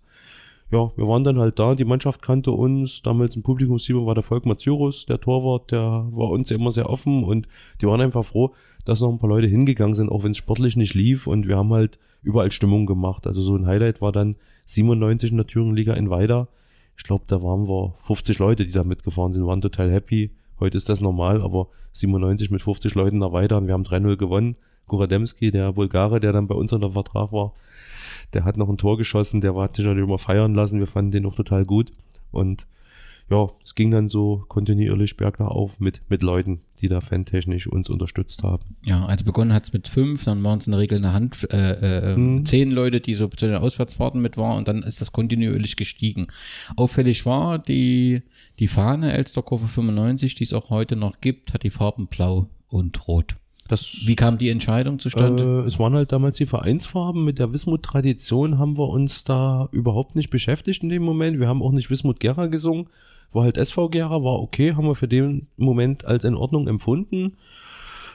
ja, 0.71 0.93
wir 0.97 1.09
waren 1.09 1.25
dann 1.25 1.39
halt 1.39 1.59
da, 1.59 1.75
die 1.75 1.85
Mannschaft 1.85 2.23
kannte 2.23 2.53
uns, 2.53 3.03
damals 3.03 3.35
im 3.35 3.43
Publikumsteam 3.43 4.07
war 4.07 4.15
der 4.15 4.23
Volk 4.23 4.47
Mazurus, 4.47 5.05
der 5.07 5.21
Torwart, 5.21 5.73
der 5.73 5.81
war 5.81 6.31
uns 6.31 6.51
immer 6.51 6.71
sehr 6.71 6.89
offen 6.89 7.25
und 7.25 7.49
die 7.81 7.87
waren 7.87 8.01
einfach 8.01 8.25
froh, 8.25 8.55
dass 8.85 9.01
noch 9.01 9.11
ein 9.11 9.19
paar 9.19 9.31
Leute 9.31 9.49
hingegangen 9.49 9.95
sind, 9.95 10.11
auch 10.11 10.23
wenn 10.23 10.31
es 10.31 10.37
sportlich 10.37 10.77
nicht 10.77 10.95
lief 10.95 11.27
und 11.27 11.49
wir 11.49 11.57
haben 11.57 11.73
halt 11.73 11.99
überall 12.23 12.53
Stimmung 12.53 12.87
gemacht. 12.87 13.27
Also 13.27 13.43
so 13.43 13.57
ein 13.57 13.67
Highlight 13.67 14.01
war 14.01 14.13
dann 14.13 14.37
97 14.67 15.33
in 15.33 15.37
der 15.39 15.47
Thüringenliga 15.47 15.95
in 15.95 16.09
Weida. 16.09 16.47
Ich 16.97 17.03
glaube, 17.03 17.25
da 17.27 17.43
waren 17.43 17.69
wir 17.69 17.95
50 18.03 18.39
Leute, 18.39 18.65
die 18.65 18.73
da 18.73 18.85
mitgefahren 18.85 19.33
sind, 19.33 19.47
waren 19.47 19.61
total 19.61 19.91
happy. 19.91 20.31
Heute 20.61 20.77
ist 20.77 20.89
das 20.89 21.01
normal, 21.01 21.43
aber 21.43 21.69
97 21.93 22.51
mit 22.51 22.63
50 22.63 22.95
Leuten 22.95 23.19
nach 23.19 23.33
Weida 23.33 23.57
und 23.57 23.67
wir 23.67 23.75
haben 23.75 23.85
3-0 23.85 24.17
gewonnen. 24.17 24.57
Gurademski, 24.87 25.51
der 25.51 25.73
Bulgare, 25.73 26.21
der 26.21 26.33
dann 26.33 26.47
bei 26.47 26.55
uns 26.55 26.73
unter 26.73 26.91
Vertrag 26.91 27.33
war, 27.33 27.55
der 28.33 28.45
hat 28.45 28.57
noch 28.57 28.69
ein 28.69 28.79
Tor 28.79 28.97
geschossen, 28.97 29.41
der 29.41 29.55
hat 29.55 29.77
sich 29.77 29.85
natürlich 29.85 30.07
immer 30.07 30.19
feiern 30.19 30.55
lassen. 30.55 30.79
Wir 30.79 30.87
fanden 30.87 31.11
den 31.11 31.27
auch 31.27 31.35
total 31.35 31.65
gut. 31.65 31.93
Und 32.31 32.67
ja, 33.31 33.49
es 33.65 33.77
ging 33.77 33.93
dann 33.93 34.09
so 34.09 34.45
kontinuierlich 34.49 35.17
bergauf 35.17 35.79
mit, 35.79 36.03
mit 36.09 36.23
Leuten, 36.23 36.61
die 36.81 36.89
da 36.89 37.01
fantechnisch 37.01 37.69
uns 37.69 37.89
unterstützt 37.89 38.43
haben. 38.43 38.65
Ja, 38.85 39.07
also 39.07 39.25
begonnen 39.25 39.53
hat 39.53 39.65
es 39.65 39.73
mit 39.73 39.87
fünf, 39.87 40.25
dann 40.25 40.43
waren 40.43 40.59
es 40.59 40.67
in 40.67 40.73
der 40.73 40.81
Regel 40.81 40.99
eine 40.99 41.13
Hand, 41.13 41.49
äh, 41.53 42.11
äh, 42.11 42.15
hm. 42.17 42.45
zehn 42.45 42.73
Leute, 42.73 43.01
die 43.01 43.15
so 43.15 43.29
zu 43.29 43.47
den 43.47 43.55
Auswärtsfahrten 43.55 44.21
mit 44.21 44.37
waren 44.37 44.59
und 44.59 44.67
dann 44.67 44.83
ist 44.83 45.01
das 45.01 45.13
kontinuierlich 45.13 45.77
gestiegen. 45.77 46.27
Auffällig 46.75 47.25
war, 47.25 47.61
die, 47.61 48.23
die 48.59 48.69
Fahne 48.69 49.13
Elsterkurve 49.13 49.69
95, 49.69 50.35
die 50.35 50.45
es 50.45 50.53
auch 50.53 50.71
heute 50.71 50.97
noch 50.97 51.21
gibt, 51.21 51.55
hat 51.55 51.63
die 51.63 51.71
Farben 51.71 52.09
blau 52.09 52.49
und 52.69 53.07
rot. 53.07 53.37
Das, 53.71 54.05
Wie 54.05 54.17
kam 54.17 54.37
die 54.37 54.49
Entscheidung 54.49 54.99
zustande? 54.99 55.63
Äh, 55.63 55.67
es 55.69 55.79
waren 55.79 55.95
halt 55.95 56.11
damals 56.11 56.37
die 56.37 56.47
Vereinsfarben. 56.47 57.25
Mit 57.25 57.39
der 57.39 57.53
Wismut-Tradition 57.53 58.59
haben 58.59 58.77
wir 58.77 58.89
uns 58.89 59.23
da 59.23 59.69
überhaupt 59.71 60.17
nicht 60.17 60.29
beschäftigt 60.29 60.83
in 60.83 60.89
dem 60.89 61.05
Moment. 61.05 61.39
Wir 61.39 61.47
haben 61.47 61.63
auch 61.63 61.71
nicht 61.71 61.89
Wismut 61.89 62.19
Gera 62.19 62.47
gesungen. 62.47 62.89
War 63.33 63.45
halt 63.45 63.57
SV 63.57 63.89
Gera, 63.91 64.25
war 64.25 64.41
okay, 64.41 64.75
haben 64.75 64.89
wir 64.89 64.97
für 64.97 65.07
den 65.07 65.47
Moment 65.57 66.05
als 66.05 66.25
in 66.25 66.35
Ordnung 66.35 66.67
empfunden. 66.67 67.37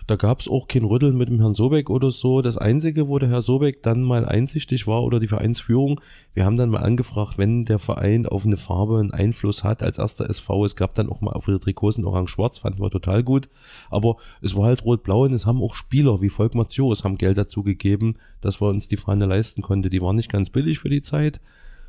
Da 0.08 0.18
gab 0.18 0.40
es 0.40 0.48
auch 0.48 0.68
kein 0.68 0.84
Rütteln 0.84 1.18
mit 1.18 1.30
dem 1.30 1.40
Herrn 1.40 1.56
Sobeck 1.56 1.90
oder 1.90 2.12
so. 2.12 2.44
Das 2.44 2.58
Einzige, 2.58 3.08
wo 3.08 3.18
der 3.18 3.30
Herr 3.30 3.42
Sobeck 3.42 3.82
dann 3.82 4.04
mal 4.04 4.24
einsichtig 4.24 4.86
war 4.86 5.04
oder 5.04 5.20
die 5.20 5.28
Vereinsführung, 5.28 6.00
wir 6.36 6.46
haben 6.46 6.58
dann 6.58 6.70
mal 6.70 6.84
angefragt, 6.84 7.40
wenn 7.40 7.66
der 7.66 7.80
Verein 7.80 8.28
auf 8.28 8.46
eine 8.46 8.58
Farbe 8.58 9.00
einen 9.00 9.12
Einfluss 9.12 9.64
hat 9.64 9.82
als 9.82 9.98
erster 9.98 10.30
SV. 10.30 10.66
Es 10.66 10.76
gab 10.76 10.94
dann 10.94 11.10
auch 11.10 11.22
mal 11.22 11.34
auf 11.34 11.48
ihre 11.48 11.60
Trikots 11.60 11.98
Orange-Schwarz, 11.98 12.60
fanden 12.60 12.82
wir 12.82 12.92
total 12.92 13.24
gut. 13.24 13.50
Aber 13.90 14.18
es 14.42 14.56
war 14.56 14.66
halt 14.66 14.86
rot-blau 14.86 15.24
und 15.24 15.34
es 15.34 15.48
haben 15.48 15.62
auch 15.62 15.74
Spieler 15.74 16.22
wie 16.22 16.30
Volk 16.30 16.54
Mathieu, 16.54 16.94
haben 16.94 17.18
Geld 17.18 17.38
dazu 17.38 17.64
gegeben, 17.64 18.18
dass 18.42 18.62
wir 18.62 18.68
uns 18.68 18.88
die 18.88 18.98
Fahne 18.98 19.26
leisten 19.26 19.64
konnten. 19.64 19.90
Die 19.90 20.02
waren 20.02 20.16
nicht 20.16 20.32
ganz 20.32 20.52
billig 20.52 20.80
für 20.80 20.90
die 20.90 21.02
Zeit. 21.02 21.40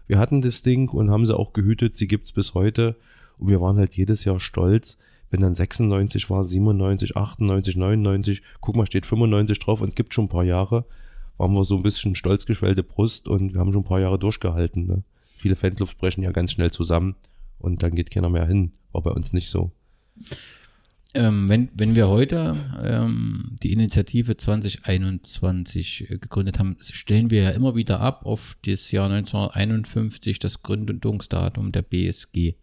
Wir 0.07 0.19
hatten 0.19 0.41
das 0.41 0.63
Ding 0.63 0.89
und 0.89 1.11
haben 1.11 1.27
sie 1.27 1.37
auch 1.37 1.53
gehütet. 1.53 1.97
Sie 1.97 2.09
gibt's 2.09 2.33
bis 2.33 2.55
heute. 2.55 2.97
Und 3.39 3.49
wir 3.49 3.61
waren 3.61 3.77
halt 3.77 3.95
jedes 3.95 4.25
Jahr 4.25 4.41
stolz, 4.41 4.99
wenn 5.31 5.41
dann 5.41 5.55
96 5.55 6.31
war, 6.31 6.45
97, 6.45 7.17
98, 7.17 7.77
99, 7.77 8.43
guck 8.61 8.77
mal, 8.77 8.87
steht 8.87 9.07
95 9.07 9.59
drauf 9.59 9.81
und 9.81 9.89
es 9.89 9.95
gibt 9.95 10.15
schon 10.15 10.27
ein 10.27 10.31
paar 10.31 10.45
Jahre, 10.45 10.85
waren 11.37 11.53
wir 11.53 11.65
so 11.65 11.77
ein 11.77 11.83
bisschen 11.83 12.15
stolz 12.15 12.47
geschwellte 12.47 12.83
Brust 12.83 13.29
und 13.29 13.53
wir 13.53 13.61
haben 13.61 13.73
schon 13.73 13.83
ein 13.83 13.89
paar 13.89 14.01
Jahre 14.01 14.19
durchgehalten. 14.19 14.87
Ne? 14.87 15.03
Viele 15.21 15.57
Fanclubs 15.57 15.95
brechen 15.95 16.23
ja 16.23 16.33
ganz 16.33 16.53
schnell 16.53 16.71
zusammen 16.71 17.17
und 17.59 17.83
dann 17.83 17.95
geht 17.95 18.11
keiner 18.11 18.31
mehr 18.31 18.47
hin. 18.47 18.73
War 18.93 19.03
bei 19.03 19.11
uns 19.11 19.33
nicht 19.33 19.51
so. 19.51 19.71
Ähm, 21.15 21.49
wenn, 21.49 21.71
wenn 21.75 21.95
wir 21.95 22.09
heute 22.09 22.57
ähm, 22.85 23.57
die 23.63 23.73
Initiative 23.73 24.37
2021 24.37 26.11
äh, 26.11 26.19
gegründet 26.19 26.59
haben, 26.59 26.77
stellen 26.81 27.31
wir 27.31 27.43
ja 27.43 27.51
immer 27.51 27.75
wieder 27.75 28.01
ab 28.01 28.27
auf 28.27 28.57
das 28.67 28.91
Jahr 28.91 29.11
1951, 29.11 30.39
das 30.39 30.63
Gründungsdatum 30.63 31.73
der 31.73 31.83
BSG. 31.83 32.57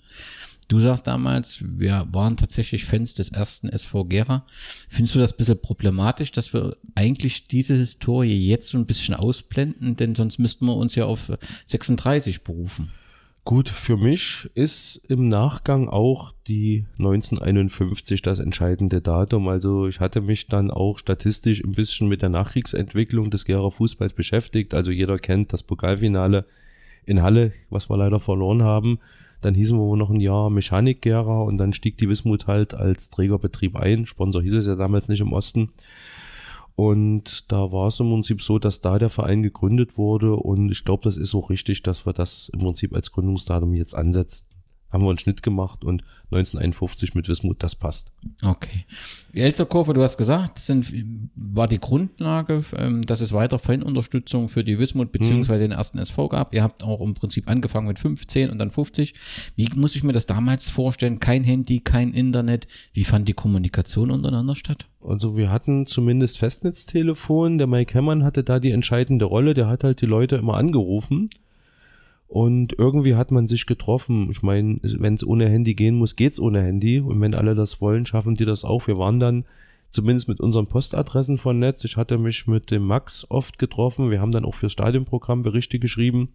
Du 0.74 0.80
sagst 0.80 1.06
damals, 1.06 1.64
wir 1.78 2.08
waren 2.14 2.36
tatsächlich 2.36 2.86
Fans 2.86 3.14
des 3.14 3.30
ersten 3.30 3.70
SV 3.70 4.06
Gera. 4.06 4.44
Findest 4.90 5.14
du 5.14 5.20
das 5.20 5.34
ein 5.34 5.38
bisschen 5.38 5.62
problematisch, 5.62 6.32
dass 6.32 6.52
wir 6.52 6.78
eigentlich 6.96 7.46
diese 7.46 7.76
Historie 7.76 8.48
jetzt 8.48 8.70
so 8.70 8.80
ein 8.80 8.88
bisschen 8.88 9.14
ausblenden? 9.14 9.98
Denn 9.98 10.16
sonst 10.16 10.40
müssten 10.40 10.66
wir 10.66 10.76
uns 10.76 10.96
ja 10.96 11.06
auf 11.06 11.32
36 11.68 12.44
berufen. 12.44 12.90
Gut, 13.44 13.70
für 13.70 13.98
mich 13.98 14.50
ist 14.56 15.00
im 15.10 15.28
Nachgang 15.28 15.90
auch 15.90 16.34
die 16.48 16.88
1951 16.98 18.24
das 18.24 18.40
entscheidende 18.40 19.00
Datum. 19.00 19.50
Also 19.50 19.86
ich 19.86 20.00
hatte 20.00 20.22
mich 20.22 20.48
dann 20.48 20.72
auch 20.72 20.98
statistisch 20.98 21.64
ein 21.64 21.74
bisschen 21.74 22.08
mit 22.08 22.24
der 22.24 22.30
Nachkriegsentwicklung 22.30 23.30
des 23.30 23.46
Gera 23.46 23.70
Fußballs 23.70 24.14
beschäftigt. 24.14 24.74
Also 24.74 24.90
jeder 24.90 25.20
kennt 25.20 25.54
das 25.54 25.62
Pokalfinale 25.62 26.48
in 27.06 27.22
Halle, 27.22 27.54
was 27.70 27.92
wir 27.92 27.98
leider 27.98 28.20
verloren 28.20 28.64
haben. 28.64 28.98
Dann 29.44 29.56
hießen 29.56 29.78
wir 29.78 29.96
noch 29.98 30.10
ein 30.10 30.20
Jahr 30.20 30.50
Mechanik-Gera 30.50 31.42
und 31.42 31.58
dann 31.58 31.74
stieg 31.74 31.98
die 31.98 32.10
Wismut 32.10 32.48
halt 32.48 32.74
als 32.74 33.10
Trägerbetrieb 33.10 33.76
ein. 33.76 34.06
Sponsor 34.06 34.42
hieß 34.42 34.56
es 34.56 34.68
ja 34.68 34.76
damals 34.76 35.10
nicht 35.10 35.22
im 35.22 35.34
Osten. 35.34 35.70
Und 36.76 37.52
da 37.52 37.72
war 37.72 37.88
es 37.88 38.00
im 38.00 38.10
Prinzip 38.10 38.42
so, 38.42 38.58
dass 38.58 38.82
da 38.82 38.98
der 38.98 39.10
Verein 39.10 39.44
gegründet 39.44 39.98
wurde 39.98 40.36
und 40.36 40.72
ich 40.72 40.84
glaube, 40.84 41.04
das 41.04 41.18
ist 41.18 41.36
auch 41.36 41.52
richtig, 41.52 41.84
dass 41.84 42.08
wir 42.08 42.14
das 42.14 42.50
im 42.52 42.62
Prinzip 42.62 42.96
als 42.96 43.12
Gründungsdatum 43.12 43.76
jetzt 43.76 43.94
ansetzen 43.94 44.48
haben 44.94 45.04
wir 45.04 45.10
einen 45.10 45.18
Schnitt 45.18 45.42
gemacht 45.42 45.84
und 45.84 46.04
1951 46.26 47.16
mit 47.16 47.28
Wismut, 47.28 47.64
das 47.64 47.76
passt. 47.76 48.12
Okay. 48.44 48.86
Die 49.34 49.42
Elsterkurve, 49.42 49.94
du 49.94 50.04
hast 50.04 50.18
gesagt, 50.18 50.60
sind, 50.60 50.94
war 51.36 51.68
die 51.68 51.80
Grundlage, 51.80 52.64
ähm, 52.78 53.02
dass 53.04 53.20
es 53.20 53.34
weiter 53.34 53.58
Fanunterstützung 53.58 54.50
für 54.50 54.64
die 54.64 54.78
Wismut 54.78 55.12
beziehungsweise 55.12 55.64
mhm. 55.64 55.70
den 55.70 55.78
ersten 55.78 55.98
SV 55.98 56.30
gab. 56.30 56.54
Ihr 56.54 56.64
habt 56.64 56.84
auch 56.84 57.02
im 57.02 57.16
Prinzip 57.16 57.50
angefangen 57.50 57.88
mit 57.88 57.98
15 57.98 58.52
und 58.52 58.60
dann 58.60 58.70
50. 58.70 59.16
Wie 59.56 59.68
muss 59.76 59.96
ich 59.96 60.04
mir 60.04 60.14
das 60.14 60.28
damals 60.28 60.70
vorstellen? 60.70 61.20
Kein 61.20 61.44
Handy, 61.44 61.80
kein 61.80 62.12
Internet. 62.12 62.68
Wie 62.94 63.04
fand 63.04 63.28
die 63.28 63.34
Kommunikation 63.34 64.12
untereinander 64.12 64.56
statt? 64.56 64.88
Also 65.02 65.36
wir 65.36 65.52
hatten 65.52 65.88
zumindest 65.88 66.38
Festnetztelefon. 66.38 67.58
Der 67.58 67.68
Mike 67.68 67.94
Hemmern 67.96 68.24
hatte 68.24 68.44
da 68.44 68.60
die 68.60 68.72
entscheidende 68.72 69.26
Rolle. 69.26 69.56
Der 69.56 69.68
hat 69.68 69.84
halt 69.84 70.02
die 70.02 70.06
Leute 70.06 70.36
immer 70.36 70.56
angerufen 70.56 71.30
und 72.34 72.74
irgendwie 72.80 73.14
hat 73.14 73.30
man 73.30 73.48
sich 73.48 73.68
getroffen. 73.68 74.32
Ich 74.32 74.42
meine, 74.42 74.80
wenn 74.82 75.14
es 75.14 75.24
ohne 75.24 75.48
Handy 75.48 75.76
gehen 75.76 75.94
muss, 75.94 76.16
geht's 76.16 76.40
ohne 76.40 76.64
Handy. 76.64 77.00
Und 77.00 77.22
wenn 77.22 77.36
alle 77.36 77.54
das 77.54 77.80
wollen, 77.80 78.08
schaffen 78.08 78.34
die 78.34 78.44
das 78.44 78.66
auch. 78.66 78.88
Wir 78.88 78.98
waren 78.98 79.20
dann 79.20 79.46
zumindest 79.92 80.28
mit 80.28 80.40
unseren 80.40 80.66
Postadressen 80.66 81.38
vernetzt. 81.38 81.86
Ich 81.86 81.96
hatte 81.96 82.18
mich 82.18 82.48
mit 82.48 82.72
dem 82.72 82.88
Max 82.88 83.28
oft 83.30 83.60
getroffen. 83.60 84.10
Wir 84.10 84.20
haben 84.20 84.32
dann 84.32 84.46
auch 84.46 84.56
fürs 84.56 84.72
Stadionprogramm 84.72 85.44
Berichte 85.44 85.78
geschrieben. 85.78 86.30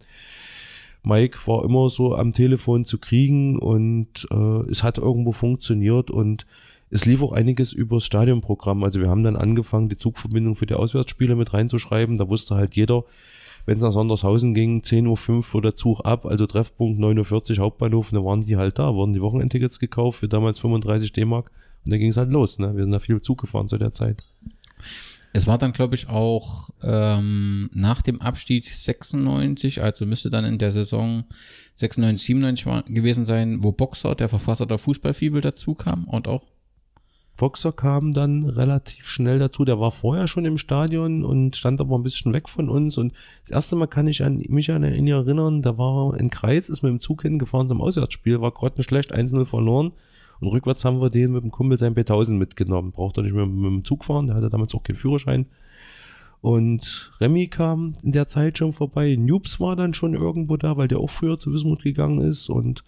Mike 1.03 1.37
war 1.47 1.65
immer 1.65 1.91
so 1.91 2.15
am 2.15 2.33
Telefon 2.33 2.85
zu 2.85 2.99
kriegen 2.99 3.59
und 3.59 4.29
äh, 4.31 4.71
es 4.71 4.85
hat 4.85 4.99
irgendwo 4.99 5.33
funktioniert 5.33 6.13
und 6.13 6.47
es 6.91 7.07
lief 7.07 7.23
auch 7.23 7.33
einiges 7.33 7.73
übers 7.73 8.05
Stadionprogramm. 8.05 8.85
Also 8.85 9.01
wir 9.01 9.11
haben 9.11 9.25
dann 9.25 9.35
angefangen, 9.35 9.89
die 9.89 9.97
Zugverbindung 9.97 10.55
für 10.55 10.67
die 10.67 10.75
Auswärtsspiele 10.75 11.35
mit 11.35 11.53
reinzuschreiben. 11.53 12.15
Da 12.15 12.29
wusste 12.29 12.55
halt 12.55 12.77
jeder, 12.77 13.03
wenn 13.69 13.77
es 13.77 13.83
nach 13.83 13.93
Sondershausen 13.93 14.55
ging, 14.55 14.81
10.05 14.81 15.29
Uhr 15.29 15.43
fuhr 15.43 15.61
der 15.61 15.77
Zug 15.77 16.01
ab, 16.03 16.25
also 16.25 16.47
Treffpunkt 16.47 16.99
49 16.99 17.59
Hauptbahnhof, 17.59 18.09
da 18.13 18.25
waren 18.25 18.47
die 18.47 18.57
halt 18.57 18.79
da, 18.79 18.95
wurden 18.95 19.13
die 19.13 19.21
Wochenendtickets 19.21 19.79
gekauft 19.79 20.21
für 20.21 20.29
damals 20.29 20.59
35 20.61 21.13
D-Mark 21.13 21.51
und 21.85 21.93
dann 21.93 22.01
ging 22.01 22.09
es 22.09 22.17
halt 22.17 22.31
los. 22.31 22.59
Ne? 22.59 22.75
Wir 22.75 22.85
sind 22.85 22.93
da 22.93 22.99
viel 22.99 23.21
Zug 23.21 23.43
gefahren 23.43 23.69
zu 23.69 23.77
der 23.77 23.93
Zeit. 23.93 24.23
Es 25.35 25.47
war 25.47 25.59
dann, 25.59 25.73
glaube 25.73 25.97
ich, 25.97 26.09
auch 26.09 26.71
ähm, 26.83 27.69
nach 27.75 28.01
dem 28.01 28.23
Abstieg 28.23 28.65
96, 28.67 29.83
also 29.83 30.07
müsste 30.07 30.31
dann 30.31 30.47
in 30.47 30.57
der 30.57 30.73
Saison 30.73 31.25
96, 31.75 32.25
97 32.25 32.95
gewesen 32.95 33.27
sein, 33.27 33.63
wo 33.63 33.73
Boxer, 33.73 34.15
der 34.15 34.31
Verfasser 34.31 34.65
der 34.65 34.79
Fußballfibel, 34.79 35.43
dazu 35.43 35.75
kam 35.75 36.09
und 36.09 36.27
auch 36.27 36.43
Boxer 37.39 37.73
kam 37.73 38.13
dann 38.13 38.45
relativ 38.45 39.07
schnell 39.07 39.39
dazu. 39.39 39.65
Der 39.65 39.81
war 39.81 39.93
vorher 39.93 40.27
schon 40.27 40.45
im 40.45 40.59
Stadion 40.59 41.25
und 41.25 41.57
stand 41.57 41.81
aber 41.81 41.97
ein 41.97 42.03
bisschen 42.03 42.35
weg 42.35 42.49
von 42.49 42.69
uns. 42.69 42.99
Und 42.99 43.15
das 43.45 43.53
erste 43.53 43.77
Mal 43.77 43.87
kann 43.87 44.09
ich 44.09 44.23
an, 44.25 44.45
mich 44.49 44.71
an 44.71 44.85
ihn 44.85 45.07
erinnern, 45.07 45.63
da 45.63 45.79
war 45.79 46.19
in 46.19 46.31
Kreiz, 46.31 46.69
ist 46.69 46.83
mit 46.83 46.91
dem 46.91 47.01
Zug 47.01 47.23
hingefahren 47.23 47.69
zum 47.69 47.81
Auswärtsspiel, 47.81 48.41
war 48.41 48.51
grottenschlecht, 48.51 49.15
1-0 49.15 49.45
verloren. 49.47 49.93
Und 50.41 50.49
rückwärts 50.49 50.85
haben 50.85 51.01
wir 51.01 51.11
den 51.11 51.33
mit 51.33 51.45
dem 51.45 51.53
Kumpel 51.53 51.79
sein 51.79 51.95
B1000 51.95 52.33
mitgenommen. 52.33 52.91
Braucht 52.91 53.17
er 53.17 53.23
nicht 53.23 53.35
mehr 53.35 53.47
mit 53.47 53.65
dem 53.73 53.85
Zug 53.85 54.05
fahren, 54.05 54.27
der 54.27 54.37
hatte 54.37 54.51
damals 54.51 54.75
auch 54.75 54.83
keinen 54.83 54.97
Führerschein. 54.97 55.47
Und 56.41 57.13
Remy 57.21 57.47
kam 57.47 57.95
in 58.03 58.13
der 58.13 58.27
Zeit 58.27 58.59
schon 58.59 58.73
vorbei. 58.73 59.17
Noobs 59.17 59.61
war 59.61 59.77
dann 59.77 59.95
schon 59.95 60.15
irgendwo 60.15 60.57
da, 60.57 60.77
weil 60.77 60.89
der 60.89 60.99
auch 60.99 61.11
früher 61.11 61.39
zu 61.39 61.53
Wismut 61.53 61.85
gegangen 61.85 62.19
ist. 62.21 62.49
Und 62.49 62.83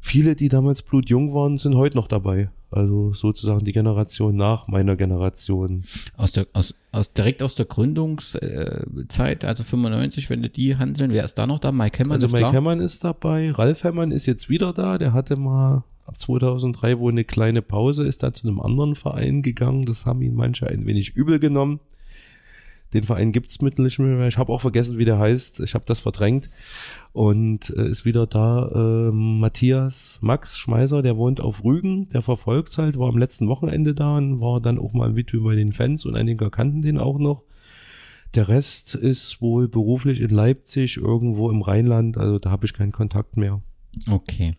viele, 0.00 0.36
die 0.36 0.48
damals 0.48 0.82
blutjung 0.82 1.34
waren, 1.34 1.58
sind 1.58 1.74
heute 1.74 1.96
noch 1.96 2.08
dabei. 2.08 2.48
Also 2.72 3.12
sozusagen 3.12 3.64
die 3.64 3.72
Generation 3.72 4.36
nach 4.36 4.66
meiner 4.68 4.96
Generation. 4.96 5.84
Aus 6.16 6.32
der, 6.32 6.46
aus, 6.52 6.74
aus, 6.90 7.12
direkt 7.12 7.42
aus 7.42 7.54
der 7.54 7.66
Gründungszeit, 7.66 9.44
also 9.44 9.64
95, 9.64 10.30
wenn 10.30 10.42
du 10.42 10.48
die 10.48 10.76
handeln, 10.76 11.12
wer 11.12 11.24
ist 11.24 11.34
da 11.34 11.46
noch 11.46 11.58
da? 11.58 11.72
Mike 11.72 11.98
Hemmern 11.98 12.16
also 12.16 12.26
ist 12.26 12.32
Mike 12.32 12.42
klar. 12.42 12.52
Hemmern 12.52 12.80
ist 12.80 13.04
dabei, 13.04 13.50
Ralf 13.50 13.84
Hemmern 13.84 14.10
ist 14.10 14.26
jetzt 14.26 14.48
wieder 14.48 14.72
da, 14.72 14.98
der 14.98 15.12
hatte 15.12 15.36
mal 15.36 15.84
ab 16.06 16.20
2003 16.20 16.98
wohl 16.98 17.12
eine 17.12 17.24
kleine 17.24 17.62
Pause, 17.62 18.04
ist 18.04 18.22
dann 18.22 18.34
zu 18.34 18.46
einem 18.46 18.60
anderen 18.60 18.94
Verein 18.94 19.42
gegangen, 19.42 19.86
das 19.86 20.06
haben 20.06 20.22
ihn 20.22 20.34
manche 20.34 20.66
ein 20.66 20.86
wenig 20.86 21.14
übel 21.14 21.38
genommen. 21.38 21.80
Den 22.92 23.04
Verein 23.04 23.32
gibt's 23.32 23.60
mittlerweile 23.60 23.86
nicht 23.86 23.98
mehr. 23.98 24.28
Ich 24.28 24.38
habe 24.38 24.52
auch 24.52 24.60
vergessen, 24.60 24.98
wie 24.98 25.04
der 25.04 25.18
heißt. 25.18 25.60
Ich 25.60 25.74
habe 25.74 25.84
das 25.86 26.00
verdrängt. 26.00 26.50
Und 27.12 27.70
äh, 27.70 27.88
ist 27.88 28.04
wieder 28.04 28.26
da 28.26 28.68
äh, 28.68 29.12
Matthias 29.12 30.18
Max 30.22 30.58
Schmeiser, 30.58 31.02
der 31.02 31.16
wohnt 31.16 31.40
auf 31.40 31.64
Rügen, 31.64 32.08
der 32.10 32.22
verfolgt 32.22 32.76
halt, 32.78 32.98
war 32.98 33.08
am 33.08 33.18
letzten 33.18 33.48
Wochenende 33.48 33.94
da 33.94 34.16
und 34.16 34.40
war 34.40 34.60
dann 34.60 34.78
auch 34.78 34.92
mal 34.92 35.10
im 35.10 35.16
Video 35.16 35.42
bei 35.42 35.54
den 35.54 35.72
Fans 35.72 36.06
und 36.06 36.16
einige 36.16 36.50
kannten 36.50 36.82
den 36.82 36.98
auch 36.98 37.18
noch. 37.18 37.42
Der 38.34 38.48
Rest 38.48 38.94
ist 38.94 39.42
wohl 39.42 39.68
beruflich 39.68 40.20
in 40.20 40.30
Leipzig, 40.30 40.96
irgendwo 40.96 41.50
im 41.50 41.60
Rheinland, 41.60 42.16
also 42.16 42.38
da 42.38 42.50
habe 42.50 42.64
ich 42.64 42.72
keinen 42.72 42.92
Kontakt 42.92 43.36
mehr. 43.36 43.60
Okay. 44.08 44.54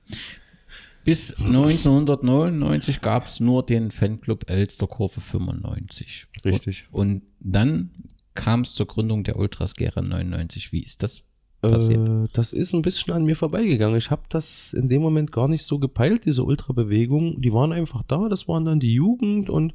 Bis 1.04 1.38
1999 1.38 3.02
gab 3.02 3.26
es 3.26 3.40
nur 3.40 3.66
den 3.66 3.92
Fanclub 3.92 4.50
Elsterkurve 4.50 5.20
95. 5.20 6.28
Richtig. 6.46 6.88
Und 6.92 7.24
dann 7.40 7.92
kam 8.34 8.62
es 8.62 8.74
zur 8.76 8.88
Gründung 8.88 9.24
der 9.24 9.38
Ultras 9.38 9.76
Gera 9.76 10.02
99. 10.02 10.72
Wie 10.72 10.82
ist 10.82 11.04
das 11.04 11.24
passiert? 11.62 12.08
Äh, 12.08 12.28
das 12.34 12.54
ist 12.54 12.74
ein 12.74 12.82
bisschen 12.82 13.14
an 13.14 13.24
mir 13.24 13.36
vorbeigegangen. 13.36 13.98
Ich 13.98 14.12
habe 14.12 14.24
das 14.30 14.74
in 14.74 14.90
dem 14.90 15.02
Moment 15.02 15.32
gar 15.32 15.48
nicht 15.48 15.64
so 15.64 15.80
gepeilt, 15.80 16.26
diese 16.26 16.44
Ultrabewegung. 16.44 17.42
Die 17.42 17.54
waren 17.54 17.72
einfach 17.72 18.04
da, 18.04 18.30
das 18.30 18.48
waren 18.48 18.66
dann 18.66 18.80
die 18.80 18.94
Jugend 18.94 19.50
und 19.50 19.74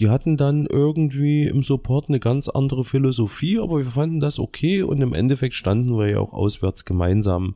die 0.00 0.08
hatten 0.08 0.36
dann 0.36 0.66
irgendwie 0.66 1.44
im 1.44 1.62
Support 1.62 2.08
eine 2.08 2.18
ganz 2.18 2.48
andere 2.48 2.84
Philosophie, 2.84 3.60
aber 3.60 3.78
wir 3.78 3.84
fanden 3.84 4.18
das 4.18 4.40
okay 4.40 4.82
und 4.82 5.00
im 5.00 5.14
Endeffekt 5.14 5.54
standen 5.54 5.96
wir 5.96 6.08
ja 6.08 6.18
auch 6.18 6.32
auswärts 6.32 6.84
gemeinsam. 6.84 7.54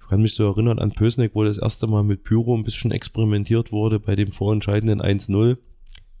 Ich 0.00 0.08
kann 0.08 0.22
mich 0.22 0.36
so 0.36 0.44
erinnern 0.44 0.78
an 0.78 0.92
Pösneck, 0.92 1.32
wo 1.34 1.42
das 1.42 1.58
erste 1.58 1.88
Mal 1.88 2.04
mit 2.04 2.22
Pyro 2.22 2.56
ein 2.56 2.62
bisschen 2.62 2.92
experimentiert 2.92 3.72
wurde 3.72 3.98
bei 3.98 4.14
dem 4.14 4.30
vorentscheidenden 4.30 5.02
1-0, 5.02 5.56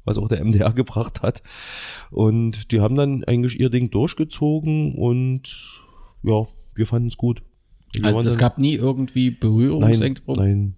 was 0.06 0.16
auch 0.16 0.28
der 0.28 0.42
MDR 0.44 0.72
gebracht 0.74 1.22
hat. 1.22 1.42
Und 2.10 2.72
die 2.72 2.80
haben 2.80 2.94
dann 2.94 3.24
eigentlich 3.24 3.60
ihr 3.60 3.70
Ding 3.70 3.90
durchgezogen 3.90 4.94
und 4.94 5.82
ja, 6.22 6.46
wir 6.74 6.86
fanden 6.86 7.08
es 7.08 7.16
gut. 7.16 7.42
Wir 7.92 8.04
Also 8.04 8.20
es 8.20 8.38
gab 8.38 8.58
nie 8.58 8.74
irgendwie 8.74 9.30
Nein, 9.30 9.38
Berührungsängste. 9.40 10.32
nein. 10.32 10.74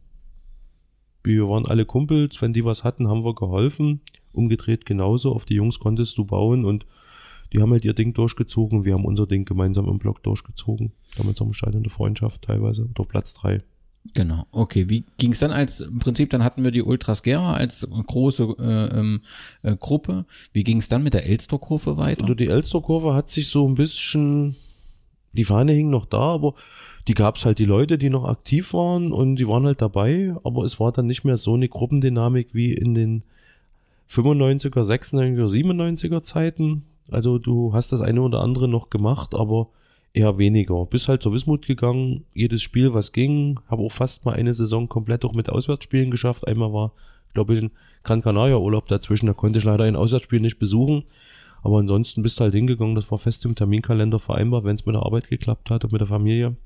Wir 1.24 1.48
waren 1.48 1.66
alle 1.66 1.84
Kumpels, 1.84 2.40
wenn 2.40 2.52
die 2.52 2.64
was 2.64 2.84
hatten, 2.84 3.08
haben 3.08 3.24
wir 3.24 3.34
geholfen. 3.34 4.00
Umgedreht 4.32 4.86
genauso, 4.86 5.32
auf 5.32 5.44
die 5.44 5.54
Jungs 5.54 5.78
konntest 5.78 6.16
du 6.16 6.24
bauen 6.24 6.64
und 6.64 6.86
die 7.52 7.60
haben 7.60 7.72
halt 7.72 7.84
ihr 7.84 7.94
Ding 7.94 8.14
durchgezogen. 8.14 8.84
Wir 8.84 8.94
haben 8.94 9.04
unser 9.04 9.26
Ding 9.26 9.44
gemeinsam 9.44 9.88
im 9.88 9.98
Block 9.98 10.22
durchgezogen. 10.22 10.92
Damals 11.16 11.40
am 11.40 11.52
Stadion 11.52 11.82
der 11.82 11.90
Freundschaft 11.90 12.42
teilweise, 12.42 12.84
oder 12.84 13.04
Platz 13.04 13.34
drei. 13.34 13.62
Genau. 14.14 14.46
Okay, 14.52 14.88
wie 14.88 15.04
ging 15.18 15.32
es 15.32 15.40
dann 15.40 15.50
als 15.50 15.80
im 15.80 15.98
Prinzip, 15.98 16.30
dann 16.30 16.42
hatten 16.42 16.64
wir 16.64 16.70
die 16.70 16.82
Ultras 16.82 17.22
Gera 17.22 17.54
als 17.54 17.88
große 18.06 18.56
äh, 18.58 18.98
ähm, 18.98 19.20
äh, 19.62 19.76
Gruppe. 19.76 20.24
Wie 20.52 20.64
ging 20.64 20.78
es 20.78 20.88
dann 20.88 21.02
mit 21.02 21.14
der 21.14 21.26
Elsterkurve 21.26 21.96
weiter? 21.96 22.22
Also 22.22 22.34
die 22.34 22.48
Elsterkurve 22.48 23.14
hat 23.14 23.30
sich 23.30 23.48
so 23.48 23.68
ein 23.68 23.74
bisschen, 23.74 24.56
die 25.32 25.44
Fahne 25.44 25.72
hing 25.72 25.90
noch 25.90 26.06
da, 26.06 26.18
aber 26.18 26.54
die 27.06 27.14
gab 27.14 27.36
es 27.36 27.44
halt 27.44 27.58
die 27.58 27.64
Leute, 27.64 27.96
die 27.96 28.10
noch 28.10 28.24
aktiv 28.24 28.74
waren 28.74 29.12
und 29.12 29.36
die 29.36 29.48
waren 29.48 29.64
halt 29.64 29.80
dabei, 29.80 30.34
aber 30.44 30.64
es 30.64 30.78
war 30.78 30.92
dann 30.92 31.06
nicht 31.06 31.24
mehr 31.24 31.36
so 31.36 31.54
eine 31.54 31.68
Gruppendynamik 31.68 32.48
wie 32.52 32.72
in 32.72 32.94
den 32.94 33.22
95er, 34.10 34.82
96er, 34.82 35.46
97er 35.46 36.22
Zeiten. 36.22 36.84
Also 37.10 37.38
du 37.38 37.72
hast 37.72 37.92
das 37.92 38.00
eine 38.00 38.20
oder 38.20 38.40
andere 38.40 38.68
noch 38.68 38.90
gemacht, 38.90 39.34
aber 39.34 39.68
eher 40.12 40.38
weniger. 40.38 40.86
Bist 40.86 41.08
halt 41.08 41.22
zur 41.22 41.32
Wismut 41.32 41.66
gegangen, 41.66 42.24
jedes 42.34 42.62
Spiel, 42.62 42.94
was 42.94 43.12
ging. 43.12 43.60
Habe 43.68 43.82
auch 43.82 43.92
fast 43.92 44.24
mal 44.24 44.34
eine 44.34 44.54
Saison 44.54 44.88
komplett 44.88 45.24
auch 45.24 45.34
mit 45.34 45.48
Auswärtsspielen 45.48 46.10
geschafft. 46.10 46.46
Einmal 46.46 46.72
war, 46.72 46.92
glaube 47.34 47.54
ich, 47.54 47.62
ein 47.62 47.70
Gran 48.04 48.22
Canaria 48.22 48.56
Urlaub 48.56 48.86
dazwischen, 48.88 49.26
da 49.26 49.34
konnte 49.34 49.58
ich 49.58 49.64
leider 49.64 49.84
ein 49.84 49.96
Auswärtsspiel 49.96 50.40
nicht 50.40 50.58
besuchen. 50.58 51.04
Aber 51.62 51.78
ansonsten 51.78 52.22
bist 52.22 52.38
du 52.38 52.44
halt 52.44 52.54
hingegangen, 52.54 52.94
das 52.94 53.10
war 53.10 53.18
fest 53.18 53.44
im 53.44 53.54
Terminkalender 53.54 54.18
vereinbar, 54.18 54.64
wenn 54.64 54.76
es 54.76 54.86
mit 54.86 54.94
der 54.94 55.02
Arbeit 55.02 55.28
geklappt 55.28 55.70
hat 55.70 55.84
und 55.84 55.92
mit 55.92 56.00
der 56.00 56.08
Familie. 56.08 56.56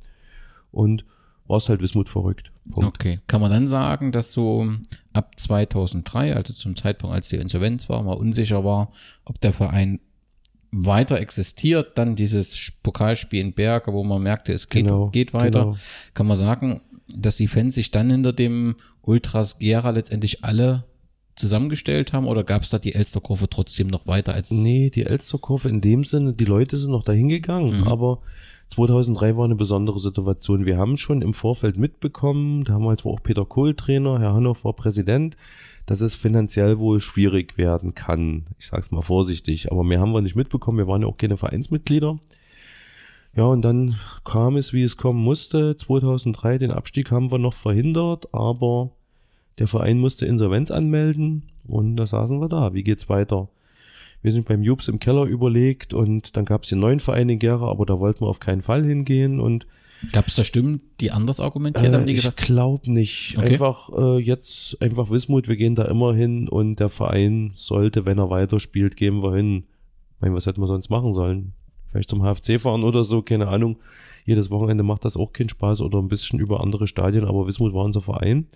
Und 0.70 1.04
warst 1.46 1.68
halt 1.68 1.82
Wismut 1.82 2.08
verrückt. 2.08 2.52
Punkt. 2.70 2.96
Okay, 2.96 3.18
kann 3.26 3.40
man 3.40 3.50
dann 3.50 3.68
sagen, 3.68 4.12
dass 4.12 4.32
so 4.32 4.68
ab 5.12 5.32
2003, 5.38 6.36
also 6.36 6.52
zum 6.52 6.76
Zeitpunkt, 6.76 7.14
als 7.14 7.28
die 7.28 7.36
Insolvenz 7.36 7.88
war, 7.88 8.02
mal 8.02 8.12
unsicher 8.12 8.64
war, 8.64 8.92
ob 9.24 9.40
der 9.40 9.52
Verein 9.52 10.00
weiter 10.72 11.20
existiert, 11.20 11.98
dann 11.98 12.16
dieses 12.16 12.72
Pokalspiel 12.82 13.40
in 13.44 13.52
Berge, 13.52 13.92
wo 13.92 14.02
man 14.02 14.22
merkte, 14.22 14.52
es 14.52 14.68
geht, 14.68 14.84
Genau, 14.84 15.08
geht 15.08 15.34
weiter, 15.34 15.64
genau. 15.64 15.76
kann 16.14 16.26
man 16.26 16.36
sagen, 16.36 16.80
dass 17.14 17.36
die 17.36 17.46
Fans 17.48 17.74
sich 17.74 17.90
dann 17.90 18.10
hinter 18.10 18.32
dem 18.32 18.76
Ultras 19.02 19.58
Gera 19.58 19.90
letztendlich 19.90 20.44
alle 20.44 20.84
zusammengestellt 21.36 22.12
haben 22.12 22.26
oder 22.26 22.44
gab 22.44 22.62
es 22.62 22.70
da 22.70 22.78
die 22.78 22.94
Elsterkurve 22.94 23.48
trotzdem 23.50 23.88
noch 23.88 24.06
weiter 24.06 24.34
als 24.34 24.50
Nee, 24.50 24.90
die 24.90 25.04
Elsterkurve 25.04 25.68
in 25.68 25.80
dem 25.80 26.04
Sinne, 26.04 26.32
die 26.34 26.44
Leute 26.44 26.76
sind 26.76 26.90
noch 26.90 27.04
dahin 27.04 27.28
gegangen, 27.28 27.80
Mhm. 27.80 27.88
aber 27.88 28.20
2003 28.68 29.36
war 29.36 29.44
eine 29.44 29.54
besondere 29.54 29.98
Situation. 29.98 30.64
Wir 30.64 30.78
haben 30.78 30.96
schon 30.96 31.20
im 31.20 31.34
Vorfeld 31.34 31.76
mitbekommen, 31.76 32.64
damals 32.64 33.04
war 33.04 33.12
auch 33.12 33.22
Peter 33.22 33.44
Kohl 33.44 33.74
Trainer, 33.74 34.18
Herr 34.20 34.32
Hannover 34.34 34.64
war 34.64 34.72
Präsident, 34.72 35.36
dass 35.86 36.00
es 36.00 36.14
finanziell 36.14 36.78
wohl 36.78 37.00
schwierig 37.00 37.58
werden 37.58 37.94
kann. 37.94 38.44
Ich 38.58 38.68
sag's 38.68 38.90
mal 38.90 39.02
vorsichtig, 39.02 39.72
aber 39.72 39.84
mehr 39.84 40.00
haben 40.00 40.12
wir 40.12 40.20
nicht 40.20 40.36
mitbekommen. 40.36 40.78
Wir 40.78 40.86
waren 40.86 41.02
ja 41.02 41.08
auch 41.08 41.16
keine 41.16 41.36
Vereinsmitglieder. 41.36 42.18
Ja, 43.34 43.44
und 43.44 43.62
dann 43.62 43.96
kam 44.24 44.56
es, 44.56 44.72
wie 44.72 44.82
es 44.82 44.96
kommen 44.96 45.22
musste. 45.22 45.76
2003 45.76 46.58
den 46.58 46.70
Abstieg 46.70 47.10
haben 47.10 47.32
wir 47.32 47.38
noch 47.38 47.54
verhindert, 47.54 48.32
aber 48.32 48.90
der 49.58 49.68
Verein 49.68 49.98
musste 49.98 50.26
Insolvenz 50.26 50.70
anmelden 50.70 51.44
und 51.66 51.96
da 51.96 52.06
saßen 52.06 52.40
wir 52.40 52.48
da. 52.48 52.74
Wie 52.74 52.82
geht's 52.82 53.08
weiter? 53.08 53.48
Wir 54.22 54.32
sind 54.32 54.46
beim 54.46 54.62
Jubs 54.62 54.88
im 54.88 54.98
Keller 55.00 55.24
überlegt 55.24 55.94
und 55.94 56.36
dann 56.36 56.44
gab 56.44 56.62
es 56.62 56.68
den 56.68 56.78
neuen 56.78 57.00
Verein 57.00 57.28
in 57.28 57.38
Gera, 57.38 57.68
aber 57.68 57.86
da 57.86 57.98
wollten 57.98 58.20
wir 58.20 58.28
auf 58.28 58.38
keinen 58.38 58.62
Fall 58.62 58.84
hingehen 58.84 59.40
und 59.40 59.66
gab 60.10 60.26
es 60.26 60.34
da 60.34 60.44
Stimmen, 60.44 60.80
die 61.00 61.10
anders 61.10 61.38
argumentiert 61.38 61.92
haben, 61.94 62.02
äh, 62.02 62.06
die 62.06 62.12
ich 62.12 62.18
gesagt 62.18 62.38
glaube 62.38 62.90
nicht. 62.90 63.36
Okay. 63.38 63.52
Einfach 63.52 63.90
äh, 63.96 64.18
jetzt 64.18 64.80
einfach 64.80 65.10
Wismut, 65.10 65.48
wir 65.48 65.56
gehen 65.56 65.74
da 65.74 65.84
immer 65.84 66.14
hin 66.14 66.48
und 66.48 66.76
der 66.76 66.88
Verein 66.88 67.52
sollte, 67.54 68.04
wenn 68.04 68.18
er 68.18 68.30
weiterspielt, 68.30 68.96
gehen 68.96 69.22
wir 69.22 69.34
hin. 69.34 69.64
Ich 70.16 70.22
meine, 70.22 70.34
was 70.34 70.46
hätten 70.46 70.60
wir 70.60 70.66
sonst 70.66 70.90
machen 70.90 71.12
sollen? 71.12 71.52
Vielleicht 71.90 72.10
zum 72.10 72.22
HFC 72.22 72.60
fahren 72.60 72.84
oder 72.84 73.04
so, 73.04 73.22
keine 73.22 73.48
Ahnung. 73.48 73.76
Jedes 74.24 74.50
Wochenende 74.50 74.82
macht 74.82 75.04
das 75.04 75.16
auch 75.16 75.32
keinen 75.32 75.48
Spaß 75.48 75.80
oder 75.80 75.98
ein 75.98 76.08
bisschen 76.08 76.38
über 76.38 76.60
andere 76.60 76.86
Stadien, 76.88 77.24
aber 77.24 77.46
Wismut 77.46 77.74
war 77.74 77.84
unser 77.84 78.00
Verein 78.00 78.46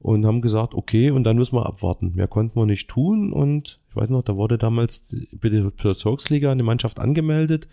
und 0.00 0.26
haben 0.26 0.42
gesagt, 0.42 0.74
okay, 0.74 1.10
und 1.10 1.24
dann 1.24 1.36
müssen 1.36 1.56
wir 1.56 1.64
abwarten. 1.64 2.12
Mehr 2.14 2.28
konnten 2.28 2.60
wir 2.60 2.66
nicht 2.66 2.88
tun 2.88 3.32
und 3.32 3.80
ich 3.88 3.96
weiß 3.96 4.10
noch, 4.10 4.22
da 4.22 4.36
wurde 4.36 4.58
damals 4.58 5.04
bei 5.32 5.48
der 5.48 5.62
Bezirksliga 5.70 6.52
eine 6.52 6.62
Mannschaft 6.62 7.00
angemeldet. 7.00 7.68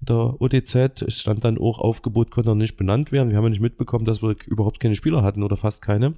Der 0.00 0.40
OTZ 0.40 1.02
es 1.02 1.20
stand 1.20 1.44
dann 1.44 1.58
auch 1.58 1.78
Aufgebot, 1.78 2.30
konnte 2.30 2.50
noch 2.50 2.56
nicht 2.56 2.76
benannt 2.76 3.12
werden. 3.12 3.30
Wir 3.30 3.38
haben 3.38 3.44
ja 3.44 3.50
nicht 3.50 3.60
mitbekommen, 3.60 4.04
dass 4.04 4.22
wir 4.22 4.36
überhaupt 4.46 4.80
keine 4.80 4.96
Spieler 4.96 5.22
hatten 5.22 5.42
oder 5.42 5.56
fast 5.56 5.82
keine. 5.82 6.14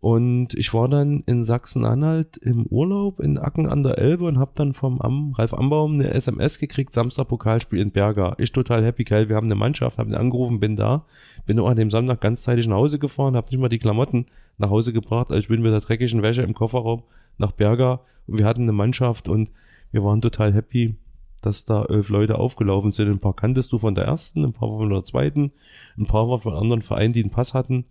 Und 0.00 0.54
ich 0.54 0.72
war 0.74 0.88
dann 0.88 1.24
in 1.26 1.42
Sachsen-Anhalt 1.42 2.36
im 2.36 2.66
Urlaub 2.66 3.18
in 3.18 3.36
Acken 3.36 3.68
an 3.68 3.82
der 3.82 3.98
Elbe 3.98 4.26
und 4.26 4.38
habe 4.38 4.52
dann 4.54 4.72
vom 4.72 5.00
Am 5.00 5.32
Ralf 5.32 5.52
Ambaum 5.52 5.94
eine 5.94 6.14
SMS 6.14 6.60
gekriegt, 6.60 6.94
Samstag 6.94 7.26
Pokalspiel 7.26 7.80
in 7.80 7.90
Berger. 7.90 8.36
Ich 8.38 8.52
total 8.52 8.84
happy, 8.84 9.02
geil, 9.02 9.28
wir 9.28 9.34
haben 9.34 9.48
eine 9.48 9.56
Mannschaft, 9.56 9.98
habe 9.98 10.10
ihn 10.10 10.14
angerufen, 10.14 10.60
bin 10.60 10.76
da. 10.76 11.04
Bin 11.46 11.58
auch 11.58 11.68
an 11.68 11.76
dem 11.76 11.90
Samstag 11.90 12.20
ganzzeitig 12.20 12.68
nach 12.68 12.76
Hause 12.76 13.00
gefahren, 13.00 13.34
habe 13.34 13.48
nicht 13.50 13.58
mal 13.58 13.68
die 13.68 13.80
Klamotten 13.80 14.26
nach 14.56 14.70
Hause 14.70 14.92
gebracht, 14.92 15.30
also 15.30 15.40
ich 15.40 15.48
bin 15.48 15.62
mit 15.62 15.72
der 15.72 15.80
dreckigen 15.80 16.22
Wäsche 16.22 16.42
im 16.42 16.54
Kofferraum 16.54 17.02
nach 17.36 17.52
Berger 17.52 18.00
und 18.28 18.38
wir 18.38 18.46
hatten 18.46 18.62
eine 18.62 18.72
Mannschaft 18.72 19.28
und 19.28 19.50
wir 19.90 20.04
waren 20.04 20.20
total 20.20 20.52
happy, 20.54 20.94
dass 21.42 21.64
da 21.64 21.84
elf 21.84 22.08
Leute 22.08 22.38
aufgelaufen 22.38 22.92
sind. 22.92 23.08
Ein 23.08 23.18
paar 23.20 23.34
kanntest 23.34 23.72
du 23.72 23.78
von 23.78 23.94
der 23.94 24.04
ersten, 24.04 24.44
ein 24.44 24.52
paar 24.52 24.68
von 24.68 24.90
der 24.90 25.04
zweiten, 25.04 25.52
ein 25.96 26.06
paar 26.06 26.28
waren 26.28 26.40
von 26.40 26.54
anderen 26.54 26.82
Vereinen, 26.82 27.12
die 27.12 27.22
einen 27.22 27.30
Pass 27.30 27.54
hatten 27.54 27.84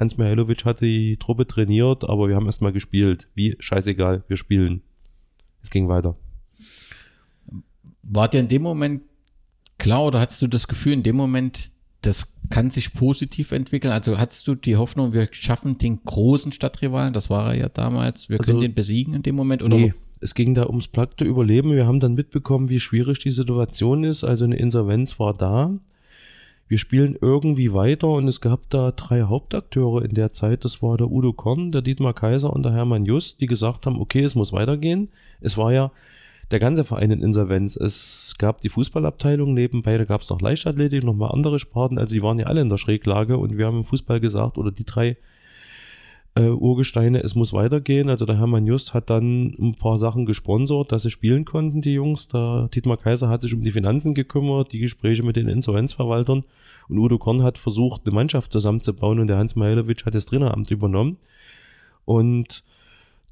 Hans 0.00 0.16
Mihailovic 0.16 0.64
hat 0.64 0.80
die 0.80 1.18
Truppe 1.18 1.46
trainiert, 1.46 2.04
aber 2.08 2.26
wir 2.28 2.34
haben 2.34 2.46
erstmal 2.46 2.72
gespielt. 2.72 3.28
Wie? 3.34 3.56
Scheißegal, 3.58 4.24
wir 4.28 4.38
spielen. 4.38 4.80
Es 5.62 5.68
ging 5.68 5.88
weiter. 5.88 6.16
War 8.02 8.28
dir 8.28 8.40
in 8.40 8.48
dem 8.48 8.62
Moment 8.62 9.02
klar 9.76 10.04
oder 10.04 10.20
hattest 10.20 10.40
du 10.40 10.46
das 10.46 10.68
Gefühl 10.68 10.94
in 10.94 11.02
dem 11.02 11.16
Moment, 11.16 11.72
das 12.00 12.34
kann 12.48 12.70
sich 12.70 12.94
positiv 12.94 13.52
entwickeln? 13.52 13.92
Also 13.92 14.16
hattest 14.18 14.48
du 14.48 14.54
die 14.54 14.76
Hoffnung, 14.76 15.12
wir 15.12 15.28
schaffen 15.32 15.76
den 15.76 16.02
großen 16.02 16.52
Stadtrivalen, 16.52 17.12
das 17.12 17.28
war 17.28 17.52
er 17.52 17.58
ja 17.60 17.68
damals, 17.68 18.30
wir 18.30 18.38
können 18.38 18.56
Also- 18.56 18.68
den 18.68 18.74
besiegen 18.74 19.12
in 19.12 19.22
dem 19.22 19.36
Moment? 19.36 19.62
Oder 19.62 19.76
Nee, 19.76 19.94
es 20.20 20.34
ging 20.34 20.54
da 20.54 20.66
ums 20.66 20.88
platte 20.88 21.24
Überleben. 21.24 21.72
Wir 21.72 21.86
haben 21.86 22.00
dann 22.00 22.14
mitbekommen, 22.14 22.68
wie 22.68 22.80
schwierig 22.80 23.18
die 23.20 23.30
Situation 23.30 24.04
ist. 24.04 24.22
Also 24.22 24.44
eine 24.44 24.56
Insolvenz 24.56 25.18
war 25.18 25.34
da. 25.34 25.72
Wir 26.68 26.78
spielen 26.78 27.16
irgendwie 27.20 27.72
weiter 27.72 28.08
und 28.08 28.28
es 28.28 28.40
gab 28.40 28.70
da 28.70 28.92
drei 28.92 29.22
Hauptakteure 29.22 30.04
in 30.04 30.14
der 30.14 30.32
Zeit. 30.32 30.64
Das 30.64 30.82
war 30.82 30.96
der 30.96 31.10
Udo 31.10 31.32
Korn, 31.32 31.72
der 31.72 31.82
Dietmar 31.82 32.14
Kaiser 32.14 32.52
und 32.52 32.62
der 32.62 32.72
Hermann 32.72 33.06
Just, 33.06 33.40
die 33.40 33.46
gesagt 33.46 33.86
haben, 33.86 34.00
okay, 34.00 34.22
es 34.22 34.36
muss 34.36 34.52
weitergehen. 34.52 35.08
Es 35.40 35.58
war 35.58 35.72
ja 35.72 35.90
der 36.50 36.60
ganze 36.60 36.84
Verein 36.84 37.10
in 37.10 37.22
Insolvenz. 37.22 37.76
Es 37.76 38.36
gab 38.38 38.60
die 38.60 38.68
Fußballabteilung 38.68 39.54
nebenbei, 39.54 39.98
da 39.98 40.04
gab 40.04 40.20
es 40.20 40.30
noch 40.30 40.40
Leichtathletik, 40.40 41.02
nochmal 41.02 41.32
andere 41.32 41.58
Sparten. 41.58 41.98
Also 41.98 42.14
die 42.14 42.22
waren 42.22 42.38
ja 42.38 42.46
alle 42.46 42.60
in 42.60 42.68
der 42.68 42.78
Schräglage 42.78 43.36
und 43.36 43.56
wir 43.56 43.66
haben 43.66 43.78
im 43.78 43.84
Fußball 43.84 44.20
gesagt, 44.20 44.58
oder 44.58 44.70
die 44.70 44.84
drei 44.84 45.16
äh, 46.34 46.48
Urgesteine, 46.48 47.22
es 47.22 47.34
muss 47.34 47.52
weitergehen. 47.52 48.08
Also 48.08 48.24
der 48.24 48.38
Hermann 48.38 48.66
Just 48.66 48.94
hat 48.94 49.10
dann 49.10 49.54
ein 49.58 49.74
paar 49.74 49.98
Sachen 49.98 50.26
gesponsert, 50.26 50.92
dass 50.92 51.02
sie 51.02 51.10
spielen 51.10 51.44
konnten, 51.44 51.82
die 51.82 51.94
Jungs. 51.94 52.28
Der 52.28 52.68
Dietmar 52.74 52.96
Kaiser 52.96 53.28
hat 53.28 53.42
sich 53.42 53.54
um 53.54 53.62
die 53.62 53.72
Finanzen 53.72 54.14
gekümmert, 54.14 54.72
die 54.72 54.78
Gespräche 54.78 55.22
mit 55.22 55.36
den 55.36 55.48
Insolvenzverwaltern. 55.48 56.44
Und 56.88 56.98
Udo 56.98 57.18
Korn 57.18 57.42
hat 57.42 57.58
versucht, 57.58 58.02
eine 58.04 58.14
Mannschaft 58.14 58.52
zusammenzubauen 58.52 59.20
und 59.20 59.28
der 59.28 59.38
Hans 59.38 59.56
Mihailovic 59.56 60.04
hat 60.06 60.14
das 60.14 60.26
Traineramt 60.26 60.70
übernommen. 60.70 61.18
Und 62.04 62.64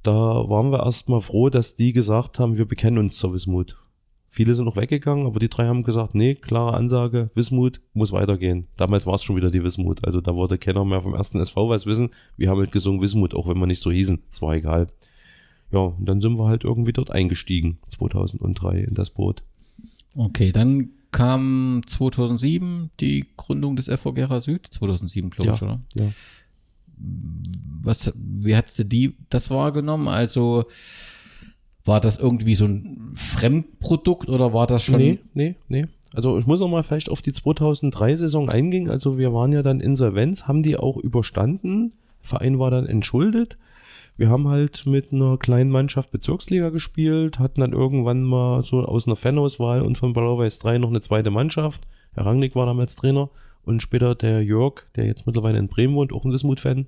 da 0.03 0.13
waren 0.13 0.71
wir 0.71 0.85
erstmal 0.85 1.21
froh, 1.21 1.51
dass 1.51 1.77
die 1.77 1.93
gesagt 1.93 2.39
haben, 2.39 2.57
wir 2.57 2.67
bekennen 2.67 2.99
uns 2.99 3.19
zur 3.19 3.35
Wismut. 3.35 3.77
Viele 4.31 4.55
sind 4.55 4.67
noch 4.67 4.77
weggegangen, 4.77 5.27
aber 5.27 5.41
die 5.41 5.49
drei 5.49 5.67
haben 5.67 5.83
gesagt, 5.83 6.15
nee, 6.15 6.35
klare 6.35 6.75
Ansage, 6.75 7.31
Wismut 7.35 7.81
muss 7.95 8.13
weitergehen. 8.13 8.67
Damals 8.77 9.07
war 9.07 9.15
es 9.15 9.23
schon 9.25 9.37
wieder 9.37 9.51
die 9.51 9.65
Wismut. 9.65 10.05
Also 10.05 10.21
da 10.21 10.35
wollte 10.35 10.59
keiner 10.59 10.85
mehr 10.85 11.03
vom 11.03 11.15
ersten 11.15 11.41
SV 11.41 11.69
was 11.71 11.87
wissen. 11.87 12.11
Wir 12.37 12.51
haben 12.51 12.59
halt 12.59 12.71
gesungen 12.73 13.01
Wismut, 13.01 13.35
auch 13.35 13.49
wenn 13.49 13.59
wir 13.59 13.67
nicht 13.67 13.81
so 13.81 13.91
hießen. 13.91 14.21
Es 14.31 14.43
war 14.43 14.55
egal. 14.55 14.89
Ja, 15.73 15.81
und 15.81 16.05
dann 16.07 16.21
sind 16.21 16.39
wir 16.39 16.47
halt 16.47 16.65
irgendwie 16.65 16.93
dort 16.93 17.11
eingestiegen, 17.11 17.79
2003 17.91 18.81
in 18.81 18.95
das 18.95 19.11
Boot. 19.11 19.43
Okay, 20.15 20.53
dann 20.53 20.91
kam 21.11 21.81
2007 21.87 22.91
die 23.01 23.27
Gründung 23.37 23.77
des 23.77 23.89
FV 23.89 24.13
Gera 24.13 24.41
Süd, 24.41 24.67
2007 24.67 25.31
glaube 25.31 25.51
ich, 25.53 25.61
Ja, 25.61 25.67
oder? 25.67 25.81
ja. 25.97 26.13
Was, 27.83 28.13
wie 28.17 28.57
hast 28.57 28.79
du 28.79 28.85
die, 28.85 29.15
das 29.31 29.51
wahrgenommen? 29.51 30.09
Also, 30.09 30.65
war 31.89 32.01
das 32.01 32.19
irgendwie 32.19 32.55
so 32.55 32.67
ein 32.67 33.13
Fremdprodukt 33.17 34.29
oder 34.29 34.53
war 34.53 34.67
das 34.67 34.85
schon? 34.85 34.99
Nee, 34.99 35.19
nee, 35.35 35.55
nee. 35.69 35.87
Also 36.15 36.39
ich 36.39 36.47
muss 36.47 36.61
noch 36.61 36.69
mal 36.69 36.83
vielleicht 36.83 37.11
auf 37.11 37.23
die 37.23 37.33
2003-Saison 37.33 38.49
eingehen. 38.49 38.89
Also 38.89 39.19
wir 39.19 39.35
waren 39.35 39.53
ja 39.53 39.63
dann 39.63 39.81
Insolvenz, 39.81 40.47
haben 40.47 40.63
die 40.63 40.77
auch 40.77 40.97
überstanden. 40.97 41.93
Verein 42.21 42.59
war 42.59 42.71
dann 42.71 42.87
entschuldet. 42.87 43.59
Wir 44.17 44.29
haben 44.29 44.49
halt 44.49 44.85
mit 44.85 45.13
einer 45.13 45.37
kleinen 45.37 45.71
Mannschaft 45.71 46.11
Bezirksliga 46.11 46.71
gespielt, 46.71 47.39
hatten 47.39 47.61
dann 47.61 47.73
irgendwann 47.73 48.23
mal 48.23 48.63
so 48.63 48.81
aus 48.85 49.07
einer 49.07 49.17
Fanauswahl 49.17 49.83
und 49.83 49.97
von 49.97 50.13
Blau-Weiß 50.13 50.59
3 50.59 50.79
noch 50.79 50.89
eine 50.89 51.01
zweite 51.01 51.31
Mannschaft. 51.31 51.83
Herr 52.15 52.27
Rangnick 52.27 52.57
war 52.57 52.67
damals 52.67 52.97
Trainer 52.97 53.31
und 53.65 53.81
später 53.81 54.15
der 54.15 54.43
Jörg, 54.43 54.83
der 54.97 55.07
jetzt 55.07 55.27
mittlerweile 55.27 55.59
in 55.59 55.69
Bremen 55.69 55.95
wohnt, 55.95 56.13
auch 56.13 56.25
ein 56.25 56.33
Wismut-Fan. 56.33 56.87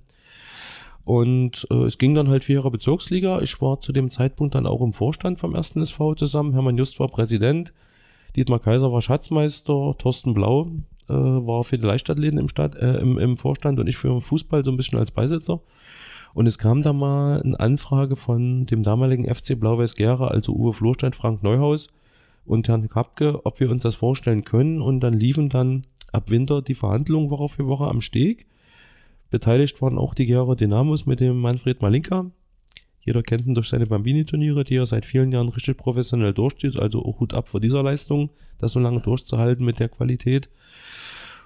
Und 1.11 1.67
äh, 1.73 1.87
es 1.87 1.99
ging 1.99 2.15
dann 2.15 2.29
halt 2.29 2.45
vier 2.45 2.55
Jahre 2.55 2.71
Bezirksliga. 2.71 3.41
Ich 3.41 3.61
war 3.61 3.81
zu 3.81 3.91
dem 3.91 4.13
Zeitpunkt 4.13 4.55
dann 4.55 4.65
auch 4.65 4.81
im 4.81 4.93
Vorstand 4.93 5.41
vom 5.41 5.57
ersten 5.57 5.83
SV 5.83 6.15
zusammen. 6.15 6.53
Hermann 6.53 6.79
Just 6.79 7.01
war 7.01 7.09
Präsident. 7.09 7.73
Dietmar 8.37 8.61
Kaiser 8.61 8.93
war 8.93 9.03
Schatzmeister. 9.03 9.97
Thorsten 9.99 10.35
Blau 10.35 10.69
äh, 11.09 11.13
war 11.13 11.65
für 11.65 11.79
die 11.79 11.85
Leichtathleten 11.85 12.39
im, 12.39 12.49
Stadt, 12.49 12.77
äh, 12.77 12.99
im, 12.99 13.19
im 13.19 13.39
Vorstand 13.39 13.81
und 13.81 13.89
ich 13.89 13.97
für 13.97 14.21
Fußball 14.21 14.63
so 14.63 14.71
ein 14.71 14.77
bisschen 14.77 15.01
als 15.01 15.11
Beisitzer. 15.11 15.59
Und 16.33 16.47
es 16.47 16.59
kam 16.59 16.81
da 16.83 16.93
mal 16.93 17.43
eine 17.43 17.59
Anfrage 17.59 18.15
von 18.15 18.67
dem 18.67 18.85
damaligen 18.85 19.25
FC 19.25 19.59
Blau-Weiß 19.59 19.97
Gera, 19.97 20.29
also 20.29 20.53
Uwe 20.53 20.73
Florstein, 20.73 21.13
Frank 21.13 21.43
Neuhaus 21.43 21.89
und 22.47 22.69
Herrn 22.69 22.89
Kapke, 22.89 23.45
ob 23.45 23.59
wir 23.59 23.69
uns 23.69 23.83
das 23.83 23.97
vorstellen 23.97 24.45
können. 24.45 24.81
Und 24.81 25.01
dann 25.01 25.15
liefen 25.15 25.49
dann 25.49 25.83
ab 26.13 26.31
Winter 26.31 26.63
die 26.63 26.77
Verhandlungen 26.77 27.31
Woche 27.31 27.49
für 27.49 27.67
Woche 27.67 27.89
am 27.89 28.01
Steg. 28.01 28.47
Beteiligt 29.31 29.81
waren 29.81 29.99
auch 29.99 30.15
die 30.15 30.27
Gera 30.27 30.55
Dynamos 30.55 31.07
mit 31.07 31.21
dem 31.21 31.41
Manfred 31.41 31.81
Malinka. 31.81 32.31
Jeder 33.01 33.23
kennt 33.23 33.47
ihn 33.47 33.55
durch 33.55 33.69
seine 33.69 33.87
Bambini-Turniere, 33.87 34.65
die 34.65 34.77
er 34.77 34.87
seit 34.87 35.07
vielen 35.07 35.33
Jahren 35.33 35.49
richtig 35.49 35.77
professionell 35.77 36.35
durchzieht. 36.35 36.79
Also 36.79 37.05
auch 37.05 37.21
Hut 37.21 37.33
ab 37.33 37.49
vor 37.49 37.61
dieser 37.61 37.83
Leistung, 37.83 38.31
das 38.59 38.73
so 38.73 38.81
lange 38.81 39.01
durchzuhalten 39.01 39.65
mit 39.65 39.81
der 39.81 39.89
Qualität. 39.89 40.49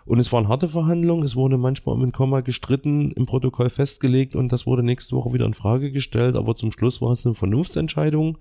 Und 0.07 0.19
es 0.19 0.33
waren 0.33 0.49
harte 0.49 0.69
Verhandlungen, 0.69 1.25
es 1.25 1.37
wurde 1.37 1.57
manchmal 1.57 1.95
um 1.95 2.03
ein 2.03 2.13
Komma 2.13 2.41
gestritten, 2.41 3.13
im 3.13 3.25
Protokoll 3.25 3.71
festgelegt 3.71 4.37
und 4.37 4.53
das 4.53 4.67
wurde 4.67 4.83
nächste 4.83 5.17
Woche 5.17 5.33
wieder 5.33 5.47
in 5.47 5.55
Frage 5.55 5.93
gestellt, 5.93 6.37
aber 6.37 6.55
zum 6.57 6.73
Schluss 6.73 7.01
war 7.01 7.13
es 7.13 7.25
eine 7.25 7.35
Vernunftsentscheidung. 7.35 8.37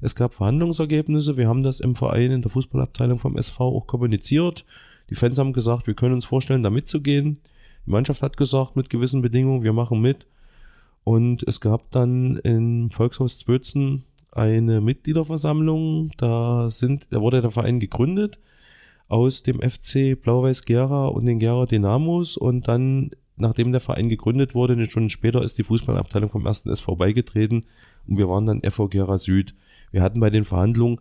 Es 0.00 0.14
gab 0.14 0.34
Verhandlungsergebnisse, 0.34 1.36
wir 1.36 1.48
haben 1.48 1.64
das 1.64 1.80
im 1.80 1.96
Verein 1.96 2.30
in 2.30 2.42
der 2.42 2.50
Fußballabteilung 2.50 3.18
vom 3.18 3.36
SV 3.36 3.76
auch 3.76 3.86
kommuniziert. 3.86 4.64
Die 5.10 5.16
Fans 5.16 5.38
haben 5.38 5.52
gesagt, 5.52 5.88
wir 5.88 5.94
können 5.94 6.14
uns 6.14 6.26
vorstellen, 6.26 6.62
da 6.62 6.70
mitzugehen. 6.70 7.38
Die 7.86 7.90
Mannschaft 7.90 8.22
hat 8.22 8.36
gesagt, 8.36 8.76
mit 8.76 8.90
gewissen 8.90 9.22
Bedingungen, 9.22 9.62
wir 9.62 9.72
machen 9.72 10.00
mit. 10.00 10.26
Und 11.04 11.42
es 11.44 11.60
gab 11.60 11.90
dann 11.90 12.36
im 12.36 12.90
Volkshaus 12.90 13.38
Zwötzen 13.38 14.04
eine 14.32 14.80
Mitgliederversammlung. 14.80 16.12
Da 16.16 16.70
sind, 16.70 17.06
da 17.10 17.20
wurde 17.20 17.40
der 17.40 17.50
Verein 17.50 17.80
gegründet 17.80 18.38
aus 19.10 19.42
dem 19.42 19.60
FC 19.60 20.20
Blau-Weiß 20.20 20.64
Gera 20.64 21.08
und 21.08 21.26
den 21.26 21.40
Gera 21.40 21.66
Dynamos 21.66 22.36
und 22.36 22.68
dann, 22.68 23.10
nachdem 23.36 23.72
der 23.72 23.80
Verein 23.80 24.08
gegründet 24.08 24.54
wurde, 24.54 24.74
eine 24.74 24.88
Stunde 24.88 25.10
später 25.10 25.42
ist 25.42 25.58
die 25.58 25.64
Fußballabteilung 25.64 26.30
vom 26.30 26.46
ersten 26.46 26.70
SV 26.70 26.94
beigetreten 26.94 27.66
und 28.06 28.18
wir 28.18 28.28
waren 28.28 28.46
dann 28.46 28.62
FV 28.62 28.88
Gera 28.88 29.18
Süd. 29.18 29.54
Wir 29.90 30.02
hatten 30.02 30.20
bei 30.20 30.30
den 30.30 30.44
Verhandlungen 30.44 31.00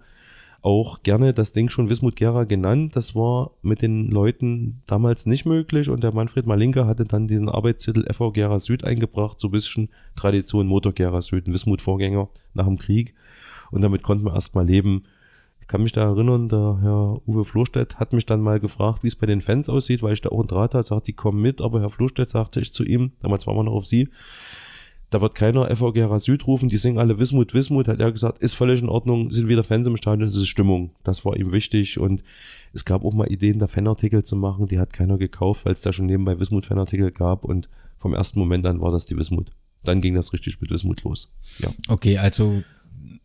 auch 0.62 1.04
gerne 1.04 1.34
das 1.34 1.54
Ding 1.54 1.70
schon 1.70 1.90
Wismut 1.90 2.16
Gera 2.16 2.44
genannt. 2.44 2.96
Das 2.96 3.16
war 3.16 3.52
mit 3.62 3.82
den 3.82 4.10
Leuten 4.10 4.82
damals 4.88 5.26
nicht 5.26 5.46
möglich 5.46 5.90
und 5.90 6.04
der 6.04 6.14
Manfred 6.14 6.46
Malinka 6.46 6.86
hatte 6.86 7.06
dann 7.06 7.28
diesen 7.28 7.50
Arbeitstitel 7.50 8.06
FV 8.12 8.32
Gera 8.32 8.60
Süd 8.60 8.84
eingebracht, 8.84 9.40
so 9.40 9.48
ein 9.48 9.52
bisschen 9.52 9.90
Tradition 10.16 10.68
Motor 10.68 10.94
Gera 10.94 11.22
Süd, 11.22 11.48
ein 11.48 11.54
Wismut-Vorgänger 11.54 12.30
nach 12.54 12.66
dem 12.66 12.78
Krieg 12.78 13.16
und 13.72 13.82
damit 13.82 14.04
konnten 14.04 14.26
wir 14.26 14.34
erstmal 14.34 14.66
leben. 14.66 15.04
Ich 15.62 15.68
kann 15.68 15.84
mich 15.84 15.92
da 15.92 16.04
erinnern, 16.04 16.50
der 16.50 16.80
Herr 16.82 17.22
Uwe 17.28 17.46
Florstedt 17.46 18.00
hat 18.00 18.12
mich 18.12 18.26
dann 18.26 18.42
mal 18.42 18.60
gefragt, 18.60 19.04
wie 19.04 19.08
es 19.08 19.16
bei 19.16 19.28
den 19.28 19.42
Fans 19.42 19.70
aussieht, 19.70 20.02
weil 20.02 20.14
ich 20.14 20.22
da 20.22 20.30
auch 20.30 20.40
einen 20.40 20.48
Draht 20.48 20.74
hatte, 20.74 20.88
sagt, 20.88 21.08
die 21.08 21.14
kommen 21.14 21.42
mit, 21.42 21.62
aber 21.62 21.80
Herr 21.80 21.92
Florstedt 21.92 22.32
sagte 22.32 22.60
ich 22.60 22.74
zu 22.74 22.84
ihm, 22.84 23.12
damals 23.22 23.48
waren 23.48 23.56
wir 23.56 23.64
noch 23.64 23.74
auf 23.74 23.86
Sie, 23.86 24.10
da 25.10 25.22
wird 25.22 25.36
keiner 25.36 25.76
FV 25.76 26.20
Süd 26.20 26.46
rufen, 26.46 26.70
die 26.70 26.78
singen 26.78 27.00
alle 27.00 27.20
Wismut, 27.20 27.54
Wismut, 27.54 27.88
hat 27.88 28.00
er 28.00 28.12
gesagt, 28.12 28.40
ist 28.40 28.54
völlig 28.54 28.82
in 28.82 28.90
Ordnung, 28.90 29.32
sind 29.32 29.48
wieder 29.48 29.64
Fans 29.64 29.88
im 29.88 29.98
Stadion, 29.98 30.30
es 30.30 30.36
ist 30.36 30.48
Stimmung. 30.48 30.92
Das 31.04 31.26
war 31.26 31.36
ihm 31.36 31.52
wichtig 31.52 32.00
und 32.00 32.24
es 32.74 32.86
gab 32.86 33.04
auch 33.04 33.14
mal 33.14 33.32
Ideen, 33.32 33.58
da 33.58 33.68
Fanartikel 33.68 34.24
zu 34.24 34.36
machen, 34.36 34.68
die 34.68 34.80
hat 34.80 34.94
keiner 34.94 35.18
gekauft, 35.18 35.66
weil 35.66 35.74
es 35.74 35.82
da 35.82 35.92
schon 35.92 36.06
nebenbei 36.06 36.40
Wismut 36.40 36.68
Fanartikel 36.68 37.12
gab 37.12 37.44
und 37.44 37.70
vom 37.98 38.14
ersten 38.14 38.40
Moment 38.40 38.66
an 38.66 38.82
war 38.82 38.92
das 38.92 39.06
die 39.06 39.18
Wismut. 39.18 39.52
Dann 39.84 40.02
ging 40.02 40.14
das 40.14 40.34
richtig 40.34 40.62
mit 40.62 40.70
Wismut 40.70 41.04
los. 41.04 41.32
Ja. 41.60 41.70
Okay, 41.88 42.18
also 42.18 42.64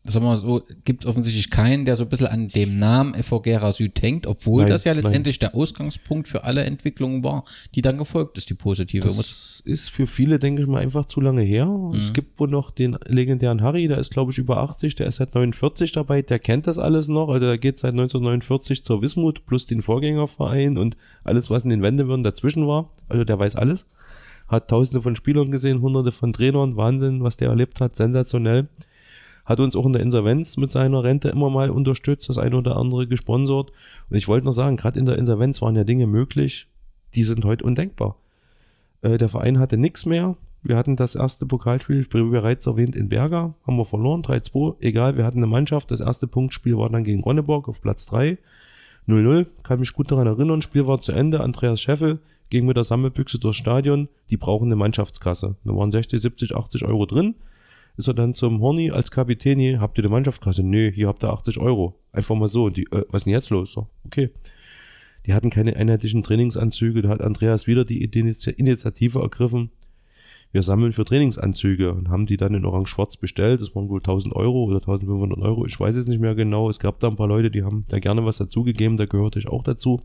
sagen 0.06 0.26
wir 0.26 0.30
mal 0.30 0.36
so, 0.36 0.62
gibt 0.84 1.04
es 1.04 1.06
offensichtlich 1.08 1.48
keinen, 1.48 1.86
der 1.86 1.96
so 1.96 2.04
ein 2.04 2.10
bisschen 2.10 2.26
an 2.26 2.48
dem 2.48 2.78
Namen 2.78 3.14
FV 3.14 3.40
Gera 3.40 3.72
Süd 3.72 4.02
hängt, 4.02 4.26
obwohl 4.26 4.62
Nein, 4.64 4.70
das 4.72 4.84
ja 4.84 4.92
nein. 4.92 5.02
letztendlich 5.02 5.38
der 5.38 5.54
Ausgangspunkt 5.54 6.28
für 6.28 6.44
alle 6.44 6.62
Entwicklungen 6.64 7.24
war, 7.24 7.44
die 7.74 7.80
dann 7.80 7.96
gefolgt 7.96 8.36
ist, 8.36 8.50
die 8.50 8.54
positive. 8.54 9.06
Das 9.06 9.62
ist 9.64 9.88
für 9.88 10.06
viele, 10.06 10.38
denke 10.38 10.60
ich 10.60 10.68
mal, 10.68 10.82
einfach 10.82 11.06
zu 11.06 11.22
lange 11.22 11.40
her. 11.40 11.66
Es 11.94 12.10
Mhm. 12.10 12.12
gibt 12.12 12.38
wohl 12.38 12.48
noch 12.48 12.70
den 12.70 12.98
legendären 13.06 13.62
Harry, 13.62 13.88
der 13.88 13.96
ist, 13.96 14.12
glaube 14.12 14.30
ich, 14.32 14.36
über 14.36 14.58
80, 14.58 14.94
der 14.94 15.06
ist 15.06 15.16
seit 15.16 15.34
49 15.34 15.92
dabei, 15.92 16.20
der 16.20 16.38
kennt 16.38 16.66
das 16.66 16.78
alles 16.78 17.08
noch. 17.08 17.28
Also 17.30 17.46
der 17.46 17.56
geht 17.56 17.78
seit 17.78 17.92
1949 17.94 18.84
zur 18.84 19.00
Wismut 19.00 19.46
plus 19.46 19.66
den 19.66 19.80
Vorgängerverein 19.80 20.76
und 20.76 20.98
alles, 21.24 21.48
was 21.48 21.64
in 21.64 21.70
den 21.70 21.80
Wendewürden 21.80 22.24
dazwischen 22.24 22.66
war. 22.66 22.90
Also 23.08 23.24
der 23.24 23.38
weiß 23.38 23.56
alles. 23.56 23.88
Hat 24.48 24.68
tausende 24.68 25.00
von 25.00 25.16
Spielern 25.16 25.50
gesehen, 25.50 25.80
hunderte 25.80 26.12
von 26.12 26.34
Trainern, 26.34 26.76
Wahnsinn, 26.76 27.24
was 27.24 27.38
der 27.38 27.48
erlebt 27.48 27.80
hat, 27.80 27.96
sensationell. 27.96 28.68
Hat 29.44 29.60
uns 29.60 29.76
auch 29.76 29.86
in 29.86 29.92
der 29.92 30.02
Insolvenz 30.02 30.56
mit 30.56 30.72
seiner 30.72 31.04
Rente 31.04 31.28
immer 31.28 31.50
mal 31.50 31.70
unterstützt, 31.70 32.28
das 32.28 32.38
eine 32.38 32.56
oder 32.56 32.76
andere 32.76 33.06
gesponsert. 33.06 33.72
Und 34.08 34.16
ich 34.16 34.28
wollte 34.28 34.46
noch 34.46 34.52
sagen, 34.52 34.76
gerade 34.76 34.98
in 34.98 35.06
der 35.06 35.18
Insolvenz 35.18 35.60
waren 35.60 35.76
ja 35.76 35.84
Dinge 35.84 36.06
möglich, 36.06 36.66
die 37.14 37.24
sind 37.24 37.44
heute 37.44 37.64
undenkbar. 37.64 38.16
Äh, 39.02 39.18
der 39.18 39.28
Verein 39.28 39.58
hatte 39.58 39.76
nichts 39.76 40.06
mehr. 40.06 40.36
Wir 40.62 40.76
hatten 40.76 40.96
das 40.96 41.14
erste 41.14 41.44
Pokalspiel, 41.44 42.06
wie 42.10 42.30
bereits 42.30 42.66
erwähnt, 42.66 42.96
in 42.96 43.10
Berger. 43.10 43.54
Haben 43.66 43.76
wir 43.76 43.84
verloren, 43.84 44.22
3-2. 44.22 44.76
Egal, 44.80 45.18
wir 45.18 45.24
hatten 45.24 45.38
eine 45.38 45.46
Mannschaft. 45.46 45.90
Das 45.90 46.00
erste 46.00 46.26
Punktspiel 46.26 46.78
war 46.78 46.88
dann 46.88 47.04
gegen 47.04 47.22
Ronneborg 47.22 47.68
auf 47.68 47.82
Platz 47.82 48.06
3. 48.06 48.38
0-0. 49.06 49.46
Kann 49.62 49.80
mich 49.80 49.92
gut 49.92 50.10
daran 50.10 50.26
erinnern. 50.26 50.62
Spiel 50.62 50.86
war 50.86 51.02
zu 51.02 51.12
Ende. 51.12 51.40
Andreas 51.40 51.82
Scheffel 51.82 52.18
ging 52.50 52.66
mit 52.66 52.76
der 52.76 52.84
Sammelbüchse 52.84 53.38
durchs 53.38 53.58
Stadion, 53.58 54.08
die 54.30 54.36
brauchen 54.36 54.66
eine 54.66 54.76
Mannschaftskasse. 54.76 55.56
Da 55.64 55.76
waren 55.76 55.90
60, 55.90 56.20
70, 56.20 56.54
80 56.54 56.84
Euro 56.84 57.06
drin. 57.06 57.34
Ist 57.96 58.08
er 58.08 58.14
dann 58.14 58.34
zum 58.34 58.60
Horny 58.60 58.90
als 58.90 59.10
Kapitän, 59.10 59.58
hier, 59.58 59.80
habt 59.80 59.98
ihr 59.98 60.04
eine 60.04 60.10
Mannschaftskasse? 60.10 60.62
Nö, 60.62 60.90
hier 60.90 61.06
habt 61.06 61.22
ihr 61.24 61.32
80 61.32 61.58
Euro. 61.58 61.94
Einfach 62.12 62.34
mal 62.34 62.48
so. 62.48 62.64
Und 62.64 62.76
die, 62.76 62.84
äh, 62.84 63.04
was 63.08 63.20
ist 63.20 63.26
denn 63.26 63.32
jetzt 63.32 63.50
los? 63.50 63.72
So, 63.72 63.88
okay. 64.04 64.30
Die 65.26 65.32
hatten 65.32 65.50
keine 65.50 65.76
einheitlichen 65.76 66.22
Trainingsanzüge. 66.22 67.02
Da 67.02 67.08
hat 67.08 67.22
Andreas 67.22 67.66
wieder 67.66 67.84
die 67.84 68.02
Initiative 68.04 69.20
ergriffen. 69.20 69.70
Wir 70.52 70.62
sammeln 70.62 70.92
für 70.92 71.04
Trainingsanzüge 71.04 71.92
und 71.92 72.10
haben 72.10 72.26
die 72.26 72.36
dann 72.36 72.54
in 72.54 72.64
Orange-Schwarz 72.64 73.16
bestellt. 73.16 73.60
Das 73.60 73.74
waren 73.74 73.88
wohl 73.88 74.00
1000 74.00 74.36
Euro 74.36 74.64
oder 74.64 74.76
1500 74.76 75.38
Euro. 75.40 75.66
Ich 75.66 75.78
weiß 75.80 75.96
es 75.96 76.06
nicht 76.06 76.20
mehr 76.20 76.34
genau. 76.34 76.68
Es 76.68 76.78
gab 76.78 77.00
da 77.00 77.08
ein 77.08 77.16
paar 77.16 77.26
Leute, 77.26 77.50
die 77.50 77.64
haben 77.64 77.86
da 77.88 77.98
gerne 77.98 78.24
was 78.24 78.36
dazugegeben. 78.36 78.96
Da 78.96 79.06
gehörte 79.06 79.38
ich 79.38 79.48
auch 79.48 79.64
dazu. 79.64 80.02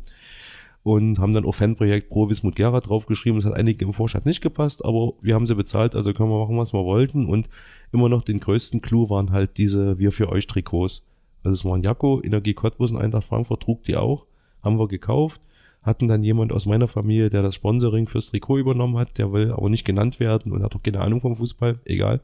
Und 0.83 1.19
haben 1.19 1.33
dann 1.33 1.45
auch 1.45 1.55
Fanprojekt 1.55 2.09
Pro 2.09 2.29
Wismut 2.29 2.55
Gera 2.55 2.79
draufgeschrieben. 2.79 3.39
Das 3.39 3.45
hat 3.45 3.57
einigen 3.57 3.83
im 3.83 3.93
Vorstand 3.93 4.25
nicht 4.25 4.41
gepasst, 4.41 4.83
aber 4.85 5.13
wir 5.21 5.35
haben 5.35 5.45
sie 5.45 5.55
bezahlt, 5.55 5.93
also 5.93 6.13
können 6.13 6.29
wir 6.29 6.39
machen, 6.39 6.57
was 6.57 6.73
wir 6.73 6.85
wollten. 6.85 7.25
Und 7.27 7.49
immer 7.91 8.07
noch 8.07 8.23
den 8.23 8.39
größten 8.39 8.81
Clou 8.81 9.09
waren 9.09 9.31
halt 9.31 9.57
diese 9.57 9.99
Wir 9.99 10.11
für 10.11 10.29
euch 10.29 10.47
Trikots. 10.47 11.03
Also 11.43 11.53
es 11.53 11.65
waren 11.65 11.83
Jacko, 11.83 12.21
Energie 12.23 12.53
Cottbus 12.53 12.91
und 12.91 12.97
Eintracht 12.97 13.25
Frankfurt 13.25 13.61
trug 13.61 13.83
die 13.83 13.97
auch 13.97 14.25
haben 14.63 14.79
wir 14.79 14.87
gekauft, 14.87 15.41
hatten 15.81 16.07
dann 16.07 16.23
jemand 16.23 16.51
aus 16.51 16.65
meiner 16.65 16.87
Familie, 16.87 17.29
der 17.29 17.41
das 17.41 17.55
Sponsoring 17.55 18.07
fürs 18.07 18.27
Trikot 18.27 18.57
übernommen 18.57 18.97
hat, 18.97 19.17
der 19.17 19.31
will 19.31 19.51
aber 19.51 19.69
nicht 19.69 19.85
genannt 19.85 20.19
werden 20.19 20.51
und 20.51 20.63
hat 20.63 20.75
auch 20.75 20.83
keine 20.83 21.01
Ahnung 21.01 21.21
vom 21.21 21.35
Fußball, 21.35 21.79
egal. 21.85 22.21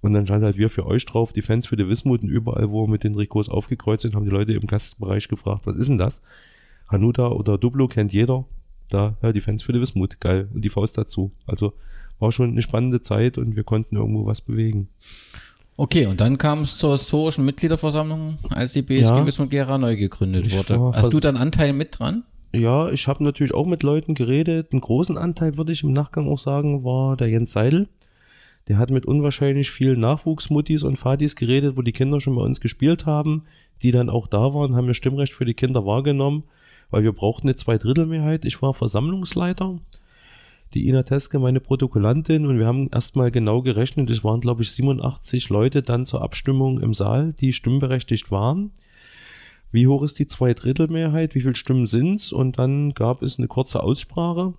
Und 0.00 0.12
dann 0.12 0.26
stand 0.26 0.44
halt 0.44 0.56
wir 0.56 0.70
für 0.70 0.86
euch 0.86 1.04
drauf, 1.06 1.32
die 1.32 1.42
Fans 1.42 1.66
für 1.66 1.76
die 1.76 1.88
Wismut 1.88 2.22
und 2.22 2.28
überall, 2.28 2.70
wo 2.70 2.84
wir 2.84 2.90
mit 2.90 3.02
den 3.02 3.14
Trikots 3.14 3.48
aufgekreuzt 3.48 4.02
sind, 4.02 4.14
haben 4.14 4.24
die 4.24 4.30
Leute 4.30 4.52
im 4.52 4.66
Gastbereich 4.66 5.28
gefragt, 5.28 5.62
was 5.64 5.76
ist 5.76 5.88
denn 5.88 5.98
das? 5.98 6.22
Hanuta 6.88 7.28
oder 7.28 7.58
Duplo 7.58 7.88
kennt 7.88 8.12
jeder. 8.12 8.44
Da, 8.88 9.16
ja, 9.22 9.32
die 9.32 9.40
Fans 9.40 9.62
für 9.62 9.72
die 9.72 9.80
Wismut, 9.80 10.20
geil. 10.20 10.48
Und 10.54 10.64
die 10.64 10.68
Faust 10.68 10.96
dazu. 10.96 11.32
Also 11.46 11.72
war 12.18 12.32
schon 12.32 12.50
eine 12.50 12.62
spannende 12.62 13.02
Zeit 13.02 13.38
und 13.38 13.56
wir 13.56 13.64
konnten 13.64 13.96
irgendwo 13.96 14.26
was 14.26 14.40
bewegen. 14.40 14.88
Okay, 15.76 16.06
und 16.06 16.20
dann 16.20 16.38
kam 16.38 16.62
es 16.62 16.78
zur 16.78 16.92
historischen 16.92 17.44
Mitgliederversammlung, 17.44 18.38
als 18.50 18.72
die 18.72 18.82
BSG 18.82 19.14
ja, 19.14 19.26
Wismut 19.26 19.50
Gera 19.50 19.76
neu 19.76 19.96
gegründet 19.96 20.50
wurde. 20.56 20.92
Hast 20.94 21.12
du 21.12 21.20
dann 21.20 21.36
Anteil 21.36 21.74
mit 21.74 21.98
dran? 21.98 22.24
Ja, 22.54 22.88
ich 22.88 23.06
habe 23.08 23.22
natürlich 23.22 23.52
auch 23.52 23.66
mit 23.66 23.82
Leuten 23.82 24.14
geredet. 24.14 24.68
Einen 24.72 24.80
großen 24.80 25.18
Anteil, 25.18 25.58
würde 25.58 25.72
ich 25.72 25.82
im 25.82 25.92
Nachgang 25.92 26.28
auch 26.28 26.38
sagen, 26.38 26.84
war 26.84 27.16
der 27.16 27.28
Jens 27.28 27.52
Seidel. 27.52 27.88
Der 28.68 28.78
hat 28.78 28.90
mit 28.90 29.04
unwahrscheinlich 29.04 29.70
vielen 29.70 30.00
Nachwuchsmuttis 30.00 30.82
und 30.82 30.96
Fatis 30.96 31.36
geredet, 31.36 31.76
wo 31.76 31.82
die 31.82 31.92
Kinder 31.92 32.20
schon 32.20 32.34
bei 32.34 32.42
uns 32.42 32.60
gespielt 32.60 33.04
haben, 33.04 33.44
die 33.82 33.92
dann 33.92 34.08
auch 34.08 34.26
da 34.26 34.54
waren, 34.54 34.74
haben 34.74 34.86
wir 34.86 34.94
Stimmrecht 34.94 35.34
für 35.34 35.44
die 35.44 35.54
Kinder 35.54 35.84
wahrgenommen, 35.84 36.44
weil 36.90 37.02
wir 37.02 37.12
brauchten 37.12 37.48
eine 37.48 37.56
Zweidrittelmehrheit. 37.56 38.44
Ich 38.44 38.62
war 38.62 38.74
Versammlungsleiter 38.74 39.78
die 40.74 40.88
Ina 40.88 41.04
Teske, 41.04 41.38
meine 41.38 41.60
Protokollantin, 41.60 42.46
und 42.46 42.58
wir 42.58 42.66
haben 42.66 42.88
erstmal 42.92 43.30
genau 43.30 43.62
gerechnet. 43.62 44.10
Es 44.10 44.24
waren, 44.24 44.40
glaube 44.40 44.62
ich, 44.62 44.72
87 44.72 45.48
Leute 45.48 45.82
dann 45.82 46.06
zur 46.06 46.22
Abstimmung 46.22 46.80
im 46.80 46.92
Saal, 46.92 47.32
die 47.32 47.52
stimmberechtigt 47.52 48.30
waren. 48.30 48.72
Wie 49.72 49.86
hoch 49.86 50.02
ist 50.02 50.18
die 50.18 50.26
Zweidrittelmehrheit? 50.26 51.34
Wie 51.34 51.40
viele 51.40 51.56
Stimmen 51.56 51.86
sind's? 51.86 52.32
Und 52.32 52.58
dann 52.58 52.94
gab 52.94 53.22
es 53.22 53.38
eine 53.38 53.48
kurze 53.48 53.82
Aussprache. 53.82 54.54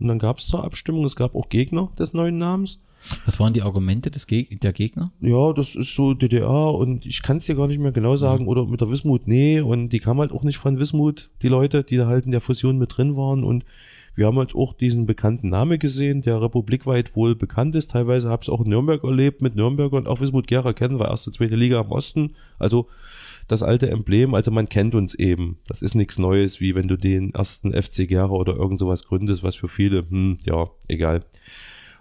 Und 0.00 0.08
dann 0.08 0.18
gab 0.18 0.38
es 0.38 0.46
zur 0.46 0.64
Abstimmung, 0.64 1.04
es 1.04 1.16
gab 1.16 1.34
auch 1.34 1.48
Gegner 1.48 1.90
des 1.98 2.12
neuen 2.12 2.38
Namens. 2.38 2.78
Was 3.24 3.38
waren 3.38 3.52
die 3.52 3.62
Argumente 3.62 4.10
des 4.10 4.26
Geg 4.26 4.60
der 4.60 4.72
Gegner? 4.72 5.12
Ja, 5.20 5.52
das 5.52 5.74
ist 5.74 5.94
so 5.94 6.14
DDR 6.14 6.74
und 6.74 7.06
ich 7.06 7.22
kann 7.22 7.38
es 7.38 7.46
dir 7.46 7.54
gar 7.54 7.68
nicht 7.68 7.78
mehr 7.78 7.92
genau 7.92 8.16
sagen. 8.16 8.44
Mhm. 8.44 8.48
Oder 8.48 8.66
mit 8.66 8.80
der 8.80 8.90
Wismut, 8.90 9.26
nee. 9.26 9.60
Und 9.60 9.90
die 9.90 10.00
kamen 10.00 10.20
halt 10.20 10.32
auch 10.32 10.42
nicht 10.42 10.58
von 10.58 10.78
Wismut, 10.78 11.30
die 11.42 11.48
Leute, 11.48 11.84
die 11.84 11.96
da 11.96 12.06
halt 12.06 12.26
in 12.26 12.32
der 12.32 12.40
Fusion 12.40 12.78
mit 12.78 12.96
drin 12.96 13.16
waren. 13.16 13.44
Und 13.44 13.64
wir 14.18 14.26
haben 14.26 14.38
halt 14.38 14.54
auch 14.56 14.74
diesen 14.74 15.06
bekannten 15.06 15.48
Namen 15.48 15.78
gesehen, 15.78 16.22
der 16.22 16.42
republikweit 16.42 17.14
wohl 17.14 17.36
bekannt 17.36 17.76
ist. 17.76 17.92
Teilweise 17.92 18.28
habe 18.28 18.42
ich 18.42 18.48
es 18.48 18.52
auch 18.52 18.60
in 18.60 18.68
Nürnberg 18.68 19.04
erlebt 19.04 19.42
mit 19.42 19.54
Nürnberger 19.54 19.96
und 19.96 20.08
auch 20.08 20.20
Wismut 20.20 20.48
Gera 20.48 20.72
kennen 20.72 20.98
wir 20.98 21.06
erste, 21.06 21.30
zweite 21.30 21.54
Liga 21.54 21.80
im 21.80 21.92
Osten. 21.92 22.34
Also 22.58 22.88
das 23.46 23.62
alte 23.62 23.88
Emblem, 23.88 24.34
also 24.34 24.50
man 24.50 24.68
kennt 24.68 24.96
uns 24.96 25.14
eben. 25.14 25.58
Das 25.68 25.82
ist 25.82 25.94
nichts 25.94 26.18
Neues, 26.18 26.60
wie 26.60 26.74
wenn 26.74 26.88
du 26.88 26.96
den 26.96 27.32
ersten 27.32 27.72
FC 27.72 28.08
Gera 28.08 28.30
oder 28.30 28.56
irgend 28.56 28.80
sowas 28.80 29.04
gründest, 29.04 29.44
was 29.44 29.54
für 29.54 29.68
viele, 29.68 30.04
hm, 30.10 30.38
ja, 30.44 30.68
egal. 30.88 31.24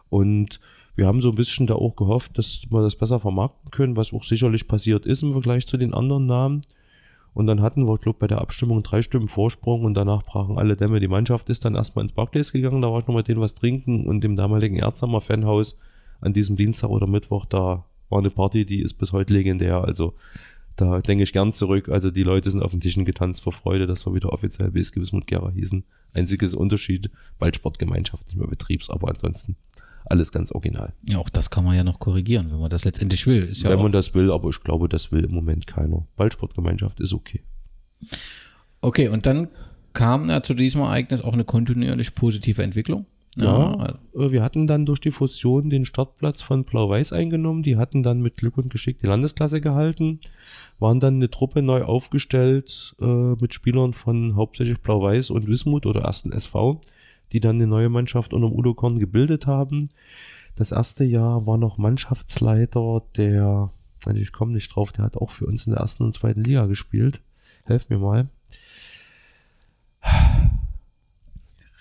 Und 0.10 0.60
wir 0.98 1.06
haben 1.06 1.22
so 1.22 1.30
ein 1.30 1.36
bisschen 1.36 1.68
da 1.68 1.76
auch 1.76 1.96
gehofft, 1.96 2.40
dass 2.40 2.64
wir 2.72 2.82
das 2.82 2.96
besser 2.96 3.20
vermarkten 3.20 3.70
können, 3.70 3.96
was 3.96 4.14
auch 4.14 4.24
sicherlich 4.24 4.68
passiert 4.68 5.06
ist 5.06 5.22
im 5.22 5.32
Vergleich 5.32 5.68
zu 5.68 5.78
den 5.78 5.94
anderen 5.94 6.26
Namen. 6.26 6.62
Und 7.36 7.46
dann 7.46 7.62
hatten 7.62 7.88
wir, 7.88 8.00
glaube 8.00 8.18
bei 8.18 8.26
der 8.26 8.42
Abstimmung 8.42 8.82
drei 8.82 9.04
Stimmen 9.04 9.28
Vorsprung 9.28 9.84
und 9.84 9.94
danach 9.94 10.24
brachen 10.24 10.58
alle 10.58 10.76
Dämme. 10.76 11.00
Die 11.00 11.08
Mannschaft 11.08 11.50
ist 11.50 11.66
dann 11.66 11.76
erstmal 11.76 12.04
ins 12.04 12.14
Barclays 12.14 12.52
gegangen, 12.52 12.82
da 12.82 12.92
war 12.92 13.00
ich 13.00 13.08
noch 13.08 13.14
mit 13.16 13.28
denen 13.28 13.42
was 13.42 13.54
trinken 13.54 14.08
und 14.08 14.26
im 14.26 14.36
damaligen 14.36 14.78
Erzhammer 14.78 15.22
Fanhaus 15.22 15.78
an 16.20 16.34
diesem 16.34 16.56
Dienstag 16.56 16.90
oder 16.90 17.06
Mittwoch, 17.06 17.46
da 17.46 17.86
war 18.10 18.20
eine 18.20 18.32
Party, 18.32 18.66
die 18.66 18.82
ist 18.82 18.96
bis 18.96 19.14
heute 19.14 19.34
legendär. 19.34 19.84
Also 19.84 20.16
da 20.78 21.00
denke 21.00 21.24
ich 21.24 21.34
gern 21.34 21.54
zurück. 21.54 21.90
Also 21.90 22.10
die 22.10 22.24
Leute 22.24 22.50
sind 22.50 22.64
auf 22.64 22.72
den 22.72 22.82
Tischen 22.82 23.06
getanzt 23.06 23.44
vor 23.44 23.54
Freude, 23.54 23.86
dass 23.86 24.08
wir 24.08 24.16
wieder 24.16 24.34
offiziell 24.34 24.72
BSG 24.72 25.00
Wismut 25.00 25.28
Gera 25.28 25.52
hießen. 25.52 25.84
Einziges 26.14 26.56
Unterschied, 26.56 27.12
Ballsportgemeinschaft, 27.38 28.26
nicht 28.28 28.38
mehr 28.38 28.48
Betriebs, 28.48 28.90
aber 28.90 29.10
ansonsten 29.10 29.58
alles 30.10 30.32
ganz 30.32 30.52
original. 30.52 30.94
Ja, 31.08 31.18
auch 31.18 31.30
das 31.30 31.50
kann 31.50 31.66
man 31.66 31.76
ja 31.76 31.84
noch 31.84 32.00
korrigieren, 32.00 32.52
wenn 32.52 32.60
man 32.60 32.70
das 32.70 32.86
letztendlich 32.86 33.26
will. 33.28 33.44
Ist 33.44 33.64
ja 33.64 33.70
wenn 33.70 33.82
man 33.82 33.92
das 33.92 34.14
will, 34.14 34.32
aber 34.32 34.50
ich 34.50 34.62
glaube, 34.62 34.90
das 34.90 35.12
will 35.12 35.24
im 35.24 35.34
Moment 35.34 35.68
keiner. 35.68 36.08
Ballsportgemeinschaft 36.16 37.00
ist 37.00 37.14
okay. 37.14 37.44
Okay, 38.82 39.10
und 39.10 39.26
dann 39.26 39.50
kam 39.94 40.30
ja 40.30 40.44
zu 40.44 40.54
diesem 40.54 40.82
Ereignis 40.82 41.22
auch 41.22 41.34
eine 41.34 41.44
kontinuierlich 41.44 42.16
positive 42.16 42.62
Entwicklung. 42.64 43.06
Ja, 43.36 44.00
ja, 44.16 44.26
äh, 44.26 44.32
wir 44.32 44.42
hatten 44.42 44.66
dann 44.66 44.86
durch 44.86 45.00
die 45.00 45.12
Fusion 45.12 45.70
den 45.70 45.86
Startplatz 45.86 46.42
von 46.42 46.64
Blau-Weiß 46.64 47.14
eingenommen. 47.14 47.62
Die 47.62 47.78
hatten 47.78 48.02
dann 48.02 48.22
mit 48.22 48.38
Glück 48.38 48.58
und 48.58 48.70
Geschick 48.72 49.00
die 49.00 49.06
Landesklasse 49.06 49.62
gehalten, 49.62 50.20
waren 50.80 51.00
dann 51.00 51.16
eine 51.16 51.30
Truppe 51.30 51.62
neu 51.62 51.84
aufgestellt 51.84 52.96
äh, 53.00 53.06
mit 53.06 53.54
Spielern 53.54 53.94
von 53.94 54.36
hauptsächlich 54.36 54.80
Blau-Weiß 54.80 55.30
und 55.30 55.48
Wismut 55.48 55.86
oder 55.86 56.02
ersten 56.02 56.32
SV 56.32 56.82
die 57.32 57.40
dann 57.40 57.58
eine 57.58 57.68
neue 57.68 57.90
Mannschaft 57.90 58.34
unter 58.34 58.52
Udo 58.52 58.74
Korn 58.74 59.00
gebildet 59.00 59.48
haben. 59.48 59.90
Das 60.56 60.72
erste 60.72 61.04
Jahr 61.04 61.46
war 61.46 61.58
noch 61.58 61.78
Mannschaftsleiter, 61.78 63.00
der, 63.16 63.72
also 64.06 64.20
ich 64.20 64.32
komme 64.32 64.54
nicht 64.54 64.76
drauf, 64.76 64.92
der 64.92 65.06
hat 65.06 65.18
auch 65.18 65.30
für 65.30 65.46
uns 65.46 65.68
in 65.68 65.74
der 65.74 65.82
ersten 65.82 66.04
und 66.04 66.14
zweiten 66.14 66.44
Liga 66.44 66.66
gespielt. 66.66 67.22
Helf 67.66 67.90
mir 67.90 68.00
mal. 68.00 68.28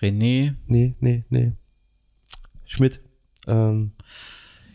René? 0.01 0.53
Nee, 0.67 0.95
nee, 0.99 1.23
nee. 1.29 1.53
Schmidt. 2.65 2.99
Ähm, 3.47 3.93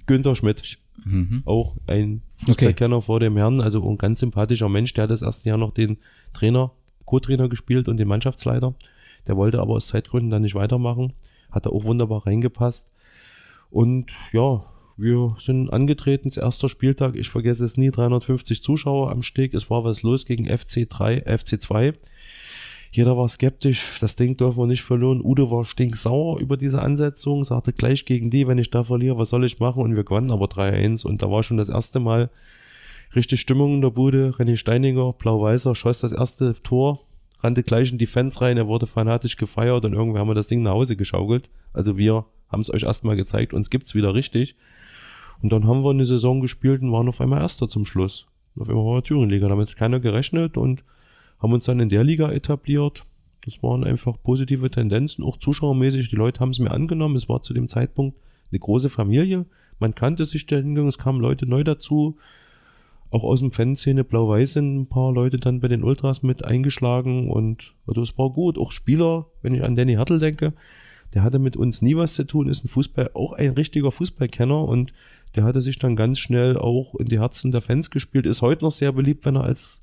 Günther 0.07 0.35
Schmidt. 0.35 0.79
Mhm. 1.05 1.43
Auch 1.45 1.77
ein 1.87 2.23
Fußballkenner 2.45 2.97
okay. 2.97 3.07
vor 3.07 3.21
dem 3.21 3.37
Herrn, 3.37 3.61
also 3.61 3.89
ein 3.89 3.99
ganz 3.99 4.21
sympathischer 4.21 4.69
Mensch. 4.69 4.93
Der 4.95 5.05
hat 5.05 5.11
das 5.11 5.23
erste 5.23 5.49
Jahr 5.49 5.59
noch 5.59 5.73
den 5.73 5.99
Trainer, 6.33 6.73
Co-Trainer 7.05 7.49
gespielt 7.49 7.89
und 7.89 7.99
den 7.99 8.09
Mannschaftsleiter. 8.09 8.75
Der 9.27 9.37
wollte 9.37 9.61
aber 9.61 9.75
aus 9.75 9.89
Zeitgründen 9.89 10.31
dann 10.31 10.43
nicht 10.43 10.55
weitermachen. 10.55 11.13
Hat 11.51 11.67
er 11.67 11.73
auch 11.73 11.85
wunderbar 11.85 12.27
reingepasst. 12.27 12.91
Und 13.71 14.13
ja, 14.33 14.65
wir 14.97 15.37
sind 15.39 15.73
angetreten, 15.73 16.31
erster 16.35 16.69
Spieltag. 16.69 17.17
Ich 17.17 17.29
vergesse 17.29 17.65
es 17.65 17.77
nie, 17.77 17.91
350 17.91 18.63
Zuschauer 18.63 19.11
am 19.11 19.23
Steg. 19.23 19.55
Es 19.55 19.71
war 19.71 19.85
was 19.85 20.03
los 20.03 20.27
gegen 20.27 20.47
FC 20.47 20.89
3, 20.89 21.23
FC 21.23 21.61
2. 21.61 21.95
Jeder 22.95 23.17
war 23.17 23.27
skeptisch, 23.27 23.99
das 24.01 24.17
Ding 24.17 24.37
dürfen 24.37 24.59
wir 24.59 24.67
nicht 24.67 24.83
verlieren. 24.83 25.23
Udo 25.25 25.51
war 25.51 25.65
stinksauer 25.65 26.39
über 26.41 26.59
diese 26.59 26.83
Ansetzung, 26.83 27.43
sagte 27.43 27.73
gleich 27.73 28.05
gegen 28.05 28.29
die, 28.29 28.47
wenn 28.47 28.59
ich 28.59 28.71
da 28.71 28.85
verliere, 28.85 29.17
was 29.17 29.31
soll 29.31 29.47
ich 29.47 29.61
machen? 29.61 29.83
Und 29.83 29.97
wir 29.97 30.05
gewannen 30.05 30.31
aber 30.31 30.45
3-1 30.45 31.07
und 31.07 31.23
da 31.23 31.31
war 31.31 31.43
schon 31.43 31.57
das 31.57 31.71
erste 31.71 32.01
Mal 32.01 32.29
richtig 33.17 33.41
Stimmung 33.41 33.77
in 33.77 33.81
der 33.81 33.91
Bude. 33.91 34.35
René 34.37 34.57
Steininger, 34.59 35.15
blau-weißer, 35.15 35.75
schoss 35.75 36.01
das 36.01 36.13
erste 36.13 36.55
Tor 36.63 37.01
rannte 37.43 37.63
gleich 37.63 37.91
in 37.91 37.99
die 37.99 38.07
Fans 38.07 38.41
rein, 38.41 38.57
er 38.57 38.69
wurde 38.69 38.87
fanatisch 38.87 39.37
gefeiert 39.37 39.85
und 39.85 39.93
irgendwie 39.93 40.19
haben 40.19 40.29
wir 40.29 40.35
das 40.35 40.47
Ding 40.47 40.63
nach 40.63 40.73
Hause 40.73 40.97
geschaukelt. 40.97 41.51
Also 41.73 41.99
wir 41.99 42.25
haben 42.49 42.61
es 42.61 42.73
euch 42.73 42.85
erstmal 42.85 43.17
gezeigt, 43.17 43.55
uns 43.55 43.71
gibt's 43.71 43.95
wieder 43.95 44.15
richtig. 44.15 44.57
Und 45.43 45.51
dann 45.53 45.67
haben 45.67 45.83
wir 45.83 45.91
eine 45.91 46.07
Saison 46.07 46.41
gespielt 46.41 46.83
und 46.83 46.93
waren 46.93 47.09
auf 47.09 47.21
einmal 47.21 47.41
Erster 47.41 47.69
zum 47.69 47.85
Schluss. 47.85 48.27
Auf 48.57 48.69
einmal 48.69 48.85
war 48.85 48.95
wir 48.97 49.03
Thüringenliga. 49.03 49.49
Damit 49.49 49.71
hat 49.71 49.77
keiner 49.77 49.99
gerechnet 49.99 50.57
und 50.57 50.85
haben 51.41 51.53
uns 51.53 51.65
dann 51.65 51.81
in 51.81 51.89
der 51.89 52.05
Liga 52.05 52.31
etabliert. 52.31 53.05
Das 53.45 53.61
waren 53.63 53.83
einfach 53.83 54.17
positive 54.23 54.71
Tendenzen, 54.71 55.25
auch 55.25 55.37
zuschauermäßig. 55.39 56.11
Die 56.11 56.17
Leute 56.17 56.39
haben 56.39 56.51
es 56.51 56.61
mir 56.61 56.71
angenommen. 56.71 57.17
Es 57.17 57.29
war 57.29 57.43
zu 57.43 57.55
dem 57.55 57.69
Zeitpunkt 57.69 58.17
eine 58.53 58.61
große 58.61 58.89
Familie. 58.89 59.47
Man 59.81 59.97
kannte 59.97 60.27
sich 60.27 60.47
da 60.47 60.57
hingegangen, 60.57 60.89
es 60.89 60.99
kamen 60.99 61.21
Leute 61.21 61.47
neu 61.47 61.65
dazu 61.65 62.17
auch 63.13 63.25
aus 63.25 63.41
dem 63.41 63.53
Fanszene 63.53 64.05
Blau-Weiß 64.05 64.55
sind 64.55 64.75
ein 64.75 64.87
paar 64.87 65.13
Leute 65.13 65.39
dann 65.39 65.61
bei 65.61 65.69
den 65.69 65.85
Ultras 65.85 66.23
mit 66.23 66.45
eingeschlagen 66.45 67.31
und 67.31 67.75
also 67.87 68.01
es 68.01 68.17
war 68.17 68.31
gut. 68.31 68.57
Auch 68.57 68.73
Spieler, 68.73 69.27
wenn 69.43 69.55
ich 69.55 69.63
an 69.63 69.77
Danny 69.77 69.95
Hertel 69.95 70.19
denke, 70.19 70.55
der 71.13 71.23
hatte 71.23 71.39
mit 71.39 71.55
uns 71.57 71.83
nie 71.83 71.95
was 71.95 72.15
zu 72.15 72.25
tun, 72.25 72.49
ist 72.49 72.65
ein 72.65 72.69
Fußball, 72.69 73.11
auch 73.13 73.35
ein 73.35 73.51
richtiger 73.51 73.91
Fußballkenner 73.91 74.65
und 74.65 74.95
der 75.37 75.45
hatte 75.45 75.61
sich 75.61 75.79
dann 75.79 75.95
ganz 75.95 76.21
schnell 76.21 76.57
auch 76.57 76.95
in 76.95 77.07
die 77.07 77.21
Herzen 77.21 77.53
der 77.53 77.61
Fans 77.61 77.91
gespielt, 77.91 78.25
ist 78.25 78.41
heute 78.41 78.65
noch 78.65 78.73
sehr 78.73 78.93
beliebt, 78.93 79.27
wenn 79.27 79.37
er 79.37 79.45
als 79.45 79.83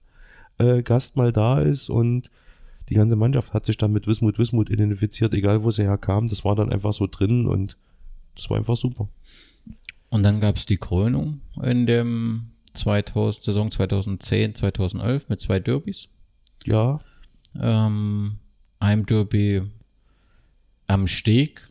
äh, 0.57 0.82
Gast 0.82 1.15
mal 1.15 1.32
da 1.32 1.61
ist 1.61 1.89
und 1.89 2.32
die 2.89 2.95
ganze 2.95 3.15
Mannschaft 3.15 3.53
hat 3.53 3.67
sich 3.67 3.77
dann 3.77 3.93
mit 3.93 4.07
Wismut 4.07 4.39
Wismut 4.39 4.71
identifiziert, 4.71 5.36
egal 5.36 5.63
wo 5.63 5.69
sie 5.69 5.84
herkam. 5.84 6.25
Das 6.25 6.43
war 6.43 6.55
dann 6.55 6.71
einfach 6.71 6.93
so 6.93 7.05
drin 7.05 7.45
und 7.45 7.77
das 8.36 8.49
war 8.49 8.57
einfach 8.57 8.75
super. 8.75 9.07
Und 10.09 10.23
dann 10.23 10.39
gab 10.39 10.55
es 10.55 10.65
die 10.65 10.77
Krönung 10.77 11.41
in 11.61 11.86
dem 11.86 12.49
2000, 12.74 13.43
Saison 13.43 13.72
2010, 13.72 14.55
2011 14.55 15.30
mit 15.30 15.41
zwei 15.41 15.59
Derbys. 15.59 16.09
Ja. 16.65 16.99
Ähm, 17.59 18.38
einem 18.80 19.05
Derby 19.05 19.61
am 20.88 21.07
Steg 21.07 21.70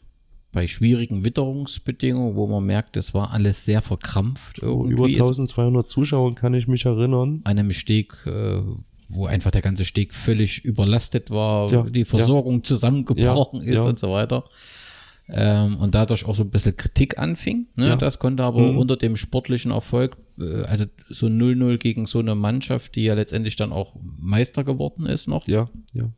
bei 0.52 0.66
schwierigen 0.66 1.24
Witterungsbedingungen, 1.24 2.34
wo 2.34 2.46
man 2.46 2.64
merkt, 2.64 2.96
es 2.96 3.12
war 3.14 3.32
alles 3.32 3.64
sehr 3.64 3.82
verkrampft. 3.82 4.60
Irgendwie. 4.60 4.92
Über 4.92 5.04
1200 5.06 5.88
Zuschauer 5.88 6.34
kann 6.34 6.54
ich 6.54 6.66
mich 6.66 6.86
erinnern. 6.86 7.42
An 7.44 7.58
einem 7.58 7.72
Steg, 7.72 8.14
äh, 8.26 8.62
wo 9.08 9.26
einfach 9.26 9.50
der 9.50 9.62
ganze 9.62 9.84
Steg 9.84 10.14
völlig 10.14 10.64
überlastet 10.64 11.30
war, 11.30 11.70
Ja, 11.70 11.82
die 11.82 12.04
Versorgung 12.04 12.56
ja. 12.56 12.62
zusammengebrochen 12.62 13.62
Ja, 13.62 13.74
ist 13.74 13.86
und 13.86 13.98
so 13.98 14.10
weiter. 14.10 14.44
Ähm, 15.30 15.76
und 15.76 15.94
dadurch 15.94 16.24
auch 16.24 16.34
so 16.34 16.42
ein 16.42 16.50
bisschen 16.50 16.76
Kritik 16.76 17.18
anfing. 17.18 17.66
Ne? 17.76 17.88
Ja. 17.88 17.96
Das 17.96 18.18
konnte 18.18 18.44
aber 18.44 18.60
Mhm. 18.72 18.78
unter 18.78 18.96
dem 18.96 19.16
sportlichen 19.16 19.70
Erfolg, 19.72 20.16
äh, 20.40 20.62
also 20.62 20.86
so 21.10 21.26
0-0 21.26 21.76
gegen 21.78 22.06
so 22.06 22.18
eine 22.20 22.34
Mannschaft, 22.34 22.96
die 22.96 23.04
ja 23.04 23.14
letztendlich 23.14 23.56
dann 23.56 23.70
auch 23.72 23.94
Meister 24.18 24.64
geworden 24.64 25.04
ist 25.06 25.28
noch. 25.28 25.46
Ja, 25.46 25.68
ja. 25.92 26.08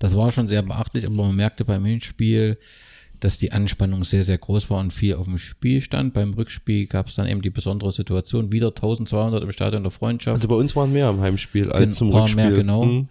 Das 0.00 0.16
war 0.16 0.32
schon 0.32 0.48
sehr 0.48 0.62
beachtlich, 0.62 1.06
aber 1.06 1.14
man 1.14 1.36
merkte 1.36 1.64
beim 1.64 1.84
Hinspiel, 1.84 2.58
dass 3.20 3.38
die 3.38 3.52
Anspannung 3.52 4.02
sehr, 4.04 4.24
sehr 4.24 4.38
groß 4.38 4.70
war 4.70 4.80
und 4.80 4.92
viel 4.94 5.14
auf 5.14 5.26
dem 5.26 5.36
Spiel 5.36 5.82
stand. 5.82 6.14
Beim 6.14 6.32
Rückspiel 6.32 6.86
gab 6.86 7.08
es 7.08 7.16
dann 7.16 7.28
eben 7.28 7.42
die 7.42 7.50
besondere 7.50 7.92
Situation, 7.92 8.50
wieder 8.50 8.68
1200 8.74 9.42
im 9.44 9.52
Stadion 9.52 9.82
der 9.82 9.90
Freundschaft. 9.92 10.36
Also 10.36 10.48
bei 10.48 10.54
uns 10.54 10.74
waren 10.74 10.90
mehr 10.92 11.10
im 11.10 11.20
Heimspiel 11.20 11.70
als 11.70 11.80
Gen- 11.82 11.92
zum 11.92 12.12
waren 12.14 12.22
Rückspiel. 12.22 12.42
mehr, 12.44 12.52
genau. 12.52 12.84
Mhm. 12.86 13.08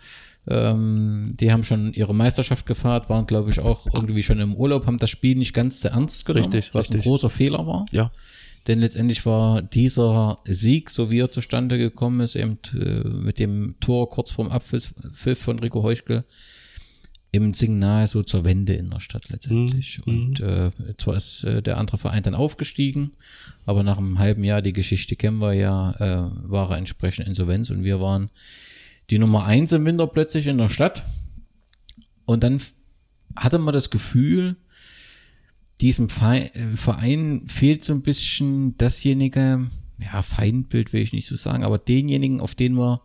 Ähm, 0.48 1.36
die 1.40 1.52
haben 1.52 1.64
schon 1.64 1.94
ihre 1.94 2.16
Meisterschaft 2.16 2.66
gefeiert, 2.66 3.10
waren, 3.10 3.28
glaube 3.28 3.52
ich, 3.52 3.60
auch 3.60 3.86
irgendwie 3.94 4.24
schon 4.24 4.40
im 4.40 4.56
Urlaub, 4.56 4.86
haben 4.88 4.98
das 4.98 5.10
Spiel 5.10 5.38
nicht 5.38 5.54
ganz 5.54 5.80
zu 5.80 5.90
ernst 5.90 6.26
genommen, 6.26 6.52
Richtig, 6.52 6.74
was 6.74 6.90
ein 6.90 6.94
richtig. 6.94 7.10
großer 7.10 7.30
Fehler 7.30 7.68
war. 7.68 7.86
Ja. 7.92 8.12
Denn 8.68 8.80
letztendlich 8.80 9.26
war 9.26 9.62
dieser 9.62 10.40
Sieg, 10.46 10.90
so 10.90 11.12
wie 11.12 11.20
er 11.20 11.32
zustande 11.32 11.78
gekommen 11.78 12.20
ist, 12.22 12.36
eben 12.36 12.60
äh, 12.74 13.08
mit 13.08 13.40
dem 13.40 13.76
Tor 13.80 14.10
kurz 14.10 14.32
vorm 14.32 14.50
Abpfiff 14.50 14.94
Pfiff 15.14 15.40
von 15.40 15.60
Rico 15.60 15.84
Heuschkel, 15.84 16.26
im 17.32 17.54
Signal 17.54 18.08
so 18.08 18.24
zur 18.24 18.44
Wende 18.44 18.74
in 18.74 18.90
der 18.90 19.00
Stadt 19.00 19.30
letztendlich. 19.30 20.02
Mhm. 20.06 20.14
Und 20.14 20.40
äh, 20.42 20.72
zwar 20.98 21.16
ist 21.16 21.44
äh, 21.44 21.62
der 21.62 21.78
andere 21.78 21.98
Verein 21.98 22.24
dann 22.24 22.36
aufgestiegen, 22.36 23.12
aber 23.66 23.84
nach 23.84 23.98
einem 23.98 24.18
halben 24.18 24.44
Jahr, 24.44 24.62
die 24.62 24.74
Geschichte 24.74 25.16
kennen 25.16 25.40
wir 25.40 25.54
ja, 25.54 25.92
äh, 26.00 26.50
war 26.50 26.72
er 26.72 26.78
entsprechend 26.78 27.28
Insolvenz 27.28 27.70
und 27.70 27.84
wir 27.84 28.02
waren 28.02 28.32
die 29.10 29.20
Nummer 29.20 29.46
eins 29.46 29.72
im 29.72 29.86
Winter 29.86 30.08
plötzlich 30.08 30.48
in 30.48 30.58
der 30.58 30.70
Stadt. 30.70 31.04
Und 32.26 32.44
dann 32.44 32.62
hatte 33.36 33.60
man 33.60 33.74
das 33.74 33.90
Gefühl, 33.90 34.56
diesem 35.82 36.08
äh, 36.08 36.50
Verein 36.76 37.46
fehlt 37.48 37.84
so 37.84 37.94
ein 37.94 38.02
bisschen 38.02 38.78
dasjenige, 38.78 39.68
ja, 39.98 40.22
Feindbild 40.22 40.94
will 40.94 41.02
ich 41.02 41.14
nicht 41.14 41.28
so 41.28 41.36
sagen, 41.36 41.64
aber 41.64 41.78
denjenigen, 41.78 42.42
auf 42.42 42.56
den 42.56 42.74
man 42.74 43.00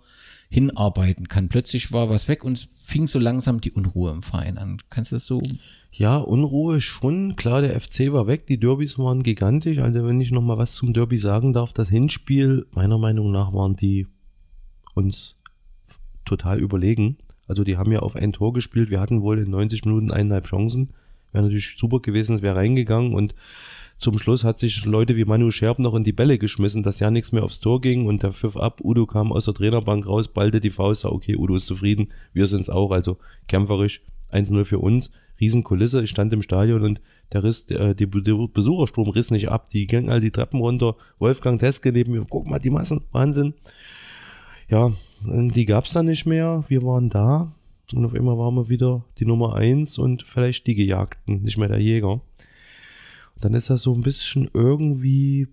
hinarbeiten 0.50 1.28
kann. 1.28 1.48
Plötzlich 1.48 1.92
war 1.92 2.08
was 2.08 2.28
weg 2.28 2.44
und 2.44 2.68
fing 2.76 3.08
so 3.08 3.18
langsam 3.18 3.60
die 3.60 3.72
Unruhe 3.72 4.12
im 4.12 4.22
Verein 4.22 4.58
an. 4.58 4.78
Kannst 4.90 5.10
du 5.10 5.16
das 5.16 5.26
so? 5.26 5.42
Ja, 5.90 6.16
Unruhe 6.16 6.80
schon. 6.80 7.34
Klar, 7.36 7.62
der 7.62 7.80
FC 7.80 8.12
war 8.12 8.26
weg, 8.26 8.46
die 8.46 8.58
Derbys 8.58 8.98
waren 8.98 9.22
gigantisch. 9.22 9.78
Also 9.78 10.04
wenn 10.04 10.20
ich 10.20 10.30
noch 10.30 10.42
mal 10.42 10.58
was 10.58 10.74
zum 10.74 10.92
Derby 10.92 11.18
sagen 11.18 11.52
darf, 11.52 11.72
das 11.72 11.88
Hinspiel, 11.88 12.66
meiner 12.72 12.98
Meinung 12.98 13.32
nach, 13.32 13.52
waren 13.52 13.74
die 13.74 14.06
uns 14.94 15.36
total 16.24 16.58
überlegen. 16.58 17.16
Also 17.46 17.64
die 17.64 17.76
haben 17.76 17.92
ja 17.92 18.00
auf 18.00 18.16
ein 18.16 18.32
Tor 18.32 18.52
gespielt. 18.52 18.90
Wir 18.90 19.00
hatten 19.00 19.22
wohl 19.22 19.38
in 19.38 19.50
90 19.50 19.84
Minuten 19.84 20.10
eineinhalb 20.10 20.46
Chancen. 20.46 20.90
Wäre 21.32 21.44
natürlich 21.44 21.76
super 21.76 22.00
gewesen, 22.00 22.36
es 22.36 22.42
wäre 22.42 22.56
reingegangen 22.56 23.12
und 23.12 23.34
zum 23.96 24.18
Schluss 24.18 24.44
hat 24.44 24.58
sich 24.58 24.84
Leute 24.84 25.16
wie 25.16 25.24
Manu 25.24 25.50
Scherb 25.50 25.78
noch 25.78 25.94
in 25.94 26.04
die 26.04 26.12
Bälle 26.12 26.38
geschmissen, 26.38 26.82
dass 26.82 27.00
ja 27.00 27.10
nichts 27.10 27.32
mehr 27.32 27.44
aufs 27.44 27.60
Tor 27.60 27.80
ging 27.80 28.06
und 28.06 28.22
der 28.22 28.32
pfiff 28.32 28.56
ab. 28.56 28.80
Udo 28.82 29.06
kam 29.06 29.32
aus 29.32 29.44
der 29.44 29.54
Trainerbank 29.54 30.06
raus, 30.06 30.28
ballte 30.28 30.60
die 30.60 30.70
Faust, 30.70 31.02
sah, 31.02 31.10
okay, 31.10 31.36
Udo 31.36 31.54
ist 31.54 31.66
zufrieden, 31.66 32.08
wir 32.32 32.46
sind's 32.46 32.70
auch, 32.70 32.90
also 32.90 33.18
kämpferisch 33.46 34.02
1-0 34.32 34.64
für 34.64 34.78
uns. 34.78 35.10
Riesenkulisse, 35.40 36.02
ich 36.02 36.10
stand 36.10 36.32
im 36.32 36.42
Stadion 36.42 36.82
und 36.82 37.00
der 37.32 37.42
Riss, 37.42 37.68
äh, 37.70 37.94
die, 37.94 38.06
der 38.06 38.48
Besuchersturm 38.52 39.08
riss 39.08 39.30
nicht 39.30 39.48
ab, 39.48 39.68
die 39.70 39.86
gingen 39.86 40.10
all 40.10 40.20
die 40.20 40.30
Treppen 40.30 40.60
runter. 40.60 40.96
Wolfgang 41.18 41.58
Teske 41.58 41.92
neben 41.92 42.12
mir, 42.12 42.26
guck 42.28 42.46
mal 42.46 42.58
die 42.58 42.70
Massen, 42.70 43.02
Wahnsinn. 43.10 43.54
Ja, 44.68 44.92
und 45.26 45.52
die 45.56 45.64
gab's 45.64 45.92
dann 45.92 46.06
nicht 46.06 46.26
mehr, 46.26 46.64
wir 46.68 46.82
waren 46.82 47.10
da 47.10 47.52
und 47.92 48.04
auf 48.04 48.14
einmal 48.14 48.38
waren 48.38 48.54
wir 48.54 48.68
wieder 48.68 49.04
die 49.18 49.26
Nummer 49.26 49.54
eins 49.54 49.98
und 49.98 50.22
vielleicht 50.22 50.66
die 50.66 50.74
Gejagten, 50.74 51.42
nicht 51.42 51.58
mehr 51.58 51.68
der 51.68 51.80
Jäger. 51.80 52.12
Und 52.12 52.22
dann 53.40 53.54
ist 53.54 53.70
das 53.70 53.82
so 53.82 53.94
ein 53.94 54.02
bisschen 54.02 54.48
irgendwie, 54.54 55.48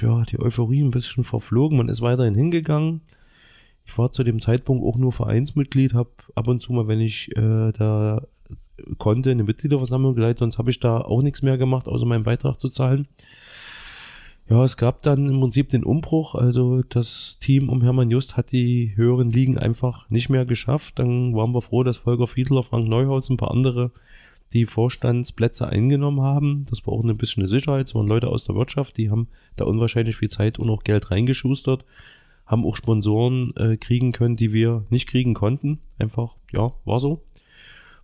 ja, 0.00 0.24
die 0.24 0.38
Euphorie 0.38 0.82
ein 0.82 0.90
bisschen 0.90 1.24
verflogen. 1.24 1.78
Man 1.78 1.88
ist 1.88 2.02
weiterhin 2.02 2.34
hingegangen. 2.34 3.00
Ich 3.86 3.96
war 3.96 4.12
zu 4.12 4.22
dem 4.22 4.40
Zeitpunkt 4.40 4.84
auch 4.84 4.98
nur 4.98 5.12
Vereinsmitglied, 5.12 5.94
habe 5.94 6.10
ab 6.34 6.46
und 6.46 6.60
zu 6.60 6.72
mal, 6.72 6.88
wenn 6.88 7.00
ich 7.00 7.34
äh, 7.36 7.72
da 7.72 8.22
konnte, 8.98 9.30
eine 9.30 9.44
Mitgliederversammlung 9.44 10.14
geleitet, 10.14 10.40
sonst 10.40 10.58
habe 10.58 10.70
ich 10.70 10.78
da 10.78 11.00
auch 11.00 11.22
nichts 11.22 11.42
mehr 11.42 11.56
gemacht, 11.56 11.88
außer 11.88 12.04
meinen 12.04 12.24
Beitrag 12.24 12.60
zu 12.60 12.68
zahlen. 12.68 13.08
Ja, 14.50 14.64
es 14.64 14.78
gab 14.78 15.02
dann 15.02 15.28
im 15.28 15.40
Prinzip 15.40 15.68
den 15.68 15.84
Umbruch. 15.84 16.34
Also 16.34 16.82
das 16.82 17.38
Team 17.38 17.68
um 17.68 17.82
Hermann 17.82 18.10
Just 18.10 18.38
hat 18.38 18.50
die 18.50 18.92
höheren 18.96 19.30
Ligen 19.30 19.58
einfach 19.58 20.08
nicht 20.08 20.30
mehr 20.30 20.46
geschafft. 20.46 20.98
Dann 20.98 21.34
waren 21.34 21.52
wir 21.52 21.60
froh, 21.60 21.82
dass 21.82 21.98
Volker 21.98 22.26
Fiedler, 22.26 22.62
Frank 22.62 22.88
Neuhaus 22.88 23.28
und 23.28 23.34
ein 23.34 23.38
paar 23.38 23.50
andere 23.50 23.90
die 24.54 24.64
Vorstandsplätze 24.64 25.68
eingenommen 25.68 26.22
haben. 26.22 26.64
Das 26.70 26.86
war 26.86 26.94
auch 26.94 27.04
ein 27.04 27.16
bisschen 27.18 27.42
eine 27.42 27.50
Sicherheit. 27.50 27.88
Es 27.88 27.94
waren 27.94 28.08
Leute 28.08 28.28
aus 28.28 28.44
der 28.44 28.54
Wirtschaft, 28.54 28.96
die 28.96 29.10
haben 29.10 29.28
da 29.56 29.66
unwahrscheinlich 29.66 30.16
viel 30.16 30.30
Zeit 30.30 30.58
und 30.58 30.70
auch 30.70 30.84
Geld 30.84 31.10
reingeschustert, 31.10 31.84
haben 32.46 32.64
auch 32.64 32.76
Sponsoren 32.76 33.54
äh, 33.56 33.76
kriegen 33.76 34.12
können, 34.12 34.36
die 34.36 34.54
wir 34.54 34.84
nicht 34.88 35.08
kriegen 35.08 35.34
konnten. 35.34 35.80
Einfach, 35.98 36.36
ja, 36.52 36.72
war 36.86 37.00
so. 37.00 37.22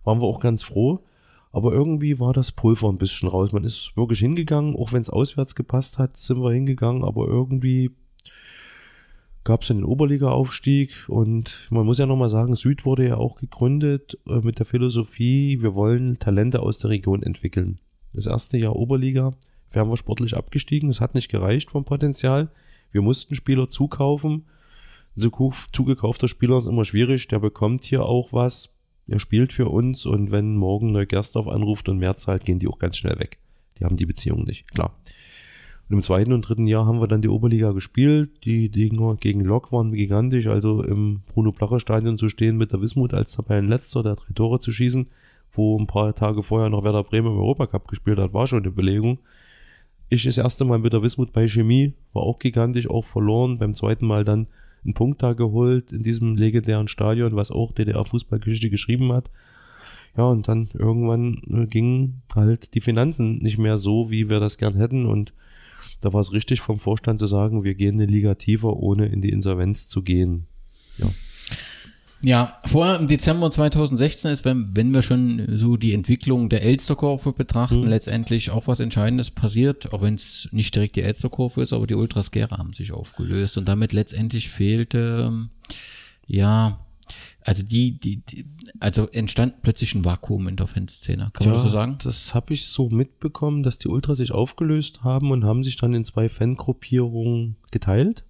Waren 0.03 0.21
wir 0.21 0.27
auch 0.27 0.39
ganz 0.39 0.61
froh. 0.61 1.03
Aber 1.55 1.71
irgendwie 1.71 2.19
war 2.19 2.33
das 2.33 2.51
Pulver 2.51 2.89
ein 2.89 2.97
bisschen 2.97 3.29
raus. 3.29 3.53
Man 3.53 3.63
ist 3.63 3.93
wirklich 3.95 4.19
hingegangen, 4.19 4.75
auch 4.75 4.91
wenn 4.91 5.01
es 5.01 5.09
auswärts 5.09 5.55
gepasst 5.55 5.99
hat, 5.99 6.17
sind 6.17 6.43
wir 6.43 6.51
hingegangen, 6.51 7.05
aber 7.05 7.29
irgendwie 7.29 7.91
gab 9.45 9.61
es 9.61 9.69
den 9.69 9.85
Oberliga-Aufstieg 9.85 10.91
und 11.07 11.69
man 11.69 11.85
muss 11.85 11.97
ja 11.97 12.07
nochmal 12.07 12.27
sagen, 12.27 12.55
Süd 12.55 12.83
wurde 12.83 13.07
ja 13.07 13.15
auch 13.15 13.37
gegründet 13.37 14.17
äh, 14.27 14.39
mit 14.39 14.59
der 14.59 14.65
Philosophie, 14.65 15.61
wir 15.61 15.75
wollen 15.75 16.19
Talente 16.19 16.61
aus 16.61 16.79
der 16.79 16.89
Region 16.89 17.23
entwickeln. 17.23 17.79
Das 18.11 18.25
erste 18.25 18.57
Jahr 18.57 18.75
Oberliga 18.75 19.31
wären 19.71 19.89
wir 19.89 19.95
sportlich 19.95 20.35
abgestiegen, 20.35 20.89
es 20.89 20.99
hat 20.99 21.15
nicht 21.15 21.29
gereicht 21.29 21.71
vom 21.71 21.85
Potenzial. 21.85 22.49
Wir 22.91 23.01
mussten 23.01 23.33
Spieler 23.33 23.69
zukaufen. 23.69 24.43
Zugekaufter 25.15 26.27
Spieler 26.27 26.57
ist 26.57 26.67
immer 26.67 26.83
schwierig, 26.83 27.29
der 27.29 27.39
bekommt 27.39 27.85
hier 27.85 28.03
auch 28.03 28.33
was, 28.33 28.74
er 29.07 29.19
spielt 29.19 29.53
für 29.53 29.69
uns 29.69 30.05
und 30.05 30.31
wenn 30.31 30.55
morgen 30.55 30.91
Neugersdorf 30.91 31.47
anruft 31.47 31.89
und 31.89 31.99
mehr 31.99 32.15
zahlt, 32.15 32.45
gehen 32.45 32.59
die 32.59 32.67
auch 32.67 32.79
ganz 32.79 32.97
schnell 32.97 33.19
weg. 33.19 33.37
Die 33.79 33.85
haben 33.85 33.95
die 33.95 34.05
Beziehung 34.05 34.43
nicht, 34.43 34.71
klar. 34.71 34.95
Und 35.87 35.97
im 35.97 36.01
zweiten 36.01 36.33
und 36.33 36.41
dritten 36.41 36.65
Jahr 36.65 36.87
haben 36.87 36.99
wir 36.99 37.07
dann 37.07 37.21
die 37.21 37.29
Oberliga 37.29 37.71
gespielt. 37.71 38.31
Die 38.43 38.69
Dinger 38.69 39.17
gegen 39.17 39.41
Lok 39.41 39.71
waren 39.71 39.91
gigantisch. 39.91 40.47
Also 40.47 40.81
im 40.81 41.21
Bruno-Placher-Stadion 41.27 42.17
zu 42.17 42.27
stehen 42.27 42.57
mit 42.57 42.71
der 42.71 42.81
Wismut 42.81 43.13
als 43.13 43.33
Tabellenletzter, 43.33 44.01
der 44.01 44.15
drei 44.15 44.33
Tore 44.33 44.59
zu 44.59 44.71
schießen, 44.71 45.05
wo 45.53 45.77
ein 45.77 45.85
paar 45.85 46.15
Tage 46.15 46.41
vorher 46.41 46.69
noch 46.69 46.83
Werder 46.83 47.03
Bremen 47.03 47.27
im 47.27 47.37
Europacup 47.37 47.87
gespielt 47.87 48.17
hat, 48.17 48.33
war 48.33 48.47
schon 48.47 48.63
eine 48.63 48.71
Belegung. 48.71 49.19
Ich 50.09 50.23
das 50.23 50.39
erste 50.39 50.65
Mal 50.65 50.79
mit 50.79 50.93
der 50.93 51.03
Wismut 51.03 51.33
bei 51.33 51.47
Chemie, 51.47 51.93
war 52.13 52.23
auch 52.23 52.39
gigantisch, 52.39 52.89
auch 52.89 53.05
verloren. 53.05 53.59
Beim 53.59 53.75
zweiten 53.75 54.07
Mal 54.07 54.25
dann 54.25 54.47
einen 54.85 54.93
Punkt 54.93 55.21
da 55.21 55.33
geholt 55.33 55.91
in 55.91 56.03
diesem 56.03 56.35
legendären 56.35 56.87
Stadion, 56.87 57.35
was 57.35 57.51
auch 57.51 57.73
DDR-Fußballgeschichte 57.73 58.69
geschrieben 58.69 59.11
hat. 59.11 59.29
Ja, 60.17 60.23
und 60.23 60.47
dann 60.47 60.69
irgendwann 60.73 61.41
äh, 61.49 61.65
gingen 61.65 62.21
halt 62.33 62.73
die 62.73 62.81
Finanzen 62.81 63.39
nicht 63.39 63.57
mehr 63.57 63.77
so, 63.77 64.09
wie 64.09 64.29
wir 64.29 64.39
das 64.39 64.57
gern 64.57 64.75
hätten. 64.75 65.05
Und 65.05 65.33
da 66.01 66.13
war 66.13 66.21
es 66.21 66.31
richtig 66.31 66.61
vom 66.61 66.79
Vorstand 66.79 67.19
zu 67.19 67.25
sagen, 67.25 67.63
wir 67.63 67.75
gehen 67.75 67.95
eine 67.95 68.05
Liga 68.05 68.35
tiefer, 68.35 68.77
ohne 68.77 69.07
in 69.07 69.21
die 69.21 69.29
Insolvenz 69.29 69.89
zu 69.89 70.03
gehen. 70.03 70.47
Ja. 70.97 71.07
Ja, 72.23 72.59
vorher 72.65 72.99
im 72.99 73.07
Dezember 73.07 73.51
2016 73.51 74.31
ist, 74.31 74.45
wenn, 74.45 74.75
wenn 74.75 74.91
wir 74.93 75.03
schon 75.03 75.45
so 75.57 75.77
die 75.77 75.93
Entwicklung 75.93 76.49
der 76.49 76.63
Elsterkurve 76.63 77.33
betrachten, 77.33 77.81
Mhm. 77.81 77.87
letztendlich 77.87 78.49
auch 78.49 78.65
was 78.67 78.79
Entscheidendes 78.79 79.29
passiert, 79.31 79.93
auch 79.93 80.01
wenn 80.01 80.15
es 80.15 80.47
nicht 80.51 80.73
direkt 80.75 80.95
die 80.95 81.01
Elsterkurve 81.03 81.61
ist, 81.61 81.71
aber 81.73 81.85
die 81.85 81.93
Ultras 81.95 82.31
Gera 82.31 82.57
haben 82.57 82.73
sich 82.73 82.93
aufgelöst 82.93 83.57
und 83.57 83.67
damit 83.67 83.93
letztendlich 83.93 84.49
fehlte, 84.49 85.25
ähm, 85.27 85.49
ja, 86.25 86.79
also 87.41 87.63
die, 87.63 87.99
die, 87.99 88.25
die 88.25 88.45
also 88.79 89.07
entstand 89.09 89.61
plötzlich 89.61 89.93
ein 89.93 90.03
Vakuum 90.03 90.47
in 90.47 90.55
der 90.55 90.65
Fanszene, 90.65 91.29
kann 91.33 91.45
man 91.47 91.57
ja, 91.57 91.61
so 91.61 91.69
sagen? 91.69 91.99
Das 92.03 92.33
habe 92.33 92.55
ich 92.55 92.65
so 92.65 92.89
mitbekommen, 92.89 93.61
dass 93.61 93.77
die 93.77 93.87
Ultras 93.87 94.17
sich 94.17 94.31
aufgelöst 94.31 95.03
haben 95.03 95.29
und 95.29 95.43
haben 95.43 95.63
sich 95.63 95.77
dann 95.77 95.93
in 95.93 96.05
zwei 96.05 96.27
Fangruppierungen 96.29 97.57
geteilt. 97.69 98.23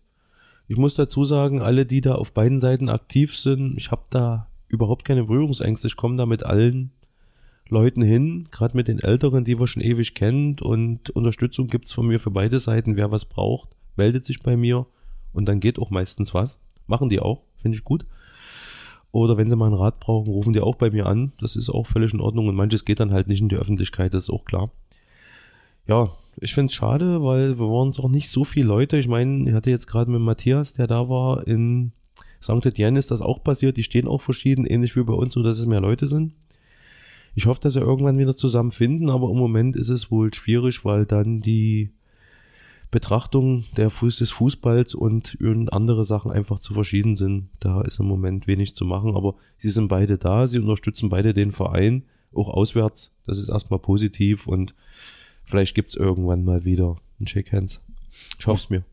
Ich 0.68 0.78
muss 0.78 0.96
dazu 0.96 1.24
sagen, 1.24 1.62
alle, 1.62 1.86
die 1.86 2.02
da 2.02 2.16
auf 2.16 2.34
beiden 2.34 2.60
Seiten 2.60 2.90
aktiv 2.90 3.38
sind, 3.38 3.78
ich 3.78 3.92
habe 3.92 4.04
da 4.10 4.48
überhaupt 4.68 5.06
keine 5.06 5.26
Berührungsängste. 5.26 5.88
Ich 5.88 5.96
komme 5.96 6.18
da 6.18 6.26
mit 6.26 6.44
allen 6.44 6.92
Leuten 7.68 8.02
hin, 8.02 8.48
gerade 8.52 8.78
mit 8.78 8.88
den 8.88 9.00
Älteren, 9.00 9.44
die 9.44 9.60
wir 9.60 9.68
schon 9.68 9.82
ewig 9.82 10.14
kennt 10.14 10.62
und 10.62 11.10
Unterstützung 11.12 11.68
gibt's 11.68 11.94
von 11.94 12.08
mir 12.08 12.20
für 12.20 12.32
beide 12.32 12.60
Seiten. 12.60 12.96
Wer 12.96 13.12
was 13.12 13.26
braucht, 13.26 13.70
meldet 13.96 14.26
sich 14.26 14.42
bei 14.42 14.56
mir 14.56 14.86
und 15.34 15.46
dann 15.46 15.60
geht 15.60 15.80
auch 15.80 15.90
meistens 15.90 16.34
was. 16.34 16.60
Machen 16.88 17.10
die 17.10 17.20
auch, 17.20 17.42
finde 17.58 17.78
ich 17.78 17.84
gut. 17.84 18.06
Oder 19.12 19.38
wenn 19.38 19.50
sie 19.50 19.56
mal 19.56 19.68
einen 19.68 19.76
Rat 19.76 20.00
brauchen, 20.00 20.30
rufen 20.30 20.54
die 20.54 20.60
auch 20.60 20.76
bei 20.76 20.92
mir 20.92 21.06
an. 21.06 21.32
Das 21.40 21.56
ist 21.56 21.70
auch 21.70 21.88
völlig 21.88 22.14
in 22.14 22.20
Ordnung 22.20 22.48
und 22.48 22.56
manches 22.56 22.86
geht 22.86 23.00
dann 23.00 23.14
halt 23.14 23.28
nicht 23.28 23.42
in 23.42 23.50
die 23.50 23.56
Öffentlichkeit, 23.56 24.14
das 24.14 24.24
ist 24.24 24.30
auch 24.30 24.46
klar. 24.46 24.72
Ja, 25.88 26.12
ich 26.38 26.54
finde 26.54 26.72
es 26.72 26.74
schade, 26.74 27.24
weil 27.24 27.58
wir 27.60 27.68
waren 27.68 27.90
es 27.90 28.00
auch 28.00 28.10
nicht 28.10 28.30
so 28.30 28.44
viele 28.44 28.68
Leute. 28.68 28.98
Ich 28.98 29.08
meine, 29.08 29.50
ich 29.50 29.56
hatte 29.56 29.70
jetzt 29.70 29.88
gerade 29.88 30.12
mit 30.12 30.22
Matthias, 30.22 30.74
der 30.74 30.88
da 30.88 31.08
war, 31.10 31.48
in 31.48 31.92
St. 32.42 32.66
Etienne 32.66 33.00
ist 33.00 33.12
das 33.12 33.22
auch 33.22 33.44
passiert. 33.44 33.78
Die 33.78 33.84
stehen 33.84 34.08
auch 34.08 34.22
verschieden, 34.22 34.66
ähnlich 34.66 34.96
wie 34.96 35.04
bei 35.04 35.14
uns, 35.14 35.34
so 35.34 35.44
dass 35.44 35.60
es 35.60 35.66
mehr 35.66 35.82
Leute 35.82 36.08
sind. 36.08 36.34
Ich 37.34 37.48
hoffe, 37.48 37.60
dass 37.60 37.74
sie 37.74 37.82
irgendwann 37.82 38.18
wieder 38.18 38.36
zusammenfinden, 38.36 39.10
aber 39.10 39.30
im 39.30 39.38
Moment 39.38 39.76
ist 39.76 39.90
es 39.90 40.12
wohl 40.12 40.34
schwierig, 40.34 40.86
weil 40.86 41.06
dann 41.06 41.42
die 41.42 41.90
Betrachtung 42.92 43.66
der 43.76 43.90
Fuß 43.90 44.20
des 44.20 44.32
Fußballs 44.32 44.96
und 44.96 45.38
andere 45.74 46.06
Sachen 46.06 46.32
einfach 46.32 46.60
zu 46.60 46.74
verschieden 46.74 47.18
sind. 47.18 47.50
Da 47.60 47.82
ist 47.82 48.00
im 48.00 48.08
Moment 48.08 48.48
wenig 48.48 48.76
zu 48.76 48.86
machen, 48.86 49.16
aber 49.16 49.36
sie 49.58 49.70
sind 49.70 49.90
beide 49.90 50.18
da, 50.18 50.48
sie 50.48 50.60
unterstützen 50.60 51.10
beide 51.10 51.34
den 51.34 51.52
Verein, 51.52 52.04
auch 52.34 52.48
auswärts. 52.48 53.18
Das 53.26 53.38
ist 53.38 53.50
erstmal 53.50 53.80
positiv 53.80 54.48
und 54.48 54.74
vielleicht 55.46 55.76
gibt 55.76 55.90
es 55.90 55.96
irgendwann 55.96 56.44
mal 56.44 56.66
wieder 56.66 56.98
ein 57.20 57.28
Shake 57.28 57.52
Hands. 57.52 57.82
Ich 58.40 58.48
hoffe 58.48 58.62
es 58.64 58.70
mir. 58.70 58.84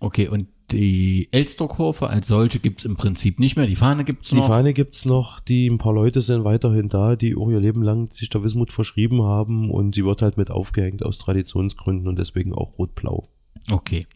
Okay, 0.00 0.28
und 0.28 0.48
die 0.70 1.28
Elsterkurve 1.30 2.08
als 2.08 2.26
solche 2.26 2.58
gibt's 2.58 2.84
im 2.84 2.96
Prinzip 2.96 3.38
nicht 3.38 3.56
mehr. 3.56 3.66
Die 3.66 3.76
Fahne 3.76 4.04
gibt's 4.04 4.32
noch. 4.32 4.42
Die 4.42 4.48
Fahne 4.48 4.74
gibt's 4.74 5.04
noch. 5.04 5.40
Die 5.40 5.68
ein 5.68 5.78
paar 5.78 5.92
Leute 5.92 6.20
sind 6.20 6.44
weiterhin 6.44 6.88
da, 6.88 7.16
die 7.16 7.36
auch 7.36 7.50
ihr 7.50 7.60
Leben 7.60 7.82
lang 7.82 8.12
sich 8.12 8.30
der 8.30 8.42
Wismut 8.42 8.72
verschrieben 8.72 9.22
haben 9.22 9.70
und 9.70 9.94
sie 9.94 10.04
wird 10.04 10.22
halt 10.22 10.36
mit 10.36 10.50
aufgehängt 10.50 11.04
aus 11.04 11.18
Traditionsgründen 11.18 12.08
und 12.08 12.18
deswegen 12.18 12.54
auch 12.54 12.78
rot-blau. 12.78 13.28
Okay. 13.70 14.06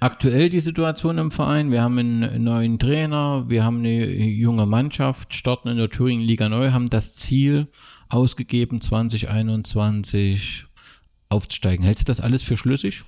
Aktuell 0.00 0.48
die 0.48 0.60
Situation 0.60 1.18
im 1.18 1.30
Verein. 1.30 1.70
Wir 1.70 1.82
haben 1.82 1.98
einen 1.98 2.42
neuen 2.42 2.78
Trainer, 2.78 3.44
wir 3.48 3.64
haben 3.64 3.78
eine 3.78 4.06
junge 4.06 4.66
Mannschaft, 4.66 5.34
starten 5.34 5.68
in 5.68 5.76
der 5.76 5.88
Thüringen 5.88 6.24
Liga 6.24 6.48
neu, 6.48 6.72
haben 6.72 6.90
das 6.90 7.14
Ziel 7.14 7.68
ausgegeben 8.08 8.80
2021 8.80 10.66
aufzusteigen. 11.32 11.84
Hältst 11.84 12.08
du 12.08 12.10
das 12.10 12.20
alles 12.20 12.42
für 12.42 12.56
schlüssig? 12.56 13.04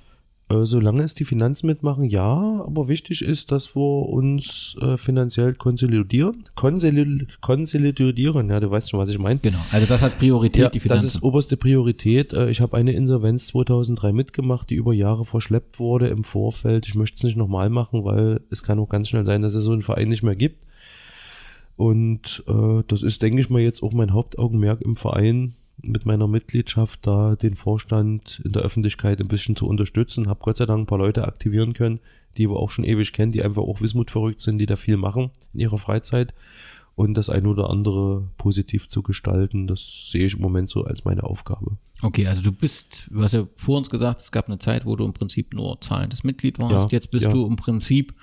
Äh, 0.51 0.66
solange 0.66 1.03
es 1.03 1.14
die 1.14 1.25
Finanzen 1.25 1.66
mitmachen, 1.66 2.05
ja, 2.05 2.62
aber 2.66 2.87
wichtig 2.87 3.22
ist, 3.22 3.51
dass 3.51 3.75
wir 3.75 4.09
uns 4.09 4.77
äh, 4.79 4.99
finanziell 4.99 5.55
konsolidieren. 5.55 6.49
Konsolid 6.55 7.41
konsolidieren, 7.41 8.51
ja, 8.51 8.61
du 8.61 8.70
weißt 8.70 8.91
schon, 8.91 9.01
was 9.01 9.09
ich 9.09 9.18
meine. 9.18 9.39
Genau, 9.39 9.59
also 9.72 9.87
das 9.87 10.03
hat 10.03 10.18
Priorität, 10.18 10.62
ja, 10.62 10.68
die 10.68 10.81
Finanzen. 10.81 11.07
Das 11.07 11.14
ist 11.14 11.22
oberste 11.22 11.57
Priorität. 11.57 12.35
Äh, 12.35 12.51
ich 12.51 12.61
habe 12.61 12.77
eine 12.77 12.93
Insolvenz 12.93 13.47
2003 13.47 14.12
mitgemacht, 14.12 14.68
die 14.68 14.75
über 14.75 14.93
Jahre 14.93 15.25
verschleppt 15.25 15.79
wurde 15.79 16.09
im 16.09 16.25
Vorfeld. 16.25 16.87
Ich 16.87 16.95
möchte 16.95 17.16
es 17.16 17.22
nicht 17.22 17.39
nochmal 17.39 17.70
machen, 17.70 18.05
weil 18.05 18.43
es 18.51 18.62
kann 18.62 18.79
auch 18.79 18.91
ganz 18.91 19.09
schnell 19.09 19.25
sein, 19.25 19.41
dass 19.41 19.55
es 19.55 19.64
so 19.64 19.72
einen 19.72 19.83
Verein 19.83 20.11
nicht 20.11 20.22
mehr 20.22 20.37
gibt. 20.37 20.66
Und 21.77 22.45
äh, 22.47 22.83
das 22.87 23.03
ist, 23.03 23.22
denke 23.22 23.41
ich 23.41 23.49
mal, 23.49 23.62
jetzt 23.62 23.83
auch 23.83 23.93
mein 23.93 24.12
Hauptaugenmerk 24.12 24.83
im 24.83 24.97
Verein, 24.97 25.55
mit 25.83 26.07
meiner 26.07 26.29
Mitgliedschaft 26.29 27.01
da 27.07 27.37
den 27.37 27.55
Vorstand 27.55 28.41
in 28.45 28.53
der 28.53 28.62
Öffentlichkeit 28.62 29.20
ein 29.20 29.29
bisschen 29.29 29.57
zu 29.57 29.66
unterstützen. 29.66 30.29
Habe 30.29 30.41
Gott 30.43 30.57
sei 30.57 30.66
Dank 30.66 30.83
ein 30.83 30.87
paar 30.87 30.99
Leute 30.99 31.25
aktivieren 31.25 31.72
können, 31.72 32.01
die 32.37 32.49
wir 32.49 32.57
auch 32.57 32.70
schon 32.70 32.85
ewig 32.85 33.12
kennen, 33.12 33.33
die 33.33 33.43
einfach 33.43 33.62
auch 33.62 33.81
Wismut 33.81 34.11
verrückt 34.11 34.41
sind, 34.41 34.59
die 34.59 34.66
da 34.66 34.77
viel 34.77 34.97
machen 34.97 35.31
in 35.53 35.61
ihrer 35.61 35.79
Freizeit. 35.79 36.35
Und 36.97 37.14
das 37.14 37.29
ein 37.29 37.47
oder 37.47 37.70
andere 37.70 38.29
positiv 38.39 38.89
zu 38.89 39.03
gestalten, 39.03 39.66
das 39.66 40.11
sehe 40.12 40.27
ich 40.27 40.35
im 40.35 40.41
Moment 40.41 40.70
so 40.70 40.85
als 40.85 41.05
meine 41.05 41.25
Aufgabe. 41.25 41.77
Okay, 42.03 42.27
also 42.29 42.43
du 42.43 42.53
bist, 42.53 43.09
du 43.11 43.20
hast 43.20 43.33
ja 43.35 43.49
vor 43.57 43.79
uns 43.79 43.91
gesagt, 43.91 44.20
es 44.20 44.31
gab 44.31 44.47
eine 44.47 44.61
Zeit, 44.61 44.87
wo 44.87 44.95
du 44.95 45.05
im 45.05 45.12
Prinzip 45.12 45.55
nur 45.55 45.81
zahlendes 45.81 46.22
Mitglied 46.22 46.61
warst. 46.61 46.93
Ja, 46.93 46.97
Jetzt 46.97 47.11
bist 47.11 47.27
ja. 47.27 47.33
du 47.33 47.47
im 47.47 47.57
Prinzip 47.57 48.14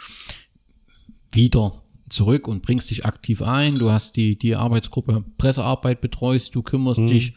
wieder 1.34 1.80
zurück 2.12 2.47
und 2.47 2.64
bringst 2.64 2.91
dich 2.91 3.05
aktiv 3.05 3.41
ein. 3.41 3.78
Du 3.78 3.91
hast 3.91 4.16
die, 4.16 4.38
die 4.38 4.55
Arbeitsgruppe 4.55 5.24
Pressearbeit 5.38 6.01
betreust, 6.01 6.55
du 6.55 6.62
kümmerst 6.62 7.01
mhm. 7.01 7.07
dich 7.07 7.34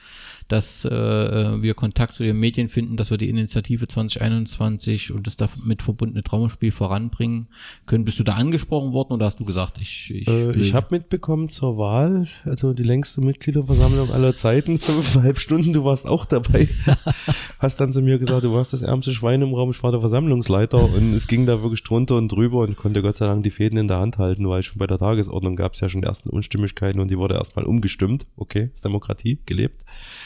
dass 0.49 0.85
äh, 0.85 1.63
wir 1.63 1.75
Kontakt 1.75 2.15
zu 2.15 2.23
den 2.23 2.39
Medien 2.39 2.69
finden, 2.69 2.97
dass 2.97 3.11
wir 3.11 3.19
die 3.19 3.29
Initiative 3.29 3.89
2021 3.89 5.13
und 5.13 5.27
das 5.27 5.37
damit 5.37 5.83
verbundene 5.83 6.23
Traumaspiel 6.23 6.73
voranbringen 6.73 7.49
können. 7.87 8.05
Bist 8.05 8.19
du 8.19 8.25
da 8.25 8.35
angesprochen 8.35 8.93
worden 8.93 9.15
oder 9.15 9.27
hast 9.27 9.41
du 9.41 9.45
gesagt, 9.45 9.79
ich 9.81 10.13
Ich, 10.15 10.29
äh, 10.29 10.53
ich 10.53 10.75
habe 10.75 10.89
mitbekommen 10.91 11.49
zur 11.49 11.79
Wahl, 11.79 12.27
also 12.45 12.73
die 12.73 12.83
längste 12.83 13.21
Mitgliederversammlung 13.21 14.11
aller 14.11 14.37
Zeiten, 14.37 14.79
fünfeinhalb 14.81 15.39
Stunden, 15.39 15.73
du 15.73 15.85
warst 15.85 16.07
auch 16.07 16.27
dabei. 16.27 16.69
hast 17.59 17.81
dann 17.81 17.93
zu 17.93 18.03
mir 18.03 18.19
gesagt, 18.19 18.45
du 18.45 18.53
warst 18.53 18.73
das 18.73 18.83
ärmste 18.83 19.15
Schwein 19.15 19.43
im 19.43 19.55
Raum, 19.55 19.71
ich 19.71 19.83
war 19.83 19.93
der 19.93 20.01
Versammlungsleiter 20.01 20.83
und 20.83 21.15
es 21.15 21.27
ging 21.27 21.47
da 21.47 21.63
wirklich 21.63 21.83
drunter 21.83 22.17
und 22.17 22.29
drüber 22.29 22.61
und 22.61 22.77
konnte 22.77 23.03
Gott 23.03 23.17
sei 23.17 23.27
Dank 23.27 23.43
die 23.43 23.51
Fäden 23.51 23.79
in 23.79 23.89
der 23.89 23.99
Hand 23.99 24.19
halten, 24.19 24.49
weil 24.49 24.63
schon 24.63 24.79
bei 24.79 24.87
der 24.87 24.99
Tagesordnung 24.99 25.57
gab 25.57 25.73
es 25.75 25.81
ja 25.81 25.89
schon 25.89 26.03
die 26.03 26.07
ersten 26.07 26.29
Unstimmigkeiten 26.29 27.01
und 27.01 27.09
die 27.09 27.19
wurde 27.19 27.35
erstmal 27.35 27.65
umgestimmt. 27.65 28.27
Okay, 28.37 28.71
ist 28.75 28.85
Demokratie, 28.85 29.39
gelebt 29.47 29.83
äh, 29.83 30.24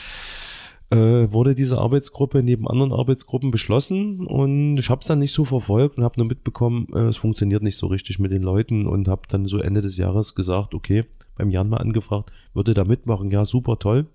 wurde 0.97 1.55
diese 1.55 1.79
Arbeitsgruppe 1.79 2.43
neben 2.43 2.67
anderen 2.67 2.93
Arbeitsgruppen 2.93 3.51
beschlossen 3.51 4.27
und 4.27 4.79
ich 4.79 4.89
habe 4.89 5.03
es 5.03 5.07
dann 5.07 5.19
nicht 5.19 5.33
so 5.33 5.45
verfolgt 5.45 5.99
und 5.99 6.05
habe 6.05 6.19
nur 6.19 6.27
mitbekommen, 6.27 6.89
äh, 6.95 7.09
es 7.09 7.19
funktioniert 7.19 7.63
nicht 7.63 7.77
so 7.77 7.89
richtig 7.89 8.19
mit 8.19 8.33
den 8.33 8.43
Leuten 8.43 8.87
und 8.87 9.07
habe 9.07 9.23
dann 9.29 9.47
so 9.47 9.59
Ende 9.59 9.83
des 9.83 9.99
Jahres 9.99 10.35
gesagt, 10.35 10.75
okay, 10.75 11.05
beim 11.37 11.51
Jan 11.51 11.69
mal 11.69 11.77
angefragt, 11.77 12.33
würde 12.55 12.73
da 12.73 12.85
mitmachen, 12.85 13.31
ja 13.31 13.45
super 13.45 13.79
toll. 13.79 14.07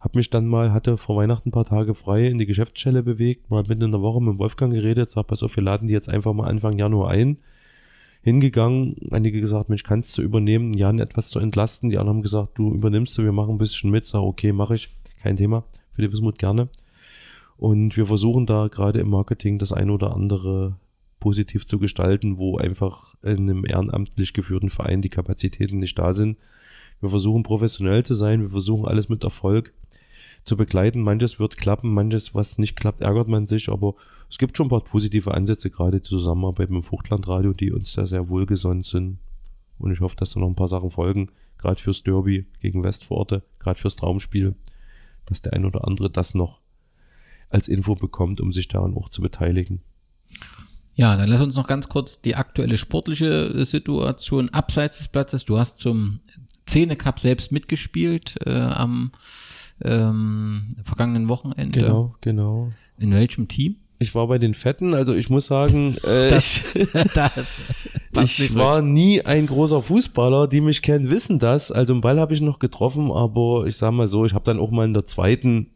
Hab 0.00 0.14
mich 0.14 0.30
dann 0.30 0.46
mal, 0.46 0.72
hatte 0.72 0.96
vor 0.96 1.16
Weihnachten 1.16 1.50
ein 1.50 1.52
paar 1.52 1.66
Tage 1.66 1.94
frei 1.94 2.26
in 2.26 2.38
die 2.38 2.46
Geschäftsstelle 2.46 3.02
bewegt, 3.02 3.50
mal 3.50 3.62
mitten 3.68 3.82
in 3.82 3.92
der 3.92 4.00
Woche 4.00 4.22
mit 4.22 4.38
Wolfgang 4.38 4.72
geredet, 4.72 5.10
sag, 5.10 5.26
pass 5.26 5.42
auf, 5.42 5.54
wir 5.56 5.62
laden 5.62 5.88
die 5.88 5.92
jetzt 5.92 6.08
einfach 6.08 6.32
mal 6.32 6.48
Anfang 6.48 6.78
Januar 6.78 7.10
ein. 7.10 7.36
Hingegangen, 8.22 8.96
einige 9.10 9.40
gesagt, 9.40 9.68
Mensch, 9.68 9.82
kannst 9.82 10.16
du 10.16 10.22
übernehmen, 10.22 10.74
Jan 10.74 11.00
etwas 11.00 11.28
zu 11.28 11.38
entlasten. 11.38 11.90
Die 11.90 11.98
anderen 11.98 12.18
haben 12.18 12.22
gesagt, 12.22 12.56
du 12.56 12.72
übernimmst 12.72 13.18
du, 13.18 13.24
wir 13.24 13.32
machen 13.32 13.56
ein 13.56 13.58
bisschen 13.58 13.90
mit. 13.90 14.06
Sag, 14.06 14.22
okay, 14.22 14.52
mache 14.52 14.76
ich, 14.76 14.88
kein 15.20 15.36
Thema 15.36 15.64
für 15.92 16.02
die 16.02 16.12
Wismut 16.12 16.38
gerne. 16.38 16.68
Und 17.56 17.96
wir 17.96 18.06
versuchen 18.06 18.46
da 18.46 18.68
gerade 18.68 19.00
im 19.00 19.10
Marketing 19.10 19.58
das 19.58 19.72
eine 19.72 19.92
oder 19.92 20.14
andere 20.14 20.76
positiv 21.20 21.66
zu 21.66 21.78
gestalten, 21.78 22.38
wo 22.38 22.56
einfach 22.56 23.14
in 23.22 23.48
einem 23.48 23.64
ehrenamtlich 23.64 24.32
geführten 24.32 24.70
Verein 24.70 25.02
die 25.02 25.08
Kapazitäten 25.08 25.78
nicht 25.78 25.96
da 25.96 26.12
sind. 26.12 26.36
Wir 27.00 27.10
versuchen 27.10 27.44
professionell 27.44 28.04
zu 28.04 28.14
sein, 28.14 28.42
wir 28.42 28.50
versuchen 28.50 28.86
alles 28.86 29.08
mit 29.08 29.22
Erfolg 29.22 29.72
zu 30.42 30.56
begleiten. 30.56 31.00
Manches 31.00 31.38
wird 31.38 31.56
klappen, 31.56 31.94
manches, 31.94 32.34
was 32.34 32.58
nicht 32.58 32.74
klappt, 32.74 33.02
ärgert 33.02 33.28
man 33.28 33.46
sich, 33.46 33.68
aber 33.68 33.94
es 34.28 34.38
gibt 34.38 34.56
schon 34.56 34.66
ein 34.66 34.70
paar 34.70 34.82
positive 34.82 35.32
Ansätze, 35.32 35.70
gerade 35.70 36.00
die 36.00 36.08
Zusammenarbeit 36.08 36.70
mit 36.70 36.82
dem 36.82 36.86
Fruchtlandradio, 36.86 37.52
die 37.52 37.70
uns 37.70 37.92
da 37.92 38.06
sehr 38.06 38.28
wohlgesonnen 38.28 38.82
sind. 38.82 39.18
Und 39.78 39.92
ich 39.92 40.00
hoffe, 40.00 40.16
dass 40.16 40.32
da 40.32 40.40
noch 40.40 40.48
ein 40.48 40.56
paar 40.56 40.68
Sachen 40.68 40.90
folgen, 40.90 41.28
gerade 41.58 41.80
fürs 41.80 42.02
Derby 42.02 42.46
gegen 42.60 42.82
Westforte, 42.82 43.42
gerade 43.60 43.78
fürs 43.78 43.94
Traumspiel 43.94 44.56
dass 45.26 45.42
der 45.42 45.52
ein 45.52 45.64
oder 45.64 45.86
andere 45.86 46.10
das 46.10 46.34
noch 46.34 46.60
als 47.50 47.68
Info 47.68 47.94
bekommt, 47.94 48.40
um 48.40 48.52
sich 48.52 48.68
daran 48.68 48.96
auch 48.96 49.08
zu 49.08 49.22
beteiligen. 49.22 49.82
Ja, 50.94 51.16
dann 51.16 51.28
lass 51.28 51.40
uns 51.40 51.56
noch 51.56 51.66
ganz 51.66 51.88
kurz 51.88 52.20
die 52.20 52.36
aktuelle 52.36 52.76
sportliche 52.76 53.64
Situation 53.64 54.50
abseits 54.50 54.98
des 54.98 55.08
Platzes. 55.08 55.44
Du 55.44 55.58
hast 55.58 55.78
zum 55.78 56.20
Zähne 56.66 56.96
Cup 56.96 57.18
selbst 57.18 57.50
mitgespielt 57.50 58.36
äh, 58.46 58.52
am 58.52 59.12
ähm, 59.82 60.76
vergangenen 60.84 61.28
Wochenende. 61.28 61.80
Genau, 61.80 62.14
genau. 62.20 62.72
In 62.98 63.12
welchem 63.12 63.48
Team? 63.48 63.76
Ich 64.02 64.14
war 64.16 64.26
bei 64.26 64.38
den 64.38 64.54
Fetten, 64.54 64.94
also 64.94 65.14
ich 65.14 65.30
muss 65.30 65.46
sagen, 65.46 65.96
äh, 66.04 66.26
das, 66.26 66.64
das 67.14 67.62
ich 68.20 68.54
war 68.56 68.82
nie 68.82 69.22
ein 69.22 69.46
großer 69.46 69.80
Fußballer. 69.80 70.48
Die 70.48 70.60
mich 70.60 70.82
kennen, 70.82 71.08
wissen 71.08 71.38
das. 71.38 71.70
Also 71.70 71.92
einen 71.94 72.02
Ball 72.02 72.18
habe 72.18 72.34
ich 72.34 72.40
noch 72.40 72.58
getroffen, 72.58 73.12
aber 73.12 73.64
ich 73.66 73.76
sag 73.76 73.92
mal 73.92 74.08
so, 74.08 74.26
ich 74.26 74.34
habe 74.34 74.44
dann 74.44 74.58
auch 74.58 74.70
mal 74.70 74.84
in 74.84 74.94
der 74.94 75.06
zweiten 75.06 75.68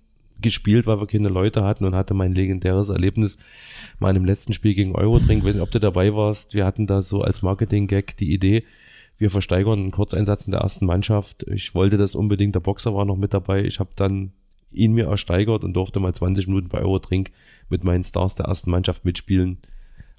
gespielt, 0.43 0.87
weil 0.87 1.01
wir 1.01 1.07
keine 1.07 1.29
Leute 1.29 1.63
hatten 1.63 1.85
und 1.85 1.95
hatte 1.95 2.15
mein 2.15 2.35
legendäres 2.35 2.91
Erlebnis 2.91 3.39
mal 4.01 4.11
in 4.11 4.17
dem 4.17 4.25
letzten 4.25 4.53
Spiel 4.53 4.75
gegen 4.75 4.95
Eurodrink. 4.95 5.41
Ich 5.41 5.47
weiß 5.47 5.55
nicht, 5.55 5.63
ob 5.63 5.71
du 5.71 5.81
dabei 5.81 6.15
warst. 6.15 6.53
Wir 6.53 6.67
hatten 6.67 6.87
da 6.87 7.01
so 7.01 7.23
als 7.23 7.43
Marketing-Gag 7.43 8.17
die 8.17 8.33
Idee, 8.33 8.65
wir 9.19 9.31
versteigern 9.31 9.79
einen 9.79 9.91
Kurzeinsatz 9.93 10.45
in 10.45 10.51
der 10.51 10.61
ersten 10.61 10.85
Mannschaft. 10.85 11.45
Ich 11.45 11.75
wollte 11.75 11.97
das 11.97 12.15
unbedingt, 12.15 12.55
der 12.55 12.61
Boxer 12.61 12.95
war 12.95 13.05
noch 13.05 13.17
mit 13.17 13.33
dabei. 13.33 13.65
Ich 13.65 13.81
habe 13.81 13.91
dann 13.97 14.33
ihn 14.73 14.93
mir 14.93 15.07
ersteigert 15.07 15.65
und 15.65 15.73
durfte 15.75 16.01
mal 16.01 16.15
20 16.15 16.49
Minuten 16.49 16.69
bei 16.69 16.81
Eurotrink 16.81 17.31
mit 17.69 17.85
meinen 17.85 18.05
Stars 18.05 18.35
der 18.35 18.47
ersten 18.47 18.71
Mannschaft 18.71 19.05
mitspielen. 19.05 19.59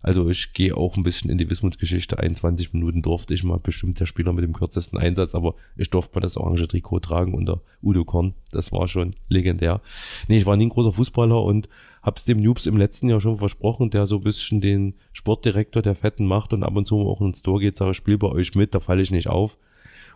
Also 0.02 0.30
ich 0.30 0.54
gehe 0.54 0.78
auch 0.78 0.96
ein 0.96 1.04
bisschen 1.04 1.30
in 1.30 1.38
die 1.38 1.50
Wismut-Geschichte. 1.50 2.20
21 2.20 2.72
Minuten 2.72 3.02
durfte 3.02 3.34
ich 3.34 3.44
mal 3.44 3.60
bestimmt 3.60 4.00
der 4.00 4.06
Spieler 4.06 4.32
mit 4.32 4.44
dem 4.44 4.54
kürzesten 4.54 5.00
Einsatz, 5.00 5.34
aber 5.34 5.56
ich 5.76 5.90
durfte 5.90 6.16
mal 6.16 6.22
das 6.22 6.38
orange 6.38 6.68
Trikot 6.68 7.00
tragen 7.00 7.34
unter 7.34 7.62
Udo 7.82 8.06
Korn. 8.06 8.34
Das 8.52 8.72
war 8.72 8.88
schon 8.88 9.12
legendär. 9.28 9.82
Nee, 10.28 10.38
ich 10.38 10.46
war 10.46 10.56
nie 10.56 10.68
ein 10.68 10.70
großer 10.70 10.92
Fußballer 10.92 11.42
und 11.44 11.68
hab's 12.04 12.26
dem 12.26 12.42
Noobs 12.42 12.68
im 12.68 12.78
letzten 12.78 13.10
Jahr 13.10 13.20
schon 13.20 13.38
versprochen, 13.38 13.90
der 13.90 14.06
so 14.06 14.18
ein 14.18 14.24
bisschen 14.24 14.62
den 14.62 14.94
Sportdirektor 15.14 15.82
der 15.82 15.96
Fetten 15.96 16.26
macht 16.26 16.54
und 16.54 16.64
ab 16.64 16.76
und 16.76 16.86
zu 16.86 17.02
auch 17.02 17.22
ins 17.22 17.42
Tor 17.42 17.60
geht, 17.60 17.76
sage, 17.76 17.92
ich 17.92 17.98
spiel 17.98 18.18
bei 18.18 18.28
euch 18.28 18.54
mit, 18.56 18.76
da 18.76 18.80
falle 18.80 19.02
ich 19.02 19.12
nicht 19.12 19.28
auf. 19.28 19.58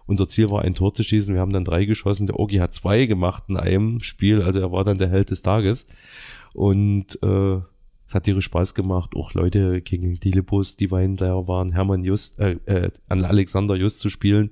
Unser 0.06 0.28
Ziel 0.28 0.50
war, 0.50 0.64
ein 0.64 0.74
Tor 0.74 0.94
zu 0.94 1.04
schießen. 1.04 1.34
Wir 1.34 1.42
haben 1.42 1.54
dann 1.54 1.66
drei 1.66 1.86
geschossen. 1.86 2.28
Der 2.28 2.40
Ogi 2.40 2.58
hat 2.58 2.74
zwei 2.74 3.06
gemacht 3.06 3.44
in 3.48 3.58
einem 3.58 4.00
Spiel. 4.02 4.42
Also 4.42 4.60
er 4.60 4.72
war 4.72 4.84
dann 4.84 4.98
der 4.98 5.10
Held 5.10 5.30
des 5.30 5.42
Tages. 5.42 5.88
Und 6.54 7.20
äh, 7.24 7.60
es 8.12 8.16
hat 8.16 8.26
tierisch 8.26 8.46
Spaß 8.46 8.76
gemacht, 8.76 9.12
auch 9.16 9.34
Leute 9.34 9.82
gegen 9.82 10.20
die 10.20 10.32
Libus, 10.32 10.76
die 10.76 10.92
Wein 10.92 11.16
da 11.16 11.48
waren, 11.48 11.72
Hermann 11.72 12.04
Just, 12.04 12.40
äh, 12.40 12.58
äh, 12.66 12.92
an 13.08 13.24
Alexander 13.24 13.78
Just 13.78 14.02
zu 14.02 14.10
spielen. 14.10 14.52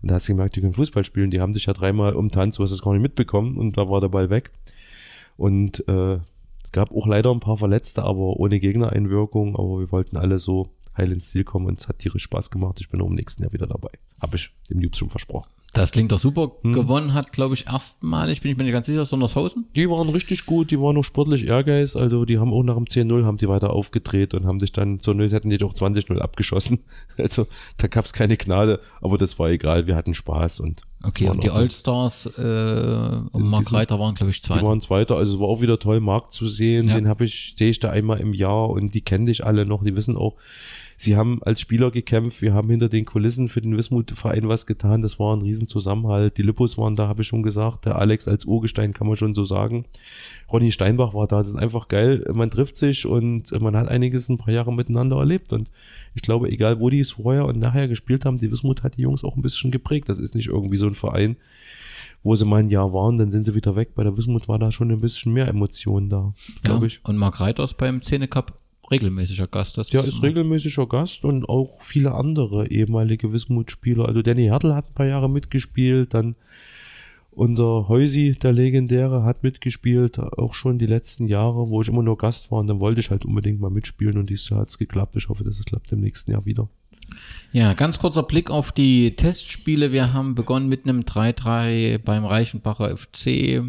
Und 0.00 0.10
da 0.10 0.14
hast 0.14 0.26
du 0.26 0.32
gemerkt, 0.32 0.56
die 0.56 0.62
können 0.62 0.72
Fußball 0.72 1.04
spielen. 1.04 1.30
Die 1.30 1.42
haben 1.42 1.52
dich 1.52 1.66
ja 1.66 1.74
dreimal 1.74 2.14
umtanzt, 2.14 2.58
du 2.58 2.62
hast 2.62 2.70
das 2.70 2.80
gar 2.80 2.92
nicht 2.94 3.02
mitbekommen 3.02 3.58
und 3.58 3.76
da 3.76 3.90
war 3.90 4.00
der 4.00 4.08
Ball 4.08 4.30
weg. 4.30 4.52
Und 5.36 5.86
äh, 5.86 6.14
es 6.62 6.72
gab 6.72 6.92
auch 6.92 7.06
leider 7.06 7.30
ein 7.30 7.40
paar 7.40 7.58
Verletzte, 7.58 8.04
aber 8.04 8.38
ohne 8.38 8.58
Gegnereinwirkung. 8.58 9.54
Aber 9.54 9.80
wir 9.80 9.92
wollten 9.92 10.16
alle 10.16 10.38
so 10.38 10.70
heil 10.96 11.12
ins 11.12 11.28
Ziel 11.30 11.44
kommen 11.44 11.66
und 11.66 11.80
es 11.80 11.88
hat 11.88 11.98
tierisch 11.98 12.24
Spaß 12.24 12.50
gemacht. 12.50 12.78
Ich 12.80 12.88
bin 12.88 13.00
auch 13.00 13.06
im 13.08 13.14
nächsten 13.14 13.42
Jahr 13.42 13.52
wieder 13.52 13.66
dabei. 13.66 13.90
Habe 14.20 14.36
ich 14.36 14.50
dem 14.70 14.80
Jubs 14.80 14.98
schon 14.98 15.10
versprochen. 15.10 15.48
Das 15.74 15.90
klingt 15.90 16.12
doch 16.12 16.20
super. 16.20 16.52
Hm. 16.62 16.72
Gewonnen 16.72 17.14
hat, 17.14 17.32
glaube 17.32 17.54
ich, 17.54 17.66
erstmalig, 17.66 18.40
bin 18.40 18.52
ich 18.52 18.56
mir 18.56 18.62
nicht 18.62 18.72
ganz 18.72 18.86
sicher, 18.86 19.04
Sondershausen. 19.04 19.66
Die 19.74 19.90
waren 19.90 20.08
richtig 20.08 20.46
gut, 20.46 20.70
die 20.70 20.80
waren 20.80 20.96
auch 20.96 21.02
sportlich 21.02 21.44
Ehrgeiz, 21.46 21.96
also 21.96 22.24
die 22.24 22.38
haben 22.38 22.52
auch 22.52 22.62
nach 22.62 22.76
dem 22.76 22.84
10-0 22.84 23.24
haben 23.24 23.38
die 23.38 23.48
weiter 23.48 23.70
aufgedreht 23.70 24.34
und 24.34 24.46
haben 24.46 24.60
sich 24.60 24.70
dann, 24.70 25.00
zur 25.00 25.14
Not 25.14 25.32
hätten 25.32 25.50
die 25.50 25.58
doch 25.58 25.74
20-0 25.74 26.18
abgeschossen. 26.18 26.78
Also 27.16 27.46
da 27.76 27.86
gab 27.86 28.06
es 28.06 28.12
keine 28.12 28.36
Gnade, 28.36 28.80
aber 29.00 29.18
das 29.18 29.38
war 29.38 29.48
egal, 29.48 29.86
wir 29.86 29.94
hatten 29.94 30.14
Spaß 30.14 30.58
und 30.60 30.82
Okay, 31.04 31.28
und 31.28 31.44
die 31.44 31.50
Allstars 31.50 32.26
äh, 32.26 32.40
und 33.30 33.42
Mark 33.48 33.64
sind- 33.64 33.74
Reiter 33.74 34.00
waren, 34.00 34.14
glaube 34.14 34.30
ich, 34.30 34.40
Die 34.42 34.48
zwei. 34.48 34.62
waren 34.62 34.80
Zweiter, 34.80 35.16
also 35.16 35.34
es 35.34 35.40
war 35.40 35.46
auch 35.48 35.60
wieder 35.60 35.78
toll, 35.78 36.00
Marc 36.00 36.32
zu 36.32 36.48
sehen. 36.48 36.88
Ja. 36.88 36.94
Den 36.96 37.06
habe 37.08 37.24
ich, 37.24 37.54
sehe 37.56 37.70
ich 37.70 37.78
da 37.78 37.90
einmal 37.90 38.20
im 38.20 38.32
Jahr 38.32 38.70
und 38.70 38.94
die 38.94 39.00
kennen 39.02 39.26
dich 39.26 39.44
alle 39.44 39.64
noch, 39.66 39.84
die 39.84 39.94
wissen 39.96 40.16
auch, 40.16 40.34
sie 40.96 41.16
haben 41.16 41.42
als 41.42 41.60
Spieler 41.60 41.90
gekämpft, 41.90 42.42
wir 42.42 42.54
haben 42.54 42.70
hinter 42.70 42.88
den 42.88 43.04
Kulissen 43.04 43.48
für 43.48 43.60
den 43.60 43.76
Wismut-Verein 43.76 44.48
was 44.48 44.66
getan, 44.66 45.02
das 45.02 45.18
war 45.18 45.36
ein 45.36 45.42
Riesenzusammenhalt. 45.42 46.38
Die 46.38 46.42
Lippos 46.42 46.78
waren 46.78 46.96
da, 46.96 47.08
habe 47.08 47.22
ich 47.22 47.28
schon 47.28 47.42
gesagt, 47.42 47.86
der 47.86 47.96
Alex 47.96 48.28
als 48.28 48.44
Urgestein 48.44 48.92
kann 48.92 49.06
man 49.06 49.16
schon 49.16 49.34
so 49.34 49.44
sagen. 49.44 49.84
Ronny 50.52 50.70
Steinbach 50.70 51.14
war 51.14 51.26
da, 51.26 51.38
das 51.38 51.50
ist 51.50 51.56
einfach 51.56 51.88
geil, 51.88 52.24
man 52.32 52.50
trifft 52.50 52.76
sich 52.76 53.06
und 53.06 53.50
man 53.60 53.76
hat 53.76 53.88
einiges 53.88 54.28
ein 54.28 54.38
paar 54.38 54.52
Jahre 54.52 54.72
miteinander 54.72 55.16
erlebt 55.16 55.52
und 55.52 55.70
ich 56.14 56.22
glaube, 56.22 56.48
egal 56.48 56.80
wo 56.80 56.90
die 56.90 57.00
es 57.00 57.12
vorher 57.12 57.44
und 57.44 57.58
nachher 57.58 57.88
gespielt 57.88 58.24
haben, 58.24 58.38
die 58.38 58.50
Wismut 58.50 58.82
hat 58.82 58.96
die 58.96 59.02
Jungs 59.02 59.24
auch 59.24 59.36
ein 59.36 59.42
bisschen 59.42 59.70
geprägt. 59.70 60.08
Das 60.08 60.18
ist 60.18 60.34
nicht 60.34 60.48
irgendwie 60.48 60.76
so 60.76 60.86
ein 60.86 60.94
Verein, 60.94 61.36
wo 62.22 62.36
sie 62.36 62.44
mal 62.44 62.60
ein 62.60 62.70
Jahr 62.70 62.92
waren, 62.92 63.18
dann 63.18 63.32
sind 63.32 63.44
sie 63.44 63.54
wieder 63.54 63.74
weg. 63.76 63.94
Bei 63.94 64.04
der 64.04 64.16
Wismut 64.16 64.48
war 64.48 64.58
da 64.58 64.70
schon 64.70 64.90
ein 64.90 65.00
bisschen 65.00 65.32
mehr 65.32 65.48
Emotionen 65.48 66.08
da, 66.08 66.32
ja. 66.36 66.60
glaube 66.62 66.86
ich. 66.86 67.00
Und 67.04 67.18
Mark 67.18 67.40
Reiter 67.40 67.64
ist 67.64 67.76
beim 67.76 68.00
Szene 68.00 68.28
Cup 68.28 68.54
regelmäßiger 68.90 69.46
Gast. 69.46 69.78
Das 69.78 69.88
Der 69.88 70.04
ist 70.04 70.22
regelmäßiger 70.22 70.86
Gast 70.86 71.24
und 71.24 71.48
auch 71.48 71.80
viele 71.80 72.12
andere 72.12 72.68
ehemalige 72.68 73.32
Wismut-Spieler. 73.32 74.06
Also 74.06 74.22
Danny 74.22 74.44
Hertel 74.44 74.74
hat 74.74 74.90
ein 74.90 74.94
paar 74.94 75.06
Jahre 75.06 75.28
mitgespielt, 75.30 76.14
dann 76.14 76.36
unser 77.30 77.88
Heusi, 77.88 78.36
der 78.40 78.52
Legendäre, 78.52 79.24
hat 79.24 79.42
mitgespielt, 79.42 80.18
auch 80.18 80.54
schon 80.54 80.78
die 80.78 80.86
letzten 80.86 81.26
Jahre, 81.26 81.68
wo 81.68 81.82
ich 81.82 81.88
immer 81.88 82.02
nur 82.02 82.16
Gast 82.16 82.50
war 82.50 82.60
und 82.60 82.68
dann 82.68 82.80
wollte 82.80 83.00
ich 83.00 83.10
halt 83.10 83.24
unbedingt 83.24 83.60
mal 83.60 83.70
mitspielen 83.70 84.18
und 84.18 84.30
dieses 84.30 84.50
Jahr 84.50 84.60
hat 84.60 84.68
es 84.68 84.78
geklappt. 84.78 85.16
Ich 85.16 85.28
hoffe, 85.28 85.44
dass 85.44 85.58
es 85.58 85.64
klappt 85.64 85.90
im 85.92 86.00
nächsten 86.00 86.30
Jahr 86.30 86.46
wieder. 86.46 86.68
Ja, 87.52 87.74
ganz 87.74 87.98
kurzer 87.98 88.22
Blick 88.22 88.50
auf 88.50 88.72
die 88.72 89.14
Testspiele. 89.14 89.92
Wir 89.92 90.12
haben 90.12 90.34
begonnen 90.34 90.68
mit 90.68 90.84
einem 90.84 91.02
3-3 91.02 91.98
beim 91.98 92.24
Reichenbacher 92.24 92.96
FC. 92.96 93.62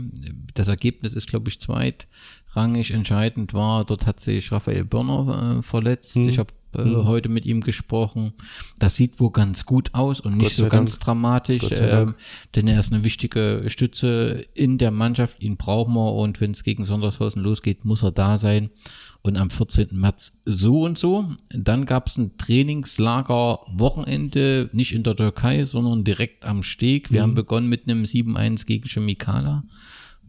Das 0.53 0.67
Ergebnis 0.67 1.13
ist, 1.13 1.27
glaube 1.27 1.49
ich, 1.49 1.59
zweitrangig. 2.55 2.91
Entscheidend 2.91 3.53
war, 3.53 3.83
dort 3.85 4.05
hat 4.07 4.19
sich 4.19 4.51
Raphael 4.51 4.85
Börner 4.85 5.57
äh, 5.59 5.63
verletzt. 5.63 6.15
Hm. 6.15 6.27
Ich 6.29 6.39
habe 6.39 6.53
äh, 6.77 6.83
heute 6.83 7.29
mit 7.29 7.45
ihm 7.45 7.61
gesprochen. 7.61 8.33
Das 8.79 8.95
sieht 8.95 9.19
wohl 9.19 9.31
ganz 9.31 9.65
gut 9.65 9.93
aus 9.93 10.19
und 10.19 10.37
nicht 10.37 10.55
so 10.55 10.67
ganz 10.67 10.93
Dank. 10.93 11.03
dramatisch, 11.05 11.63
sei 11.67 11.75
Dank. 11.75 12.09
ähm, 12.09 12.15
denn 12.55 12.67
er 12.67 12.79
ist 12.79 12.91
eine 12.93 13.03
wichtige 13.03 13.63
Stütze 13.67 14.45
in 14.53 14.77
der 14.77 14.91
Mannschaft. 14.91 15.41
Ihn 15.41 15.57
brauchen 15.57 15.93
wir 15.93 16.13
und 16.13 16.41
wenn 16.41 16.51
es 16.51 16.63
gegen 16.63 16.85
Sondershausen 16.85 17.41
losgeht, 17.41 17.85
muss 17.85 18.03
er 18.03 18.11
da 18.11 18.37
sein. 18.37 18.69
Und 19.21 19.37
am 19.37 19.49
14. 19.49 19.87
März 19.99 20.37
so 20.45 20.81
und 20.83 20.99
so. 20.99 21.25
Dann 21.49 21.87
gab 21.87 22.07
es 22.07 22.17
ein 22.17 22.37
Trainingslager 22.37 23.59
Wochenende, 23.73 24.69
nicht 24.71 24.93
in 24.93 25.01
der 25.01 25.15
Türkei, 25.15 25.63
sondern 25.63 26.03
direkt 26.03 26.45
am 26.45 26.61
Steg. 26.61 27.11
Wir 27.11 27.21
Mhm. 27.21 27.23
haben 27.23 27.33
begonnen 27.33 27.67
mit 27.67 27.87
einem 27.89 28.03
7-1 28.05 28.67
gegen 28.67 28.87
Chemikala, 28.87 29.63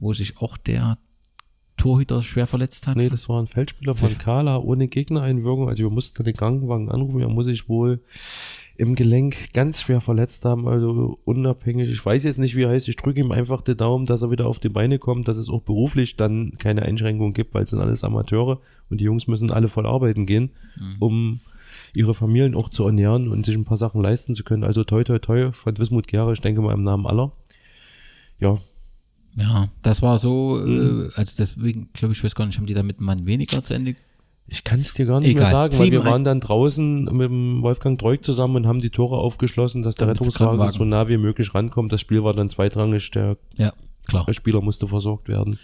wo 0.01 0.15
sich 0.15 0.39
auch 0.39 0.57
der 0.57 0.97
Torhüter 1.77 2.23
schwer 2.23 2.47
verletzt 2.47 2.87
hat. 2.87 2.97
Nee, 2.97 3.09
das 3.09 3.29
war 3.29 3.41
ein 3.41 3.47
Feldspieler 3.47 3.95
von 3.95 4.17
Kala 4.19 4.59
ohne 4.59 4.89
Gegnereinwirkung. 4.89 5.69
Also 5.69 5.83
wir 5.83 5.91
mussten 5.91 6.25
den 6.25 6.37
Krankenwagen 6.37 6.91
anrufen. 6.91 7.21
Er 7.21 7.29
muss 7.29 7.47
sich 7.47 7.69
wohl 7.69 8.01
im 8.77 8.95
Gelenk 8.95 9.53
ganz 9.53 9.83
schwer 9.83 10.01
verletzt 10.01 10.45
haben. 10.45 10.67
Also 10.69 11.19
unabhängig. 11.25 11.91
Ich 11.91 12.05
weiß 12.05 12.25
jetzt 12.25 12.39
nicht, 12.39 12.57
wie 12.57 12.63
er 12.63 12.71
heißt. 12.71 12.89
Ich 12.89 12.97
drücke 12.97 13.21
ihm 13.21 13.33
einfach 13.33 13.63
den 13.63 13.77
Daumen, 13.77 14.07
dass 14.07 14.23
er 14.23 14.31
wieder 14.31 14.47
auf 14.47 14.59
die 14.59 14.69
Beine 14.69 14.99
kommt, 14.99 15.29
dass 15.29 15.39
es 15.39 15.49
auch 15.49 15.63
beruflich 15.63 16.17
dann 16.17 16.53
keine 16.59 16.83
Einschränkungen 16.83 17.35
gibt, 17.35 17.55
weil 17.55 17.65
es 17.65 17.71
sind 17.71 17.81
alles 17.81 18.05
Amateure 18.05 18.61
und 18.91 19.01
die 19.01 19.05
Jungs 19.05 19.27
müssen 19.27 19.51
alle 19.51 19.69
voll 19.69 19.87
arbeiten 19.87 20.27
gehen, 20.27 20.51
um 20.99 21.41
ihre 21.95 22.15
Familien 22.15 22.55
auch 22.55 22.69
zu 22.69 22.85
ernähren 22.85 23.29
und 23.29 23.47
sich 23.47 23.57
ein 23.57 23.65
paar 23.65 23.77
Sachen 23.77 24.03
leisten 24.03 24.35
zu 24.35 24.45
können. 24.45 24.65
Also 24.65 24.85
toi 24.85 25.05
toi 25.05 25.19
toi 25.19 25.53
von 25.53 25.79
Wismut 25.79 26.09
Gera, 26.09 26.33
ich 26.33 26.41
denke 26.41 26.61
mal 26.61 26.75
im 26.75 26.83
Namen 26.83 27.07
aller. 27.07 27.33
Ja, 28.39 28.59
Ja, 29.37 29.69
das 29.83 30.01
war 30.03 30.19
so, 30.19 30.61
Mhm. 30.65 31.11
äh, 31.15 31.19
also 31.19 31.35
deswegen, 31.39 31.91
glaube 31.93 32.13
ich, 32.15 32.25
weiß 32.25 32.35
gar 32.35 32.47
nicht, 32.47 32.57
haben 32.59 32.67
die 32.67 32.75
da 32.75 32.83
mit 32.83 32.97
einem 32.99 33.07
Mann 33.07 33.27
weniger 33.27 33.63
zu 33.63 33.75
Ende 33.75 33.95
Ich 34.49 34.63
kann 34.65 34.81
es 34.81 34.95
dir 34.95 35.07
gar 35.07 35.21
nicht 35.21 35.35
mehr 35.35 35.43
Egal. 35.43 35.51
sagen, 35.71 35.79
weil 35.79 35.91
wir 35.91 36.05
waren 36.05 36.23
dann 36.25 36.41
draußen 36.41 37.05
mit 37.05 37.29
dem 37.29 37.63
Wolfgang 37.63 37.99
Treuk 37.99 38.25
zusammen 38.25 38.57
und 38.57 38.67
haben 38.67 38.81
die 38.81 38.91
Tore 38.91 39.17
aufgeschlossen, 39.19 39.83
dass 39.83 39.97
der 39.97 40.09
Rettungswagen 40.09 40.69
so 40.71 40.85
nah 40.85 41.09
wie 41.09 41.17
möglich 41.19 41.53
rankommt. 41.55 41.93
Das 41.93 42.01
Spiel 42.01 42.23
war 42.23 42.33
dann 42.33 42.49
zweitrangig, 42.49 43.11
der 43.11 43.37
Ja, 43.57 43.73
klar. 44.07 44.27
Spieler 44.33 44.61
musste 44.61 44.87
versorgt 44.87 45.29
werden. 45.29 45.59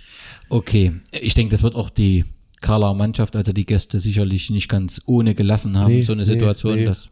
Okay, 0.49 1.01
ich 1.13 1.35
denke, 1.35 1.53
das 1.53 1.63
wird 1.63 1.77
auch 1.77 1.91
die 1.91 2.25
Karla 2.63 2.95
Mannschaft, 2.95 3.37
also 3.37 3.53
die 3.53 3.67
Gäste 3.67 4.01
sicherlich 4.01 4.49
nicht 4.51 4.69
ganz 4.69 5.03
ohne 5.07 5.35
gelassen 5.35 5.77
haben, 5.79 5.93
Nee, 5.93 6.03
so 6.03 6.13
eine 6.13 6.23
nee, 6.23 6.27
Situation. 6.27 6.77
nee. 6.77 6.85
Dass, 6.85 7.11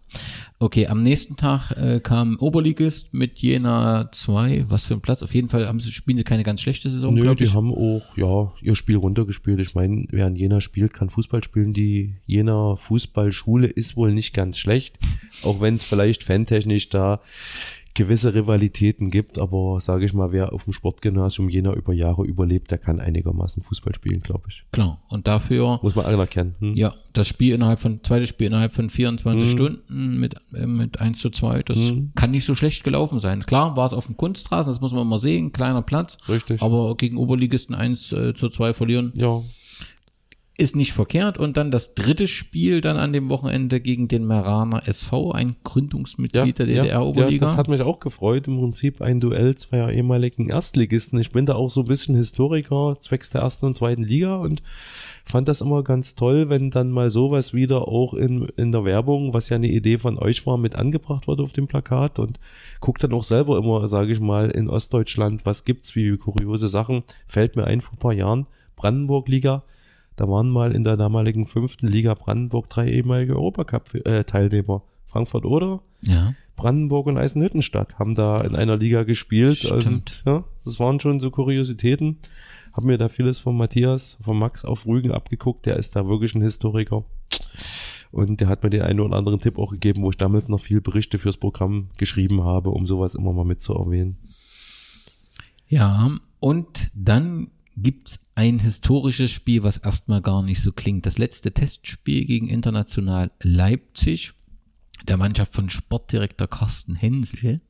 okay, 0.58 0.86
am 0.86 1.02
nächsten 1.02 1.36
Tag 1.36 1.72
äh, 1.72 2.00
kam 2.00 2.36
Oberligist 2.38 3.12
mit 3.12 3.38
Jena 3.40 4.08
2, 4.10 4.66
was 4.68 4.86
für 4.86 4.94
ein 4.94 5.00
Platz. 5.02 5.22
Auf 5.22 5.34
jeden 5.34 5.48
Fall 5.48 5.66
haben 5.66 5.80
sie, 5.80 5.92
spielen 5.92 6.16
sie 6.16 6.24
keine 6.24 6.42
ganz 6.44 6.60
schlechte 6.62 6.88
Saison, 6.88 7.14
Nö, 7.14 7.20
glaube 7.20 7.36
die 7.36 7.44
ich. 7.44 7.54
haben 7.54 7.72
auch, 7.74 8.16
ja, 8.16 8.52
ihr 8.62 8.76
Spiel 8.76 8.96
runtergespielt. 8.96 9.60
Ich 9.60 9.74
meine, 9.74 10.06
wer 10.10 10.26
in 10.28 10.36
Jena 10.36 10.60
spielt, 10.60 10.94
kann 10.94 11.10
Fußball 11.10 11.44
spielen. 11.44 11.74
Die 11.74 12.14
Jena 12.26 12.76
Fußballschule 12.76 13.66
ist 13.66 13.96
wohl 13.96 14.12
nicht 14.14 14.32
ganz 14.32 14.56
schlecht, 14.58 14.98
auch 15.42 15.60
wenn 15.60 15.74
es 15.74 15.84
vielleicht 15.84 16.22
fantechnisch 16.24 16.88
da 16.88 17.20
gewisse 17.94 18.34
Rivalitäten 18.34 19.10
gibt, 19.10 19.38
aber 19.38 19.80
sage 19.80 20.04
ich 20.04 20.12
mal, 20.12 20.32
wer 20.32 20.52
auf 20.52 20.64
dem 20.64 20.72
Sportgymnasium 20.72 21.48
Jena 21.48 21.72
über 21.74 21.92
Jahre 21.92 22.24
überlebt, 22.24 22.70
der 22.70 22.78
kann 22.78 23.00
einigermaßen 23.00 23.62
Fußball 23.62 23.94
spielen, 23.94 24.20
glaube 24.22 24.44
ich. 24.48 24.64
Klar, 24.72 25.02
und 25.08 25.26
dafür, 25.26 25.80
Muss 25.82 25.96
man 25.96 26.06
anerkennen. 26.06 26.54
Hm? 26.60 26.74
ja, 26.76 26.94
das 27.12 27.26
Spiel 27.28 27.54
innerhalb 27.54 27.80
von, 27.80 28.00
zweites 28.02 28.28
Spiel 28.28 28.46
innerhalb 28.46 28.72
von 28.72 28.90
24 28.90 29.48
Mhm. 29.48 29.52
Stunden 29.52 30.20
mit, 30.20 30.36
äh, 30.54 30.66
mit 30.66 31.00
1 31.00 31.18
zu 31.18 31.30
2, 31.30 31.62
das 31.64 31.78
Mhm. 31.78 32.12
kann 32.14 32.30
nicht 32.30 32.44
so 32.46 32.54
schlecht 32.54 32.84
gelaufen 32.84 33.18
sein. 33.18 33.40
Klar, 33.44 33.76
war 33.76 33.86
es 33.86 33.92
auf 33.92 34.06
dem 34.06 34.16
Kunstrasen, 34.16 34.70
das 34.72 34.80
muss 34.80 34.92
man 34.92 35.06
mal 35.06 35.18
sehen, 35.18 35.52
kleiner 35.52 35.82
Platz. 35.82 36.18
Richtig. 36.28 36.62
Aber 36.62 36.96
gegen 36.96 37.16
Oberligisten 37.16 37.74
1 37.74 38.12
äh, 38.12 38.34
zu 38.34 38.48
2 38.50 38.72
verlieren, 38.72 39.12
Ja, 39.16 39.42
ist 40.60 40.76
nicht 40.76 40.92
verkehrt. 40.92 41.38
Und 41.38 41.56
dann 41.56 41.70
das 41.70 41.94
dritte 41.94 42.28
Spiel 42.28 42.80
dann 42.80 42.96
an 42.96 43.12
dem 43.12 43.30
Wochenende 43.30 43.80
gegen 43.80 44.08
den 44.08 44.26
Meraner 44.26 44.86
SV, 44.86 45.32
ein 45.32 45.56
Gründungsmitglied 45.64 46.58
der 46.58 46.68
ja, 46.68 46.82
DDR-Oberliga. 46.82 47.46
Ja, 47.46 47.50
das 47.50 47.56
hat 47.56 47.68
mich 47.68 47.80
auch 47.80 47.98
gefreut. 47.98 48.46
Im 48.46 48.58
Prinzip 48.58 49.00
ein 49.00 49.20
Duell 49.20 49.54
zweier 49.54 49.90
ehemaligen 49.90 50.50
Erstligisten. 50.50 51.18
Ich 51.18 51.32
bin 51.32 51.46
da 51.46 51.54
auch 51.54 51.70
so 51.70 51.80
ein 51.80 51.86
bisschen 51.86 52.14
Historiker 52.14 52.96
zwecks 53.00 53.30
der 53.30 53.40
ersten 53.40 53.66
und 53.66 53.74
zweiten 53.74 54.02
Liga 54.02 54.36
und 54.36 54.62
fand 55.24 55.48
das 55.48 55.62
immer 55.62 55.82
ganz 55.82 56.14
toll, 56.14 56.50
wenn 56.50 56.70
dann 56.70 56.90
mal 56.90 57.10
sowas 57.10 57.54
wieder 57.54 57.88
auch 57.88 58.14
in, 58.14 58.48
in 58.56 58.72
der 58.72 58.84
Werbung, 58.84 59.32
was 59.32 59.48
ja 59.48 59.56
eine 59.56 59.68
Idee 59.68 59.98
von 59.98 60.18
euch 60.18 60.46
war, 60.46 60.58
mit 60.58 60.74
angebracht 60.74 61.26
wurde 61.26 61.42
auf 61.42 61.52
dem 61.52 61.68
Plakat 61.68 62.18
und 62.18 62.38
guckt 62.80 63.02
dann 63.02 63.12
auch 63.12 63.24
selber 63.24 63.56
immer, 63.56 63.88
sage 63.88 64.12
ich 64.12 64.20
mal, 64.20 64.50
in 64.50 64.68
Ostdeutschland, 64.68 65.46
was 65.46 65.64
gibt's 65.64 65.96
wie 65.96 66.16
kuriose 66.18 66.68
Sachen. 66.68 67.02
Fällt 67.26 67.56
mir 67.56 67.64
ein 67.64 67.80
vor 67.80 67.94
ein 67.94 67.98
paar 67.98 68.12
Jahren, 68.12 68.46
Brandenburg-Liga. 68.76 69.62
Da 70.20 70.28
waren 70.28 70.50
mal 70.50 70.72
in 70.72 70.84
der 70.84 70.98
damaligen 70.98 71.46
fünften 71.46 71.86
Liga 71.86 72.12
Brandenburg 72.12 72.68
drei 72.68 72.90
ehemalige 72.90 73.36
Europacup-Teilnehmer. 73.36 74.82
Frankfurt 75.06 75.46
oder 75.46 75.80
ja, 76.02 76.34
Brandenburg 76.56 77.06
und 77.06 77.16
Eisenhüttenstadt 77.16 77.98
haben 77.98 78.14
da 78.14 78.36
in 78.42 78.54
einer 78.54 78.76
Liga 78.76 79.04
gespielt. 79.04 79.56
Stimmt. 79.56 79.86
Und, 79.86 80.22
ja, 80.26 80.44
das 80.62 80.78
waren 80.78 81.00
schon 81.00 81.20
so 81.20 81.30
Kuriositäten. 81.30 82.18
Haben 82.74 82.88
mir 82.88 82.98
da 82.98 83.08
vieles 83.08 83.38
von 83.38 83.56
Matthias, 83.56 84.18
von 84.22 84.38
Max 84.38 84.66
auf 84.66 84.84
Rügen 84.84 85.10
abgeguckt. 85.10 85.64
Der 85.64 85.76
ist 85.76 85.96
da 85.96 86.06
wirklich 86.06 86.34
ein 86.34 86.42
Historiker. 86.42 87.02
Und 88.12 88.42
der 88.42 88.48
hat 88.48 88.62
mir 88.62 88.68
den 88.68 88.82
einen 88.82 89.00
oder 89.00 89.16
anderen 89.16 89.40
Tipp 89.40 89.58
auch 89.58 89.70
gegeben, 89.70 90.02
wo 90.02 90.10
ich 90.10 90.18
damals 90.18 90.48
noch 90.48 90.60
viel 90.60 90.82
Berichte 90.82 91.18
fürs 91.18 91.38
Programm 91.38 91.88
geschrieben 91.96 92.44
habe, 92.44 92.68
um 92.68 92.86
sowas 92.86 93.14
immer 93.14 93.32
mal 93.32 93.46
mit 93.46 93.62
zu 93.62 93.72
erwähnen. 93.72 94.18
ja. 95.66 96.10
Und 96.40 96.90
dann 96.94 97.50
gibt's 97.82 98.20
ein 98.34 98.58
historisches 98.58 99.30
Spiel, 99.30 99.62
was 99.62 99.78
erstmal 99.78 100.22
gar 100.22 100.42
nicht 100.42 100.62
so 100.62 100.72
klingt. 100.72 101.06
Das 101.06 101.18
letzte 101.18 101.52
Testspiel 101.52 102.24
gegen 102.24 102.48
International 102.48 103.30
Leipzig, 103.42 104.32
der 105.08 105.16
Mannschaft 105.16 105.54
von 105.54 105.70
Sportdirektor 105.70 106.46
Carsten 106.46 106.94
Hensel. 106.94 107.60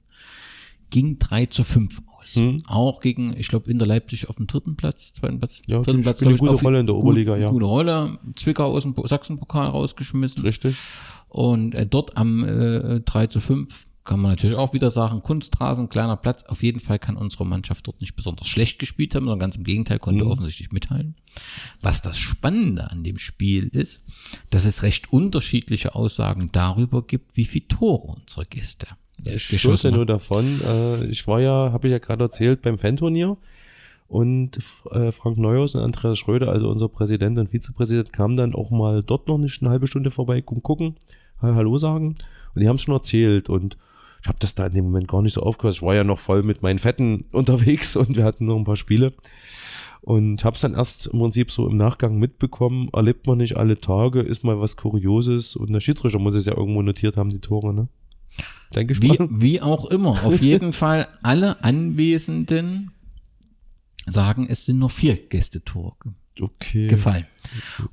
ging 0.90 1.18
3 1.18 1.46
zu 1.46 1.64
5 1.64 2.02
aus. 2.18 2.34
Hm. 2.34 2.58
Auch 2.66 3.00
gegen, 3.00 3.36
ich 3.36 3.48
glaube, 3.48 3.70
Inter 3.70 3.86
Leipzig 3.86 4.28
auf 4.28 4.36
dem 4.36 4.46
dritten 4.46 4.76
Platz, 4.76 5.12
zweiten 5.12 5.38
Platz, 5.38 5.62
ja, 5.66 5.80
dritten 5.80 6.02
Platz, 6.02 6.20
glaube 6.20 6.34
ich. 6.34 6.40
Gute 6.40 6.52
Rolle 6.62 6.80
in 6.80 6.86
der 6.86 6.96
Oberliga, 6.96 7.34
gut, 7.34 7.42
ja. 7.42 7.50
Gute 7.50 7.64
Rolle. 7.64 8.18
Zwickau 8.34 8.72
aus 8.72 8.82
dem 8.82 8.94
Sachsenpokal 9.04 9.68
rausgeschmissen. 9.68 10.42
Richtig. 10.42 10.76
Und 11.28 11.74
äh, 11.74 11.86
dort 11.86 12.16
am 12.16 12.44
äh, 12.44 13.00
3 13.00 13.28
zu 13.28 13.40
5 13.40 13.86
kann 14.10 14.18
man 14.18 14.32
natürlich 14.32 14.56
auch 14.56 14.72
wieder 14.72 14.90
sagen, 14.90 15.22
Kunstrasen, 15.22 15.88
kleiner 15.88 16.16
Platz. 16.16 16.42
Auf 16.42 16.64
jeden 16.64 16.80
Fall 16.80 16.98
kann 16.98 17.16
unsere 17.16 17.46
Mannschaft 17.46 17.86
dort 17.86 18.00
nicht 18.00 18.16
besonders 18.16 18.48
schlecht 18.48 18.80
gespielt 18.80 19.14
haben, 19.14 19.26
sondern 19.26 19.38
ganz 19.38 19.54
im 19.54 19.62
Gegenteil 19.62 20.00
konnte 20.00 20.24
mhm. 20.24 20.32
offensichtlich 20.32 20.72
mithalten. 20.72 21.14
Was 21.80 22.02
das 22.02 22.18
Spannende 22.18 22.90
an 22.90 23.04
dem 23.04 23.18
Spiel 23.18 23.68
ist, 23.68 24.04
dass 24.50 24.64
es 24.64 24.82
recht 24.82 25.12
unterschiedliche 25.12 25.94
Aussagen 25.94 26.48
darüber 26.50 27.06
gibt, 27.06 27.36
wie 27.36 27.44
viele 27.44 27.68
Tore 27.68 28.16
unsere 28.20 28.46
Gäste 28.46 28.88
ich 29.22 29.46
geschossen 29.46 29.92
ja 29.92 29.96
nur 29.96 30.06
davon. 30.06 30.44
Äh, 30.66 31.04
ich 31.04 31.28
war 31.28 31.40
ja, 31.40 31.70
habe 31.72 31.86
ich 31.86 31.92
ja 31.92 31.98
gerade 31.98 32.24
erzählt, 32.24 32.62
beim 32.62 32.78
Fan-Turnier 32.78 33.36
und 34.08 34.58
äh, 34.90 35.12
Frank 35.12 35.38
Neuhaus 35.38 35.76
und 35.76 35.82
Andreas 35.82 36.18
Schröder, 36.18 36.48
also 36.48 36.68
unser 36.68 36.88
Präsident 36.88 37.38
und 37.38 37.52
Vizepräsident, 37.52 38.12
kamen 38.12 38.36
dann 38.36 38.56
auch 38.56 38.72
mal 38.72 39.04
dort 39.04 39.28
noch 39.28 39.38
nicht 39.38 39.62
eine 39.62 39.70
halbe 39.70 39.86
Stunde 39.86 40.10
vorbei, 40.10 40.42
gucken, 40.42 40.96
Hallo 41.40 41.78
sagen 41.78 42.16
und 42.56 42.60
die 42.60 42.66
haben 42.66 42.74
es 42.74 42.82
schon 42.82 42.94
erzählt 42.94 43.48
und 43.48 43.76
ich 44.22 44.28
habe 44.28 44.38
das 44.38 44.54
da 44.54 44.66
in 44.66 44.74
dem 44.74 44.84
Moment 44.86 45.08
gar 45.08 45.22
nicht 45.22 45.34
so 45.34 45.42
aufgehört. 45.42 45.76
Ich 45.76 45.82
war 45.82 45.94
ja 45.94 46.04
noch 46.04 46.18
voll 46.18 46.42
mit 46.42 46.62
meinen 46.62 46.78
Fetten 46.78 47.24
unterwegs 47.32 47.96
und 47.96 48.16
wir 48.16 48.24
hatten 48.24 48.46
noch 48.46 48.56
ein 48.56 48.64
paar 48.64 48.76
Spiele. 48.76 49.14
Und 50.02 50.44
habe 50.44 50.54
es 50.54 50.62
dann 50.62 50.74
erst 50.74 51.08
im 51.08 51.18
Prinzip 51.18 51.50
so 51.50 51.68
im 51.68 51.76
Nachgang 51.76 52.18
mitbekommen. 52.18 52.88
Erlebt 52.92 53.26
man 53.26 53.38
nicht 53.38 53.56
alle 53.56 53.80
Tage, 53.80 54.20
ist 54.20 54.44
mal 54.44 54.58
was 54.58 54.76
Kurioses. 54.76 55.56
Und 55.56 55.72
der 55.72 55.80
Schiedsrichter 55.80 56.18
muss 56.18 56.34
es 56.34 56.46
ja 56.46 56.56
irgendwo 56.56 56.80
notiert 56.80 57.16
haben, 57.16 57.28
die 57.28 57.38
Tore, 57.38 57.74
ne? 57.74 57.88
Denke 58.74 58.94
ich 58.94 59.02
wie, 59.02 59.08
mal. 59.08 59.28
wie 59.30 59.60
auch 59.60 59.86
immer. 59.86 60.24
Auf 60.24 60.40
jeden 60.40 60.72
Fall 60.72 61.08
alle 61.22 61.62
Anwesenden 61.62 62.92
sagen, 64.06 64.46
es 64.48 64.64
sind 64.64 64.78
nur 64.78 64.90
vier 64.90 65.16
Gästetore 65.16 65.96
okay. 66.40 66.86
gefallen. 66.86 67.26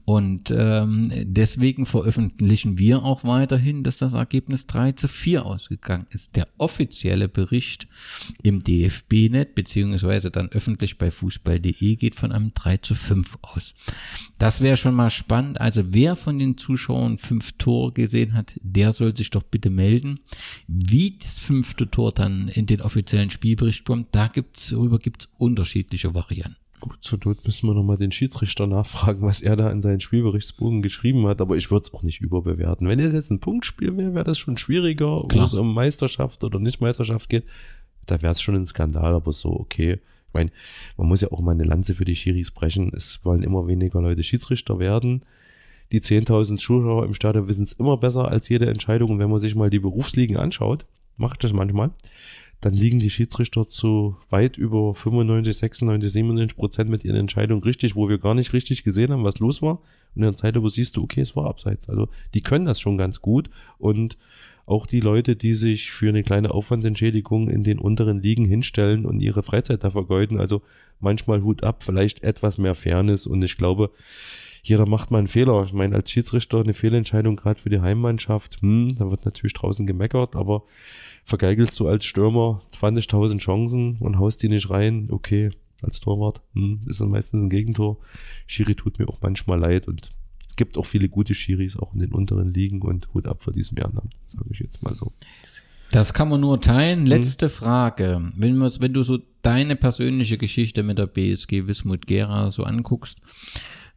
Und 0.06 0.52
ähm, 0.52 1.12
deswegen 1.24 1.86
veröffentlichen 1.86 2.78
wir 2.78 3.04
auch 3.04 3.24
weiterhin, 3.24 3.84
dass 3.84 3.98
das 3.98 4.14
Ergebnis 4.14 4.68
3 4.68 4.93
zu 4.93 5.08
4 5.08 5.45
ausgegangen 5.45 6.08
ist. 6.10 6.36
Der 6.36 6.48
offizielle 6.58 7.28
Bericht 7.28 7.88
im 8.43 8.60
DFB-Net, 8.60 9.56
beziehungsweise 9.56 10.32
dann 10.32 10.50
öffentlich 10.50 10.98
bei 10.98 11.12
fußball.de, 11.12 11.95
geht 11.95 12.16
von 12.16 12.32
einem 12.32 12.54
3 12.54 12.78
zu 12.78 12.95
5 12.95 13.39
aus. 13.41 13.74
Das 14.38 14.62
wäre 14.62 14.78
schon 14.78 14.95
mal 14.95 15.10
spannend. 15.10 15.60
Also 15.60 15.93
wer 15.93 16.16
von 16.16 16.38
den 16.38 16.58
Zuschauern 16.58 17.18
fünf 17.18 17.54
Tore 17.54 17.93
gesehen 17.93 18.34
hat, 18.34 18.60
der 18.62 18.93
soll 18.93 19.16
sich 19.16 19.30
doch 19.30 19.43
bitte 19.43 19.70
melden. 19.70 20.20
Wie 20.68 21.18
das 21.18 21.39
fünfte 21.39 21.89
Tor 21.89 22.12
dann 22.12 22.48
in 22.50 22.66
den 22.66 22.82
offiziellen 22.82 23.32
Spielbericht 23.32 23.86
kommt, 23.86 24.14
da 24.14 24.28
gibt's, 24.28 24.70
darüber 24.70 25.00
gibt's 25.00 25.30
unterschiedliche 25.38 26.14
Varianten. 26.14 26.58
Gut, 26.80 26.98
zur 27.02 27.20
Not 27.26 27.44
müssen 27.44 27.68
wir 27.68 27.74
nochmal 27.74 27.98
den 27.98 28.12
Schiedsrichter 28.12 28.68
nachfragen, 28.68 29.24
was 29.24 29.42
er 29.42 29.56
da 29.56 29.72
in 29.72 29.82
seinen 29.82 30.00
Spielberichtsbogen 30.00 30.84
geschrieben 30.84 31.26
hat, 31.26 31.42
aber 31.42 31.58
ich 31.58 31.72
würde 31.72 31.84
es 31.84 31.94
auch 31.94 32.04
nicht 32.04 32.22
überbewerten. 32.22 32.88
Wenn 32.88 33.00
es 33.00 33.14
jetzt 33.14 33.32
ein 33.32 33.40
Punktspiel 33.40 33.98
wäre, 33.98 34.14
wäre 34.14 34.26
das 34.26 34.38
schon 34.38 34.58
schwieriger, 34.58 35.26
Klar. 35.28 35.42
wo 35.42 35.46
es 35.46 35.54
um 35.56 35.74
Meisterschaft 35.74 36.44
oder 36.44 36.60
Nicht-Meisterschaft 36.60 37.30
geht. 37.30 37.46
Da 38.06 38.22
wäre 38.22 38.32
es 38.32 38.42
schon 38.42 38.56
ein 38.56 38.68
Skandal, 38.68 39.14
aber 39.16 39.34
so, 39.34 39.52
okay. 39.52 39.94
Ich 40.28 40.34
meine, 40.34 40.52
man 40.98 41.08
muss 41.08 41.22
ja 41.22 41.32
auch 41.32 41.40
mal 41.40 41.52
eine 41.52 41.64
Lanze 41.64 41.96
für 41.96 42.06
die 42.06 42.16
Schiris 42.16 42.52
brechen. 42.52 42.92
Es 42.94 43.22
wollen 43.24 43.42
immer 43.42 43.68
weniger 43.68 44.02
Leute 44.02 44.24
Schiedsrichter 44.24 44.78
werden. 44.78 45.24
Die 45.92 46.02
10.000 46.02 46.58
Zuschauer 46.58 47.06
im 47.06 47.14
Stadion 47.16 47.48
wissen 47.48 47.64
es 47.64 47.74
immer 47.74 47.98
besser 47.98 48.28
als 48.28 48.50
jede 48.50 48.70
Entscheidung. 48.70 49.12
Und 49.12 49.20
wenn 49.20 49.30
man 49.32 49.40
sich 49.40 49.56
mal 49.56 49.70
die 49.70 49.80
Berufsligen 49.80 50.38
anschaut, 50.38 50.86
macht 51.16 51.44
das 51.44 51.54
manchmal, 51.54 51.92
dann 52.62 52.74
liegen 52.74 52.99
die 52.99 53.10
Schiedsrichter 53.10 53.68
zu 53.68 54.18
weit 54.30 54.58
über 54.58 54.95
95, 54.95 55.55
96, 55.55 56.12
97 56.12 56.58
Prozent 56.58 56.89
mit 56.89 57.05
ihren 57.05 57.16
Entscheidungen 57.16 57.62
richtig, 57.62 57.95
wo 57.95 58.10
wir 58.10 58.18
gar 58.18 58.34
nicht 58.34 58.53
richtig 58.53 58.84
gesehen 58.84 59.12
haben, 59.12 59.24
was 59.24 59.39
los 59.39 59.62
war. 59.62 59.80
Und 60.16 60.18
in 60.18 60.22
der 60.24 60.36
Zeit, 60.36 60.60
wo 60.60 60.68
siehst 60.68 60.97
du, 60.97 61.03
okay, 61.03 61.22
es 61.22 61.36
war 61.36 61.45
abseits. 61.45 61.88
Also 61.88 62.08
die 62.34 62.41
können 62.41 62.66
das 62.66 62.80
schon 62.80 62.97
ganz 62.97 63.22
gut 63.22 63.49
und 63.78 64.18
auch 64.66 64.86
die 64.86 64.99
Leute, 64.99 65.38
die 65.38 65.53
sich 65.53 65.91
für 65.91 66.10
eine 66.10 66.24
kleine 66.24 66.51
Aufwandsentschädigung 66.51 67.49
in 67.49 67.64
den 67.64 67.80
unteren 67.80 68.22
Ligen 68.22 68.43
hinstellen 68.43 69.05
und 69.05 69.22
ihre 69.22 69.41
Freizeit 69.41 69.84
da 69.86 69.91
vergeuden. 69.91 70.39
Also 70.39 70.62
manchmal 70.99 71.41
Hut 71.41 71.64
ab, 71.64 71.84
vielleicht 71.84 72.22
etwas 72.24 72.58
mehr 72.58 72.76
Fairness 72.76 73.28
und 73.28 73.41
ich 73.43 73.55
glaube, 73.55 73.91
jeder 74.64 74.86
macht 74.86 75.12
mal 75.12 75.20
einen 75.20 75.28
Fehler. 75.28 75.64
Ich 75.64 75.74
meine, 75.74 75.95
als 75.95 76.12
Schiedsrichter 76.12 76.60
eine 76.60 76.74
Fehlentscheidung 76.74 77.36
gerade 77.36 77.60
für 77.60 77.70
die 77.70 77.82
Heimmannschaft, 77.82 78.62
hm, 78.62 78.95
da 78.97 79.10
wird 79.12 79.26
natürlich 79.26 79.53
draußen 79.53 79.86
gemeckert, 79.86 80.36
aber 80.36 80.64
vergeigelst 81.24 81.80
du 81.80 81.88
als 81.88 82.05
Stürmer 82.05 82.62
20.000 82.72 83.39
Chancen 83.39 83.97
und 83.99 84.20
haust 84.20 84.41
die 84.43 84.49
nicht 84.49 84.70
rein, 84.70 85.08
okay, 85.12 85.51
als 85.82 85.99
Torwart, 85.99 86.41
hm, 86.53 86.82
ist 86.88 87.01
dann 87.01 87.10
meistens 87.10 87.43
ein 87.43 87.49
Gegentor. 87.49 87.97
Schiri 88.47 88.76
tut 88.76 88.99
mir 88.99 89.08
auch 89.08 89.20
manchmal 89.22 89.60
leid 89.60 89.88
und 89.88 90.12
es 90.49 90.55
gibt 90.55 90.78
auch 90.78 90.86
viele 90.86 91.10
gute 91.10 91.36
Schiris, 91.36 91.78
auch 91.78 91.93
in 91.93 91.99
den 91.99 92.14
unteren 92.14 92.53
Ligen 92.53 92.82
und 92.82 93.14
Hut 93.14 93.28
ab 93.28 93.43
vor 93.43 93.53
diesem 93.53 93.78
Ehrenamt, 93.78 94.16
sage 94.28 94.45
ich 94.51 94.60
jetzt 94.60 94.84
mal 94.84 94.95
so. 94.95 95.12
Das 95.91 96.14
kann 96.14 96.30
man 96.30 96.41
nur 96.41 96.60
teilen. 96.60 97.01
Hm. 97.01 97.08
Letzte. 97.08 97.49
Frage. 97.49 98.30
Wenn, 98.36 98.60
wenn 98.60 98.93
du 98.93 99.03
so 99.03 99.20
deine 99.41 99.76
persönliche 99.76 100.38
Geschichte 100.38 100.84
mit 100.84 100.97
der 100.97 101.08
BSG 101.08 101.68
Wismut 101.68 102.08
Gera 102.08 102.51
so 102.51 102.64
anguckst, 102.64 103.20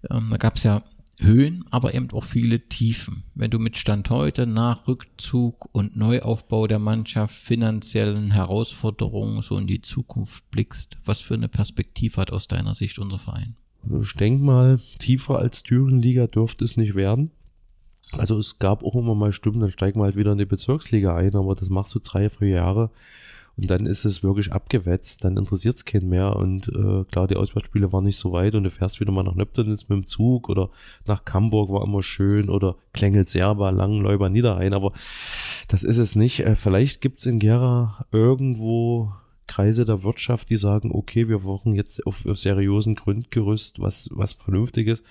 ähm, 0.08 0.28
da 0.30 0.36
gab 0.36 0.56
es 0.56 0.62
ja 0.62 0.82
Höhen, 1.18 1.64
aber 1.70 1.94
eben 1.94 2.10
auch 2.12 2.24
viele 2.24 2.68
Tiefen. 2.68 3.24
Wenn 3.34 3.50
du 3.50 3.58
mit 3.58 3.76
Stand 3.76 4.08
heute 4.10 4.46
nach 4.46 4.88
Rückzug 4.88 5.68
und 5.72 5.96
Neuaufbau 5.96 6.66
der 6.66 6.78
Mannschaft, 6.78 7.34
finanziellen 7.34 8.30
Herausforderungen 8.30 9.42
so 9.42 9.58
in 9.58 9.66
die 9.66 9.82
Zukunft 9.82 10.50
blickst, 10.50 10.96
was 11.04 11.20
für 11.20 11.34
eine 11.34 11.48
Perspektive 11.48 12.20
hat 12.20 12.32
aus 12.32 12.48
deiner 12.48 12.74
Sicht 12.74 12.98
unser 12.98 13.18
Verein? 13.18 13.56
Also 13.82 14.00
ich 14.00 14.14
denke 14.14 14.42
mal, 14.42 14.80
tiefer 14.98 15.38
als 15.38 15.62
Thüringenliga 15.62 16.26
dürfte 16.26 16.64
es 16.64 16.76
nicht 16.76 16.94
werden. 16.94 17.30
Also 18.12 18.38
es 18.38 18.58
gab 18.58 18.82
auch 18.82 18.96
immer 18.96 19.14
mal 19.14 19.32
Stimmen, 19.32 19.60
dann 19.60 19.70
steigen 19.70 20.00
wir 20.00 20.04
halt 20.04 20.16
wieder 20.16 20.32
in 20.32 20.38
die 20.38 20.46
Bezirksliga 20.46 21.14
ein, 21.14 21.34
aber 21.36 21.54
das 21.54 21.68
machst 21.68 21.94
du 21.94 22.00
drei, 22.00 22.28
vier 22.28 22.48
Jahre 22.48 22.90
und 23.56 23.70
dann 23.70 23.86
ist 23.86 24.04
es 24.04 24.22
wirklich 24.22 24.52
abgewetzt, 24.52 25.24
dann 25.24 25.36
interessiert 25.36 25.76
es 25.76 25.84
keinen 25.84 26.08
mehr. 26.08 26.36
Und 26.36 26.68
äh, 26.68 27.04
klar, 27.04 27.28
die 27.28 27.36
Auswärtsspiele 27.36 27.92
waren 27.92 28.04
nicht 28.04 28.16
so 28.16 28.32
weit 28.32 28.54
und 28.54 28.64
du 28.64 28.70
fährst 28.70 29.00
wieder 29.00 29.12
mal 29.12 29.22
nach 29.22 29.34
Nöptenitz 29.34 29.88
mit 29.88 29.96
dem 29.96 30.06
Zug 30.06 30.48
oder 30.48 30.70
nach 31.06 31.22
Hamburg 31.30 31.70
war 31.70 31.84
immer 31.84 32.02
schön 32.02 32.48
oder 32.48 32.76
Klengel 32.92 33.26
Serba, 33.26 33.70
Langenläuber, 33.70 34.30
Niederrhein. 34.30 34.72
Aber 34.72 34.92
das 35.68 35.82
ist 35.82 35.98
es 35.98 36.16
nicht. 36.16 36.40
Äh, 36.40 36.54
vielleicht 36.56 37.00
gibt 37.00 37.20
es 37.20 37.26
in 37.26 37.38
Gera 37.38 38.06
irgendwo 38.12 39.12
Kreise 39.46 39.84
der 39.84 40.04
Wirtschaft, 40.04 40.48
die 40.48 40.56
sagen, 40.56 40.92
okay, 40.92 41.28
wir 41.28 41.40
brauchen 41.40 41.74
jetzt 41.74 42.06
auf, 42.06 42.24
auf 42.24 42.38
seriösen 42.38 42.94
Grundgerüst 42.94 43.80
was, 43.80 44.08
was 44.12 44.32
Vernünftiges 44.32 45.02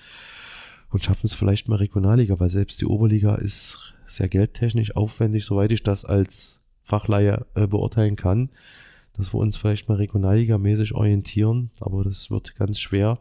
und 0.90 1.04
schaffen 1.04 1.26
es 1.26 1.34
vielleicht 1.34 1.68
mal 1.68 1.76
Regionalliga, 1.76 2.40
weil 2.40 2.50
selbst 2.50 2.80
die 2.80 2.86
Oberliga 2.86 3.36
ist 3.36 3.94
sehr 4.06 4.28
geldtechnisch 4.28 4.96
aufwendig, 4.96 5.44
soweit 5.44 5.70
ich 5.72 5.82
das 5.82 6.04
als 6.04 6.59
Fachleihe 6.90 7.46
äh, 7.54 7.66
beurteilen 7.66 8.16
kann, 8.16 8.50
dass 9.14 9.32
wir 9.32 9.38
uns 9.38 9.56
vielleicht 9.56 9.88
mal 9.88 9.96
regionalligamäßig 9.96 10.94
orientieren, 10.94 11.70
aber 11.80 12.04
das 12.04 12.30
wird 12.30 12.56
ganz 12.56 12.78
schwer. 12.80 13.18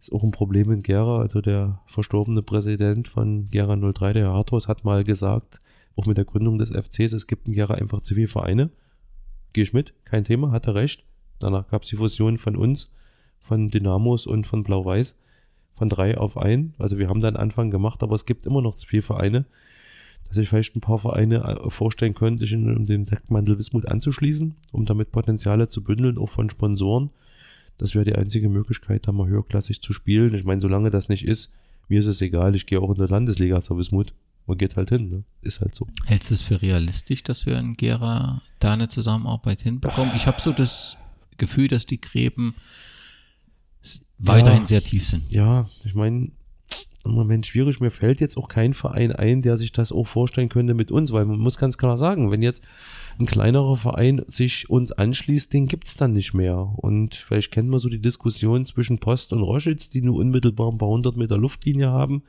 Ist 0.00 0.12
auch 0.12 0.22
ein 0.22 0.30
Problem 0.30 0.70
in 0.70 0.82
Gera. 0.82 1.20
Also 1.20 1.40
der 1.40 1.80
verstorbene 1.86 2.42
Präsident 2.42 3.08
von 3.08 3.48
Gera 3.50 3.76
03, 3.76 4.12
der 4.12 4.24
Herr 4.24 4.32
Harthaus, 4.34 4.68
hat 4.68 4.84
mal 4.84 5.02
gesagt, 5.02 5.60
auch 5.96 6.06
mit 6.06 6.16
der 6.16 6.24
Gründung 6.24 6.58
des 6.58 6.70
FCs, 6.70 7.12
es 7.12 7.26
gibt 7.26 7.48
in 7.48 7.54
Gera 7.54 7.74
einfach 7.74 8.00
zu 8.00 8.14
viele 8.14 8.28
Vereine. 8.28 8.70
Gehe 9.52 9.64
ich 9.64 9.72
mit, 9.72 9.94
kein 10.04 10.24
Thema, 10.24 10.52
hat 10.52 10.66
er 10.66 10.74
recht. 10.74 11.02
Danach 11.40 11.68
gab 11.68 11.82
es 11.82 11.88
die 11.88 11.96
Fusion 11.96 12.38
von 12.38 12.56
uns, 12.56 12.92
von 13.40 13.70
Dynamos 13.70 14.26
und 14.26 14.46
von 14.46 14.62
Blau-Weiß, 14.62 15.16
von 15.74 15.88
drei 15.88 16.16
auf 16.16 16.36
ein. 16.36 16.74
Also 16.78 16.98
wir 16.98 17.08
haben 17.08 17.20
da 17.20 17.28
einen 17.28 17.36
Anfang 17.36 17.70
gemacht, 17.70 18.02
aber 18.02 18.14
es 18.14 18.26
gibt 18.26 18.46
immer 18.46 18.62
noch 18.62 18.76
zu 18.76 18.86
viele 18.86 19.02
Vereine 19.02 19.46
dass 20.28 20.36
sich 20.36 20.48
vielleicht 20.48 20.76
ein 20.76 20.80
paar 20.80 20.98
Vereine 20.98 21.42
äh, 21.44 21.70
vorstellen 21.70 22.14
können, 22.14 22.38
sich 22.38 22.52
in, 22.52 22.86
dem 22.86 23.04
Deckmantel 23.06 23.58
Wismut 23.58 23.86
anzuschließen, 23.88 24.54
um 24.72 24.86
damit 24.86 25.10
Potenziale 25.10 25.68
zu 25.68 25.82
bündeln, 25.82 26.18
auch 26.18 26.28
von 26.28 26.50
Sponsoren. 26.50 27.10
Das 27.78 27.94
wäre 27.94 28.04
die 28.04 28.14
einzige 28.14 28.48
Möglichkeit, 28.48 29.06
da 29.06 29.12
mal 29.12 29.28
höherklassig 29.28 29.80
zu 29.80 29.92
spielen. 29.92 30.34
Ich 30.34 30.44
meine, 30.44 30.60
solange 30.60 30.90
das 30.90 31.08
nicht 31.08 31.24
ist, 31.24 31.50
mir 31.88 32.00
ist 32.00 32.06
es 32.06 32.20
egal, 32.20 32.54
ich 32.54 32.66
gehe 32.66 32.80
auch 32.80 32.90
in 32.90 32.98
der 32.98 33.08
Landesliga 33.08 33.62
zur 33.62 33.78
Wismut. 33.78 34.12
Man 34.46 34.58
geht 34.58 34.76
halt 34.76 34.88
hin, 34.88 35.10
ne? 35.10 35.24
Ist 35.42 35.60
halt 35.60 35.74
so. 35.74 35.86
Hältst 36.06 36.30
du 36.30 36.34
es 36.34 36.42
für 36.42 36.60
realistisch, 36.60 37.22
dass 37.22 37.44
wir 37.46 37.58
in 37.58 37.76
Gera 37.76 38.42
da 38.58 38.72
eine 38.72 38.88
Zusammenarbeit 38.88 39.60
hinbekommen? 39.60 40.12
Ich 40.16 40.26
habe 40.26 40.40
so 40.40 40.52
das 40.52 40.96
Gefühl, 41.36 41.68
dass 41.68 41.86
die 41.86 42.00
Gräben 42.00 42.54
weiterhin 44.18 44.60
ja, 44.60 44.66
sehr 44.66 44.84
tief 44.84 45.06
sind. 45.06 45.30
Ja, 45.30 45.68
ich 45.84 45.94
meine, 45.94 46.30
im 47.04 47.12
Moment 47.12 47.46
schwierig. 47.46 47.80
Mir 47.80 47.90
fällt 47.90 48.20
jetzt 48.20 48.36
auch 48.36 48.48
kein 48.48 48.74
Verein 48.74 49.12
ein, 49.12 49.42
der 49.42 49.56
sich 49.56 49.72
das 49.72 49.92
auch 49.92 50.06
vorstellen 50.06 50.48
könnte 50.48 50.74
mit 50.74 50.90
uns, 50.90 51.12
weil 51.12 51.24
man 51.24 51.38
muss 51.38 51.58
ganz 51.58 51.78
klar 51.78 51.98
sagen, 51.98 52.30
wenn 52.30 52.42
jetzt 52.42 52.62
ein 53.18 53.26
kleinerer 53.26 53.76
Verein 53.76 54.22
sich 54.28 54.70
uns 54.70 54.92
anschließt, 54.92 55.52
den 55.52 55.66
gibt 55.66 55.88
es 55.88 55.96
dann 55.96 56.12
nicht 56.12 56.34
mehr. 56.34 56.72
Und 56.76 57.14
vielleicht 57.14 57.52
kennen 57.52 57.70
wir 57.70 57.80
so 57.80 57.88
die 57.88 58.00
Diskussion 58.00 58.64
zwischen 58.64 58.98
Post 58.98 59.32
und 59.32 59.42
Roschitz, 59.42 59.90
die 59.90 60.02
nur 60.02 60.16
unmittelbar 60.16 60.70
ein 60.70 60.78
paar 60.78 60.88
hundert 60.88 61.16
Meter 61.16 61.38
Luftlinie 61.38 61.88
haben. 61.88 62.22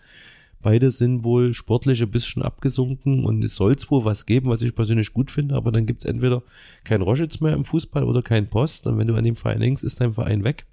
Beide 0.62 0.92
sind 0.92 1.24
wohl 1.24 1.54
sportlich 1.54 2.02
ein 2.02 2.12
bisschen 2.12 2.42
abgesunken 2.44 3.24
und 3.24 3.44
es 3.44 3.56
soll 3.56 3.76
wohl 3.88 4.04
was 4.04 4.26
geben, 4.26 4.50
was 4.50 4.62
ich 4.62 4.76
persönlich 4.76 5.14
gut 5.14 5.32
finde, 5.32 5.56
aber 5.56 5.72
dann 5.72 5.86
gibt 5.86 6.04
es 6.04 6.10
entweder 6.10 6.44
kein 6.84 7.02
Roschitz 7.02 7.40
mehr 7.40 7.54
im 7.54 7.64
Fußball 7.64 8.04
oder 8.04 8.22
kein 8.22 8.50
Post 8.50 8.86
und 8.86 8.98
wenn 8.98 9.08
du 9.08 9.16
an 9.16 9.24
dem 9.24 9.38
Verein 9.38 9.62
hängst, 9.62 9.86
ist 9.86 10.02
dein 10.02 10.14
Verein 10.14 10.44
weg. 10.44 10.66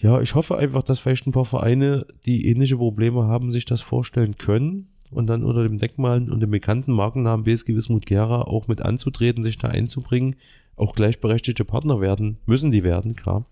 Ja, 0.00 0.20
ich 0.22 0.34
hoffe 0.34 0.56
einfach, 0.56 0.82
dass 0.82 0.98
vielleicht 0.98 1.26
ein 1.26 1.32
paar 1.32 1.44
Vereine, 1.44 2.06
die 2.24 2.46
ähnliche 2.46 2.78
Probleme 2.78 3.24
haben, 3.24 3.52
sich 3.52 3.66
das 3.66 3.82
vorstellen 3.82 4.38
können 4.38 4.88
und 5.10 5.26
dann 5.26 5.44
unter 5.44 5.62
dem 5.62 5.76
Deckmal 5.76 6.30
und 6.30 6.40
dem 6.40 6.50
bekannten 6.50 6.92
Markennamen 6.92 7.44
BSG 7.44 7.74
Wismut 7.74 8.06
Gera 8.06 8.42
auch 8.42 8.66
mit 8.66 8.80
anzutreten, 8.80 9.44
sich 9.44 9.58
da 9.58 9.68
einzubringen, 9.68 10.36
auch 10.74 10.94
gleichberechtigte 10.94 11.66
Partner 11.66 12.00
werden, 12.00 12.38
müssen 12.46 12.70
die 12.70 12.82
werden, 12.82 13.14
klar. 13.14 13.44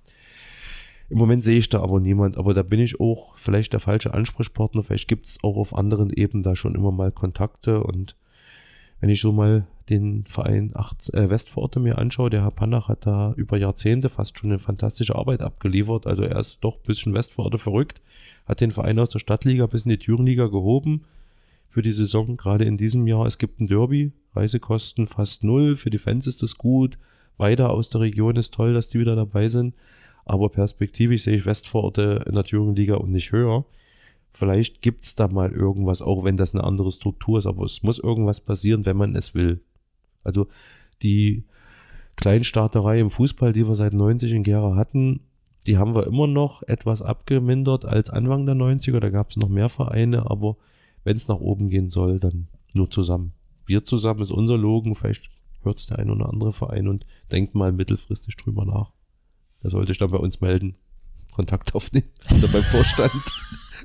Im 1.11 1.19
Moment 1.19 1.45
sehe 1.45 1.59
ich 1.59 1.69
da 1.69 1.83
aber 1.83 2.01
niemand, 2.01 2.39
aber 2.39 2.55
da 2.55 2.63
bin 2.63 2.81
ich 2.81 2.99
auch 2.99 3.37
vielleicht 3.37 3.75
der 3.75 3.81
falsche 3.81 4.13
Ansprechpartner. 4.13 4.83
Vielleicht 4.83 5.09
gibt 5.09 5.27
es 5.27 5.43
auch 5.43 5.57
auf 5.57 5.75
anderen 5.75 6.11
Ebenen 6.11 6.43
da 6.43 6.55
schon 6.55 6.75
immer 6.75 6.93
mal 6.93 7.11
Kontakte 7.13 7.83
und 7.83 8.15
wenn 9.01 9.11
ich 9.11 9.21
so 9.21 9.33
mal 9.33 9.67
den 9.91 10.25
Verein 10.27 10.73
Acht, 10.75 11.13
äh, 11.15 11.31
Westforte 11.31 11.81
mir 11.81 11.99
anschaue, 11.99 12.31
der 12.31 12.43
Herr 12.43 12.51
Panach 12.51 12.89
hat 12.89 13.07
da 13.07 13.33
über 13.37 13.57
Jahrzehnte 13.57 14.09
fast 14.09 14.39
schon 14.39 14.51
eine 14.51 14.59
fantastische 14.59 15.17
Arbeit 15.17 15.41
abgeliefert. 15.41 16.07
Also 16.07 16.23
er 16.23 16.39
ist 16.39 16.59
doch 16.63 16.77
ein 16.77 16.87
bisschen 16.87 17.15
Westforte 17.15 17.59
verrückt, 17.59 18.01
hat 18.47 18.61
den 18.61 18.73
Verein 18.73 18.99
aus 18.99 19.11
der 19.11 19.19
Stadtliga 19.19 19.67
bis 19.67 19.85
in 19.85 19.91
die 19.91 19.99
Thüringenliga 19.99 20.47
gehoben 20.47 21.05
für 21.69 21.83
die 21.83 21.93
Saison, 21.93 22.37
gerade 22.37 22.65
in 22.65 22.77
diesem 22.77 23.07
Jahr. 23.07 23.27
Es 23.27 23.39
gibt 23.39 23.61
ein 23.61 23.67
Derby, 23.67 24.13
Reisekosten 24.35 25.07
fast 25.07 25.45
null, 25.45 25.77
für 25.77 25.91
die 25.91 25.99
Fans 25.99 26.27
ist 26.27 26.43
das 26.43 26.59
gut. 26.59 26.99
Weiter 27.37 27.71
aus 27.71 27.91
der 27.91 28.01
Region 28.01 28.37
ist 28.37 28.55
toll, 28.55 28.75
dass 28.75 28.89
die 28.89 28.99
wieder 28.99 29.17
dabei 29.17 29.49
sind. 29.49 29.75
Aber 30.25 30.49
perspektivisch 30.49 31.23
sehe 31.23 31.37
ich 31.37 31.47
Westforte 31.47 32.25
in 32.27 32.35
der 32.35 32.45
Thüringenliga 32.45 32.97
und 32.97 33.13
nicht 33.13 33.33
höher. 33.33 33.65
Vielleicht 34.33 34.83
gibt 34.83 35.05
es 35.05 35.15
da 35.15 35.27
mal 35.29 35.51
irgendwas, 35.51 36.03
auch 36.03 36.25
wenn 36.25 36.37
das 36.37 36.55
eine 36.55 36.65
andere 36.65 36.93
Struktur 36.93 37.39
ist, 37.39 37.47
aber 37.47 37.65
es 37.65 37.83
muss 37.83 37.99
irgendwas 37.99 38.41
passieren, 38.41 38.87
wenn 38.87 38.97
man 38.97 39.17
es 39.17 39.35
will. 39.35 39.61
Also 40.25 40.49
die 41.03 41.45
Kleinstarterei 42.17 43.01
im 43.01 43.11
Fußball, 43.11 43.53
die 43.53 43.67
wir 43.67 43.75
seit 43.75 43.93
90 43.93 44.33
in 44.33 44.43
Gera 44.43 44.75
hatten, 44.75 45.21
die 45.67 45.79
haben 45.79 45.95
wir 45.95 46.07
immer 46.07 46.27
noch 46.27 46.63
etwas 46.63 47.03
abgemindert 47.03 47.85
als 47.85 48.11
Anfang 48.11 48.47
der 48.47 48.55
90er. 48.55 49.01
Da 49.01 49.11
gab 49.11 49.31
es 49.31 49.37
noch 49.37 49.49
mehr 49.49 49.69
Vereine, 49.69 50.31
aber 50.31 50.57
wenn 51.05 51.17
es 51.17 51.29
nach 51.29 51.41
oben 51.41 51.69
gehen 51.69 51.91
soll, 51.91 52.19
dann 52.19 52.49
nur 52.73 52.91
zusammen. 52.91 53.33
Wir 53.67 53.85
zusammen 53.85 54.23
ist 54.23 54.31
unser 54.31 54.57
Logen, 54.57 54.95
vielleicht 54.95 55.29
hört 55.63 55.79
es 55.79 55.87
der 55.87 55.99
ein 55.99 56.11
oder 56.11 56.29
andere 56.29 56.53
Verein 56.53 56.89
und 56.89 57.05
denkt 57.31 57.55
mal 57.55 57.73
mittelfristig 57.73 58.37
drüber 58.37 58.65
nach. 58.65 58.93
Da 59.63 59.69
sollte 59.69 59.93
ich 59.93 59.99
dann 59.99 60.11
bei 60.11 60.19
uns 60.19 60.41
melden, 60.41 60.77
Kontakt 61.33 61.75
aufnehmen 61.75 62.09
oder 62.31 62.49
beim 62.49 62.63
Vorstand. 62.63 63.13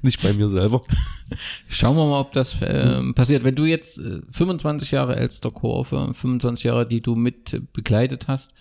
Nicht 0.02 0.22
bei 0.22 0.34
mir 0.34 0.50
selber. 0.50 0.82
Schauen 1.68 1.96
wir 1.96 2.06
mal, 2.06 2.20
ob 2.22 2.32
das 2.32 2.62
äh, 2.62 3.02
passiert. 3.14 3.44
Wenn 3.44 3.56
du 3.56 3.66
jetzt 3.66 4.00
äh, 4.00 4.22
25 4.32 4.92
Jahre 4.92 5.16
Elsterkurve, 5.16 6.14
25 6.14 6.66
Jahre, 6.66 6.88
die 6.88 7.02
du 7.02 7.16
mit 7.16 7.62
begleitet 7.74 8.28
hast, 8.28 8.54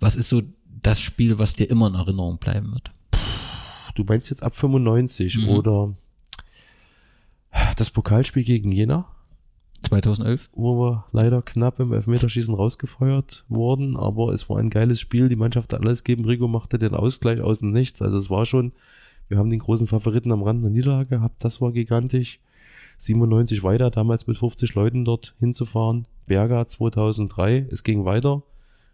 was 0.00 0.16
ist 0.16 0.28
so 0.28 0.42
das 0.82 1.00
Spiel, 1.00 1.38
was 1.38 1.54
dir 1.54 1.70
immer 1.70 1.88
in 1.88 1.94
Erinnerung 1.94 2.38
bleiben 2.38 2.72
wird? 2.72 2.90
Du 3.94 4.04
meinst 4.04 4.30
jetzt 4.30 4.42
ab 4.42 4.54
95 4.54 5.38
mhm. 5.38 5.48
oder 5.48 5.94
das 7.76 7.90
Pokalspiel 7.90 8.44
gegen 8.44 8.72
Jena? 8.72 9.06
2011. 9.82 10.50
Wo 10.52 10.78
wir 10.80 11.04
leider 11.12 11.42
knapp 11.42 11.80
im 11.80 11.92
Elfmeterschießen 11.92 12.54
rausgefeuert 12.54 13.44
wurden, 13.48 13.96
aber 13.96 14.32
es 14.32 14.48
war 14.48 14.58
ein 14.58 14.70
geiles 14.70 15.00
Spiel. 15.00 15.28
Die 15.28 15.36
Mannschaft 15.36 15.72
hat 15.72 15.80
alles 15.80 16.04
gegeben. 16.04 16.28
Rico 16.28 16.48
machte 16.48 16.78
den 16.78 16.94
Ausgleich 16.94 17.40
aus 17.40 17.60
dem 17.60 17.72
Nichts. 17.72 18.02
Also 18.02 18.18
es 18.18 18.30
war 18.30 18.46
schon 18.46 18.72
wir 19.28 19.38
haben 19.38 19.50
den 19.50 19.58
großen 19.58 19.86
Favoriten 19.86 20.32
am 20.32 20.42
Rand 20.42 20.62
der 20.62 20.70
Niederlage 20.70 21.16
gehabt. 21.16 21.44
Das 21.44 21.60
war 21.60 21.72
gigantisch. 21.72 22.40
97 22.98 23.62
weiter, 23.62 23.90
damals 23.90 24.26
mit 24.26 24.38
50 24.38 24.74
Leuten 24.74 25.04
dort 25.04 25.34
hinzufahren. 25.38 26.06
Berga 26.26 26.66
2003. 26.66 27.66
Es 27.70 27.82
ging 27.82 28.04
weiter. 28.04 28.42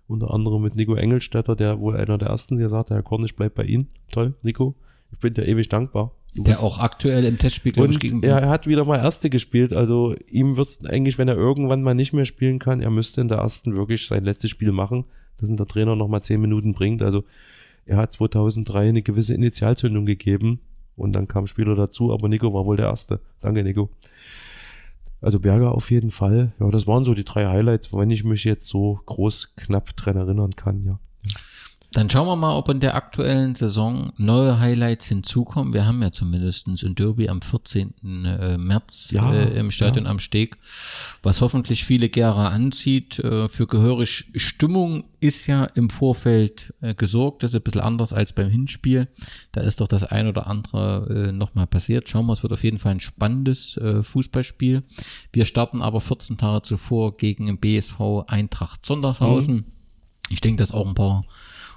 Unter 0.09 0.33
anderem 0.33 0.63
mit 0.63 0.75
Nico 0.75 0.95
Engelstädter, 0.95 1.55
der 1.55 1.79
wohl 1.81 1.97
einer 1.97 2.19
der 2.19 2.29
ersten, 2.29 2.59
der 2.59 2.69
sagte, 2.69 2.95
Herr 2.95 3.03
Korn, 3.03 3.25
ich 3.25 3.37
bleib 3.37 3.55
bei 3.55 3.65
Ihnen. 3.65 3.89
Toll, 4.11 4.35
Nico. 4.43 4.75
Ich 5.13 5.19
bin 5.19 5.35
dir 5.35 5.47
ewig 5.47 5.69
dankbar. 5.69 6.13
Du 6.35 6.43
der 6.43 6.61
auch 6.61 6.79
aktuell 6.79 7.25
im 7.25 7.39
Testspiel, 7.39 7.73
glaube 7.73 7.91
ich, 7.91 8.01
gegen. 8.01 8.23
Er, 8.23 8.41
er 8.41 8.49
hat 8.49 8.67
wieder 8.67 8.85
mal 8.85 8.97
Erste 8.97 9.29
gespielt. 9.29 9.73
Also 9.73 10.17
ihm 10.31 10.57
wird 10.57 10.69
es 10.69 10.85
eigentlich, 10.85 11.19
wenn 11.19 11.29
er 11.29 11.37
irgendwann 11.37 11.83
mal 11.83 11.95
nicht 11.95 12.15
mehr 12.15 12.25
spielen 12.25 12.59
kann, 12.59 12.81
er 12.81 12.91
müsste 12.91 13.21
in 13.21 13.29
der 13.29 13.39
ersten 13.39 13.77
wirklich 13.77 14.07
sein 14.07 14.25
letztes 14.25 14.51
Spiel 14.51 14.73
machen, 14.73 15.05
dass 15.39 15.51
ihn 15.51 15.59
der 15.59 15.67
Trainer 15.67 15.95
nochmal 15.95 16.23
zehn 16.23 16.41
Minuten 16.41 16.73
bringt. 16.73 17.03
Also 17.03 17.25
er 17.87 17.97
hat 17.97 18.13
2003 18.13 18.89
eine 18.89 19.03
gewisse 19.03 19.35
Initialzündung 19.35 20.07
gegeben 20.07 20.61
und 20.97 21.13
dann 21.13 21.29
kam 21.29 21.47
Spieler 21.47 21.75
dazu, 21.75 22.13
aber 22.13 22.29
Nico 22.29 22.53
war 22.53 22.65
wohl 22.67 22.77
der 22.77 22.87
Erste. 22.87 23.21
Danke, 23.41 23.63
Nico. 23.63 23.91
Also 25.21 25.39
Berger 25.39 25.73
auf 25.73 25.91
jeden 25.91 26.11
Fall. 26.11 26.53
Ja, 26.59 26.69
das 26.71 26.87
waren 26.87 27.05
so 27.05 27.15
die 27.15 27.25
drei 27.25 27.47
Highlights, 27.47 27.93
wenn 27.93 28.11
ich 28.11 28.25
mich 28.25 28.45
jetzt 28.45 28.67
so 28.69 29.01
groß 29.07 29.55
knapp 29.57 29.97
dran 29.97 30.17
erinnern 30.17 30.51
kann, 30.51 30.85
ja. 30.85 30.99
Dann 31.93 32.09
schauen 32.09 32.27
wir 32.27 32.37
mal, 32.37 32.57
ob 32.57 32.71
in 32.71 32.81
der 32.81 32.95
aktuellen 32.95 33.55
Saison 33.55 34.13
neue 34.17 34.59
Highlights 34.59 35.07
hinzukommen. 35.07 35.75
Wir 35.75 35.85
haben 35.85 36.01
ja 36.01 36.11
zumindest 36.11 36.67
ein 36.67 36.95
Derby 36.95 37.29
am 37.29 37.43
14. 37.43 37.95
Äh, 38.25 38.57
März 38.57 39.11
ja, 39.11 39.31
äh, 39.31 39.59
im 39.59 39.71
Stadion 39.71 40.07
ja. 40.07 40.11
am 40.11 40.19
Steg, 40.19 40.57
was 41.23 41.43
hoffentlich 41.43 41.85
viele 41.85 42.09
Gera 42.09 42.49
anzieht. 42.49 43.19
Äh, 43.19 43.51
für 43.51 43.67
gehörig 43.67 44.31
Stimmung 44.37 45.05
ist 45.21 45.47
ja 45.47 45.65
im 45.65 45.91
Vorfeld 45.91 46.73
äh, 46.81 46.95
gesorgt. 46.95 47.43
Das 47.43 47.51
ist 47.51 47.61
ein 47.61 47.63
bisschen 47.63 47.83
anders 47.83 48.15
als 48.15 48.33
beim 48.33 48.49
Hinspiel. 48.49 49.09
Da 49.53 49.61
ist 49.61 49.83
doch 49.83 49.89
das 49.89 50.03
ein 50.03 50.27
oder 50.27 50.47
andere 50.47 51.29
äh, 51.29 51.33
nochmal 51.33 51.67
passiert. 51.67 52.09
Schauen 52.09 52.25
wir, 52.25 52.33
es 52.33 52.43
wird 52.43 52.55
auf 52.55 52.65
jeden 52.65 52.79
Fall 52.79 52.93
ein 52.93 53.01
spannendes 53.01 53.77
äh, 53.77 54.03
Fußballspiel. 54.03 54.83
Wir 55.33 55.45
starten 55.45 55.83
aber 55.83 56.01
14 56.01 56.39
Tage 56.39 56.63
zuvor 56.63 57.19
gegen 57.19 57.47
den 57.47 57.59
BSV 57.59 58.25
Eintracht 58.29 58.87
Sondershausen. 58.87 59.57
Mhm. 59.57 59.65
Ich 60.31 60.41
denke, 60.41 60.63
dass 60.63 60.73
auch 60.73 60.89
ein 60.89 60.95
paar 60.95 61.25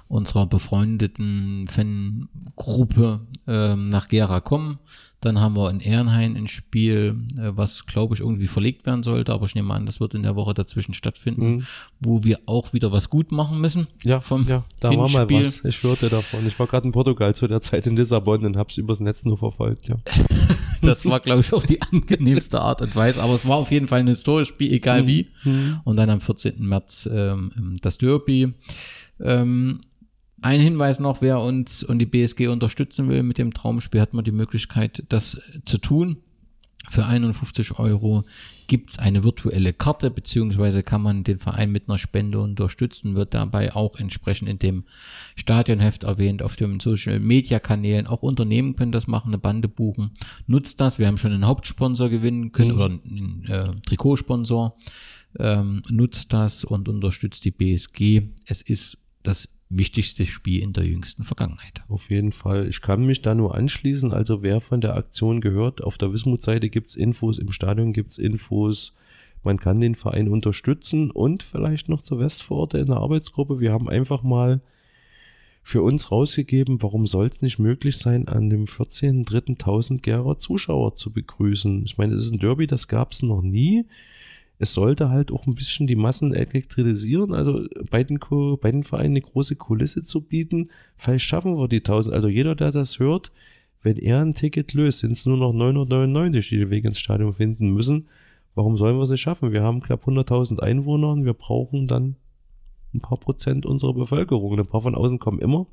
unserer 0.08 0.46
befreundeten 0.46 1.68
Fangruppe 1.68 3.26
ähm, 3.46 3.88
nach 3.88 4.08
Gera 4.08 4.40
kommen. 4.40 4.78
Dann 5.20 5.40
haben 5.40 5.56
wir 5.56 5.70
in 5.70 5.80
Ehrenhain 5.80 6.36
ein 6.36 6.46
Spiel, 6.46 7.16
äh, 7.38 7.50
was 7.56 7.86
glaube 7.86 8.14
ich 8.14 8.20
irgendwie 8.20 8.46
verlegt 8.46 8.86
werden 8.86 9.02
sollte, 9.02 9.32
aber 9.32 9.46
ich 9.46 9.54
nehme 9.54 9.74
an, 9.74 9.86
das 9.86 9.98
wird 9.98 10.14
in 10.14 10.22
der 10.22 10.36
Woche 10.36 10.54
dazwischen 10.54 10.94
stattfinden, 10.94 11.56
mhm. 11.56 11.66
wo 12.00 12.22
wir 12.22 12.38
auch 12.46 12.72
wieder 12.72 12.92
was 12.92 13.10
gut 13.10 13.32
machen 13.32 13.60
müssen. 13.60 13.88
Ja, 14.04 14.20
vom 14.20 14.46
ja 14.46 14.64
da 14.78 14.90
Hinspiel. 14.90 15.18
war 15.18 15.26
mal 15.26 15.44
was. 15.46 15.64
Ich 15.64 15.82
hörte 15.82 16.08
davon. 16.08 16.46
Ich 16.46 16.58
war 16.58 16.66
gerade 16.66 16.86
in 16.86 16.92
Portugal 16.92 17.34
zu 17.34 17.48
der 17.48 17.60
Zeit 17.60 17.86
in 17.86 17.96
Lissabon 17.96 18.44
und 18.44 18.56
habe 18.56 18.70
es 18.70 18.76
übers 18.76 19.00
Netz 19.00 19.24
nur 19.24 19.38
verfolgt. 19.38 19.88
Ja. 19.88 19.96
das 20.82 21.04
war 21.06 21.18
glaube 21.18 21.40
ich 21.40 21.52
auch 21.52 21.64
die 21.64 21.82
angenehmste 21.82 22.60
Art 22.60 22.82
und 22.82 22.94
Weise, 22.94 23.22
aber 23.22 23.34
es 23.34 23.48
war 23.48 23.56
auf 23.56 23.72
jeden 23.72 23.88
Fall 23.88 24.00
ein 24.00 24.08
historisches 24.08 24.54
Spiel, 24.54 24.72
egal 24.72 25.02
mhm. 25.02 25.06
wie. 25.06 25.28
Mhm. 25.44 25.80
Und 25.82 25.96
dann 25.96 26.10
am 26.10 26.20
14. 26.20 26.54
März 26.58 27.08
ähm, 27.10 27.76
das 27.80 27.98
Derby. 27.98 28.54
Ähm, 29.18 29.80
ein 30.42 30.60
Hinweis 30.60 31.00
noch, 31.00 31.22
wer 31.22 31.40
uns 31.40 31.82
und 31.82 31.98
die 31.98 32.06
BSG 32.06 32.48
unterstützen 32.48 33.08
will 33.08 33.22
mit 33.22 33.38
dem 33.38 33.54
Traumspiel, 33.54 34.00
hat 34.00 34.14
man 34.14 34.24
die 34.24 34.32
Möglichkeit, 34.32 35.04
das 35.08 35.40
zu 35.64 35.78
tun. 35.78 36.18
Für 36.88 37.04
51 37.04 37.80
Euro 37.80 38.24
gibt's 38.68 38.98
eine 38.98 39.24
virtuelle 39.24 39.72
Karte, 39.72 40.10
beziehungsweise 40.10 40.84
kann 40.84 41.02
man 41.02 41.24
den 41.24 41.40
Verein 41.40 41.72
mit 41.72 41.88
einer 41.88 41.98
Spende 41.98 42.38
unterstützen, 42.38 43.16
wird 43.16 43.34
dabei 43.34 43.74
auch 43.74 43.96
entsprechend 43.96 44.48
in 44.48 44.60
dem 44.60 44.84
Stadionheft 45.34 46.04
erwähnt, 46.04 46.42
auf 46.42 46.54
den 46.54 46.78
Social 46.78 47.18
Media 47.18 47.58
Kanälen. 47.58 48.06
Auch 48.06 48.22
Unternehmen 48.22 48.76
können 48.76 48.92
das 48.92 49.08
machen, 49.08 49.28
eine 49.28 49.38
Bande 49.38 49.68
buchen. 49.68 50.12
Nutzt 50.46 50.80
das. 50.80 51.00
Wir 51.00 51.08
haben 51.08 51.18
schon 51.18 51.32
einen 51.32 51.46
Hauptsponsor 51.46 52.08
gewinnen 52.08 52.52
können 52.52 52.72
mhm. 52.72 52.76
oder 52.76 52.86
einen 52.86 53.44
äh, 53.48 53.80
Trikotsponsor. 53.80 54.76
Ähm, 55.38 55.82
nutzt 55.88 56.32
das 56.32 56.64
und 56.64 56.88
unterstützt 56.88 57.44
die 57.44 57.50
BSG. 57.50 58.28
Es 58.46 58.62
ist 58.62 58.98
das 59.22 59.48
wichtigste 59.68 60.24
Spiel 60.24 60.62
in 60.62 60.72
der 60.72 60.84
jüngsten 60.84 61.24
Vergangenheit. 61.24 61.82
Auf 61.88 62.10
jeden 62.10 62.32
Fall. 62.32 62.68
Ich 62.68 62.80
kann 62.80 63.04
mich 63.04 63.22
da 63.22 63.34
nur 63.34 63.54
anschließen. 63.54 64.12
Also 64.12 64.42
wer 64.42 64.60
von 64.60 64.80
der 64.80 64.94
Aktion 64.94 65.40
gehört, 65.40 65.82
auf 65.82 65.98
der 65.98 66.12
Wismut-Seite 66.12 66.70
gibt 66.70 66.90
es 66.90 66.96
Infos, 66.96 67.38
im 67.38 67.52
Stadion 67.52 67.92
gibt 67.92 68.12
es 68.12 68.18
Infos. 68.18 68.94
Man 69.42 69.58
kann 69.58 69.80
den 69.80 69.94
Verein 69.94 70.28
unterstützen 70.28 71.10
und 71.10 71.42
vielleicht 71.42 71.88
noch 71.88 72.02
zur 72.02 72.18
Westpforte 72.20 72.78
in 72.78 72.86
der 72.86 72.96
Arbeitsgruppe. 72.96 73.60
Wir 73.60 73.72
haben 73.72 73.88
einfach 73.88 74.22
mal 74.22 74.60
für 75.62 75.82
uns 75.82 76.12
rausgegeben, 76.12 76.80
warum 76.80 77.06
soll 77.06 77.26
es 77.26 77.42
nicht 77.42 77.58
möglich 77.58 77.98
sein, 77.98 78.28
an 78.28 78.50
dem 78.50 78.66
14.3.1000 78.66 80.00
Gera 80.00 80.38
Zuschauer 80.38 80.94
zu 80.94 81.12
begrüßen. 81.12 81.84
Ich 81.84 81.98
meine, 81.98 82.14
es 82.14 82.26
ist 82.26 82.32
ein 82.32 82.38
Derby, 82.38 82.68
das 82.68 82.86
gab 82.86 83.10
es 83.10 83.22
noch 83.22 83.42
nie 83.42 83.84
es 84.58 84.72
sollte 84.72 85.10
halt 85.10 85.30
auch 85.32 85.46
ein 85.46 85.54
bisschen 85.54 85.86
die 85.86 85.96
Massen 85.96 86.32
elektrisieren, 86.32 87.34
also 87.34 87.66
beiden, 87.90 88.18
beiden 88.60 88.84
Vereinen 88.84 89.12
eine 89.12 89.20
große 89.20 89.56
Kulisse 89.56 90.02
zu 90.02 90.22
bieten. 90.22 90.70
Vielleicht 90.96 91.26
schaffen 91.26 91.58
wir 91.58 91.68
die 91.68 91.78
1000. 91.78 92.14
Also 92.14 92.28
jeder, 92.28 92.54
der 92.54 92.72
das 92.72 92.98
hört, 92.98 93.32
wenn 93.82 93.98
er 93.98 94.20
ein 94.20 94.34
Ticket 94.34 94.72
löst, 94.72 95.00
sind 95.00 95.12
es 95.12 95.26
nur 95.26 95.36
noch 95.36 95.52
999, 95.52 96.48
die 96.48 96.58
den 96.58 96.70
Weg 96.70 96.84
ins 96.84 96.98
Stadion 96.98 97.34
finden 97.34 97.72
müssen. 97.72 98.08
Warum 98.54 98.78
sollen 98.78 98.98
wir 98.98 99.06
sie 99.06 99.18
schaffen? 99.18 99.52
Wir 99.52 99.62
haben 99.62 99.82
knapp 99.82 100.08
100.000 100.08 100.60
Einwohner 100.60 101.10
und 101.10 101.26
wir 101.26 101.34
brauchen 101.34 101.86
dann 101.86 102.16
ein 102.94 103.00
paar 103.00 103.18
Prozent 103.18 103.66
unserer 103.66 103.92
Bevölkerung. 103.92 104.58
Ein 104.58 104.66
paar 104.66 104.80
von 104.80 104.94
außen 104.94 105.18
kommen 105.18 105.40
immer. 105.40 105.66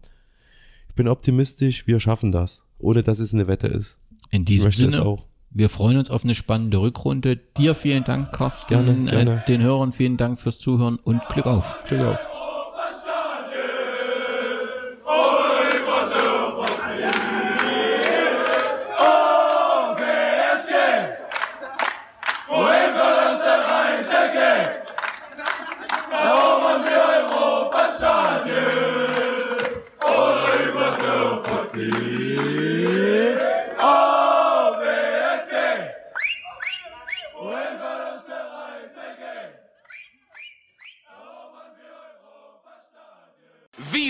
Ich 0.90 0.96
bin 0.96 1.08
optimistisch, 1.08 1.88
wir 1.88 2.02
schaffen 2.02 2.32
das, 2.32 2.62
ohne 2.78 3.02
dass 3.02 3.20
es 3.20 3.34
eine 3.34 3.48
Wette 3.48 3.68
ist. 3.68 3.98
In 4.30 4.44
diesem 4.44 4.72
Sinne, 4.72 5.20
Wir 5.56 5.70
freuen 5.70 5.98
uns 5.98 6.10
auf 6.10 6.24
eine 6.24 6.34
spannende 6.34 6.78
Rückrunde. 6.82 7.38
Dir 7.58 7.76
vielen 7.76 8.04
Dank, 8.04 8.32
Carsten. 8.32 8.74
Gerne, 8.74 9.12
gerne. 9.12 9.44
Äh, 9.44 9.46
den 9.46 9.62
Hörern 9.62 9.94
vielen 9.94 10.18
Dank 10.18 10.40
fürs 10.40 10.58
Zuhören 10.58 10.98
und 11.04 11.22
Glück 11.30 11.46
auf. 11.46 11.76
Glück 11.88 12.02
auf. 12.02 12.33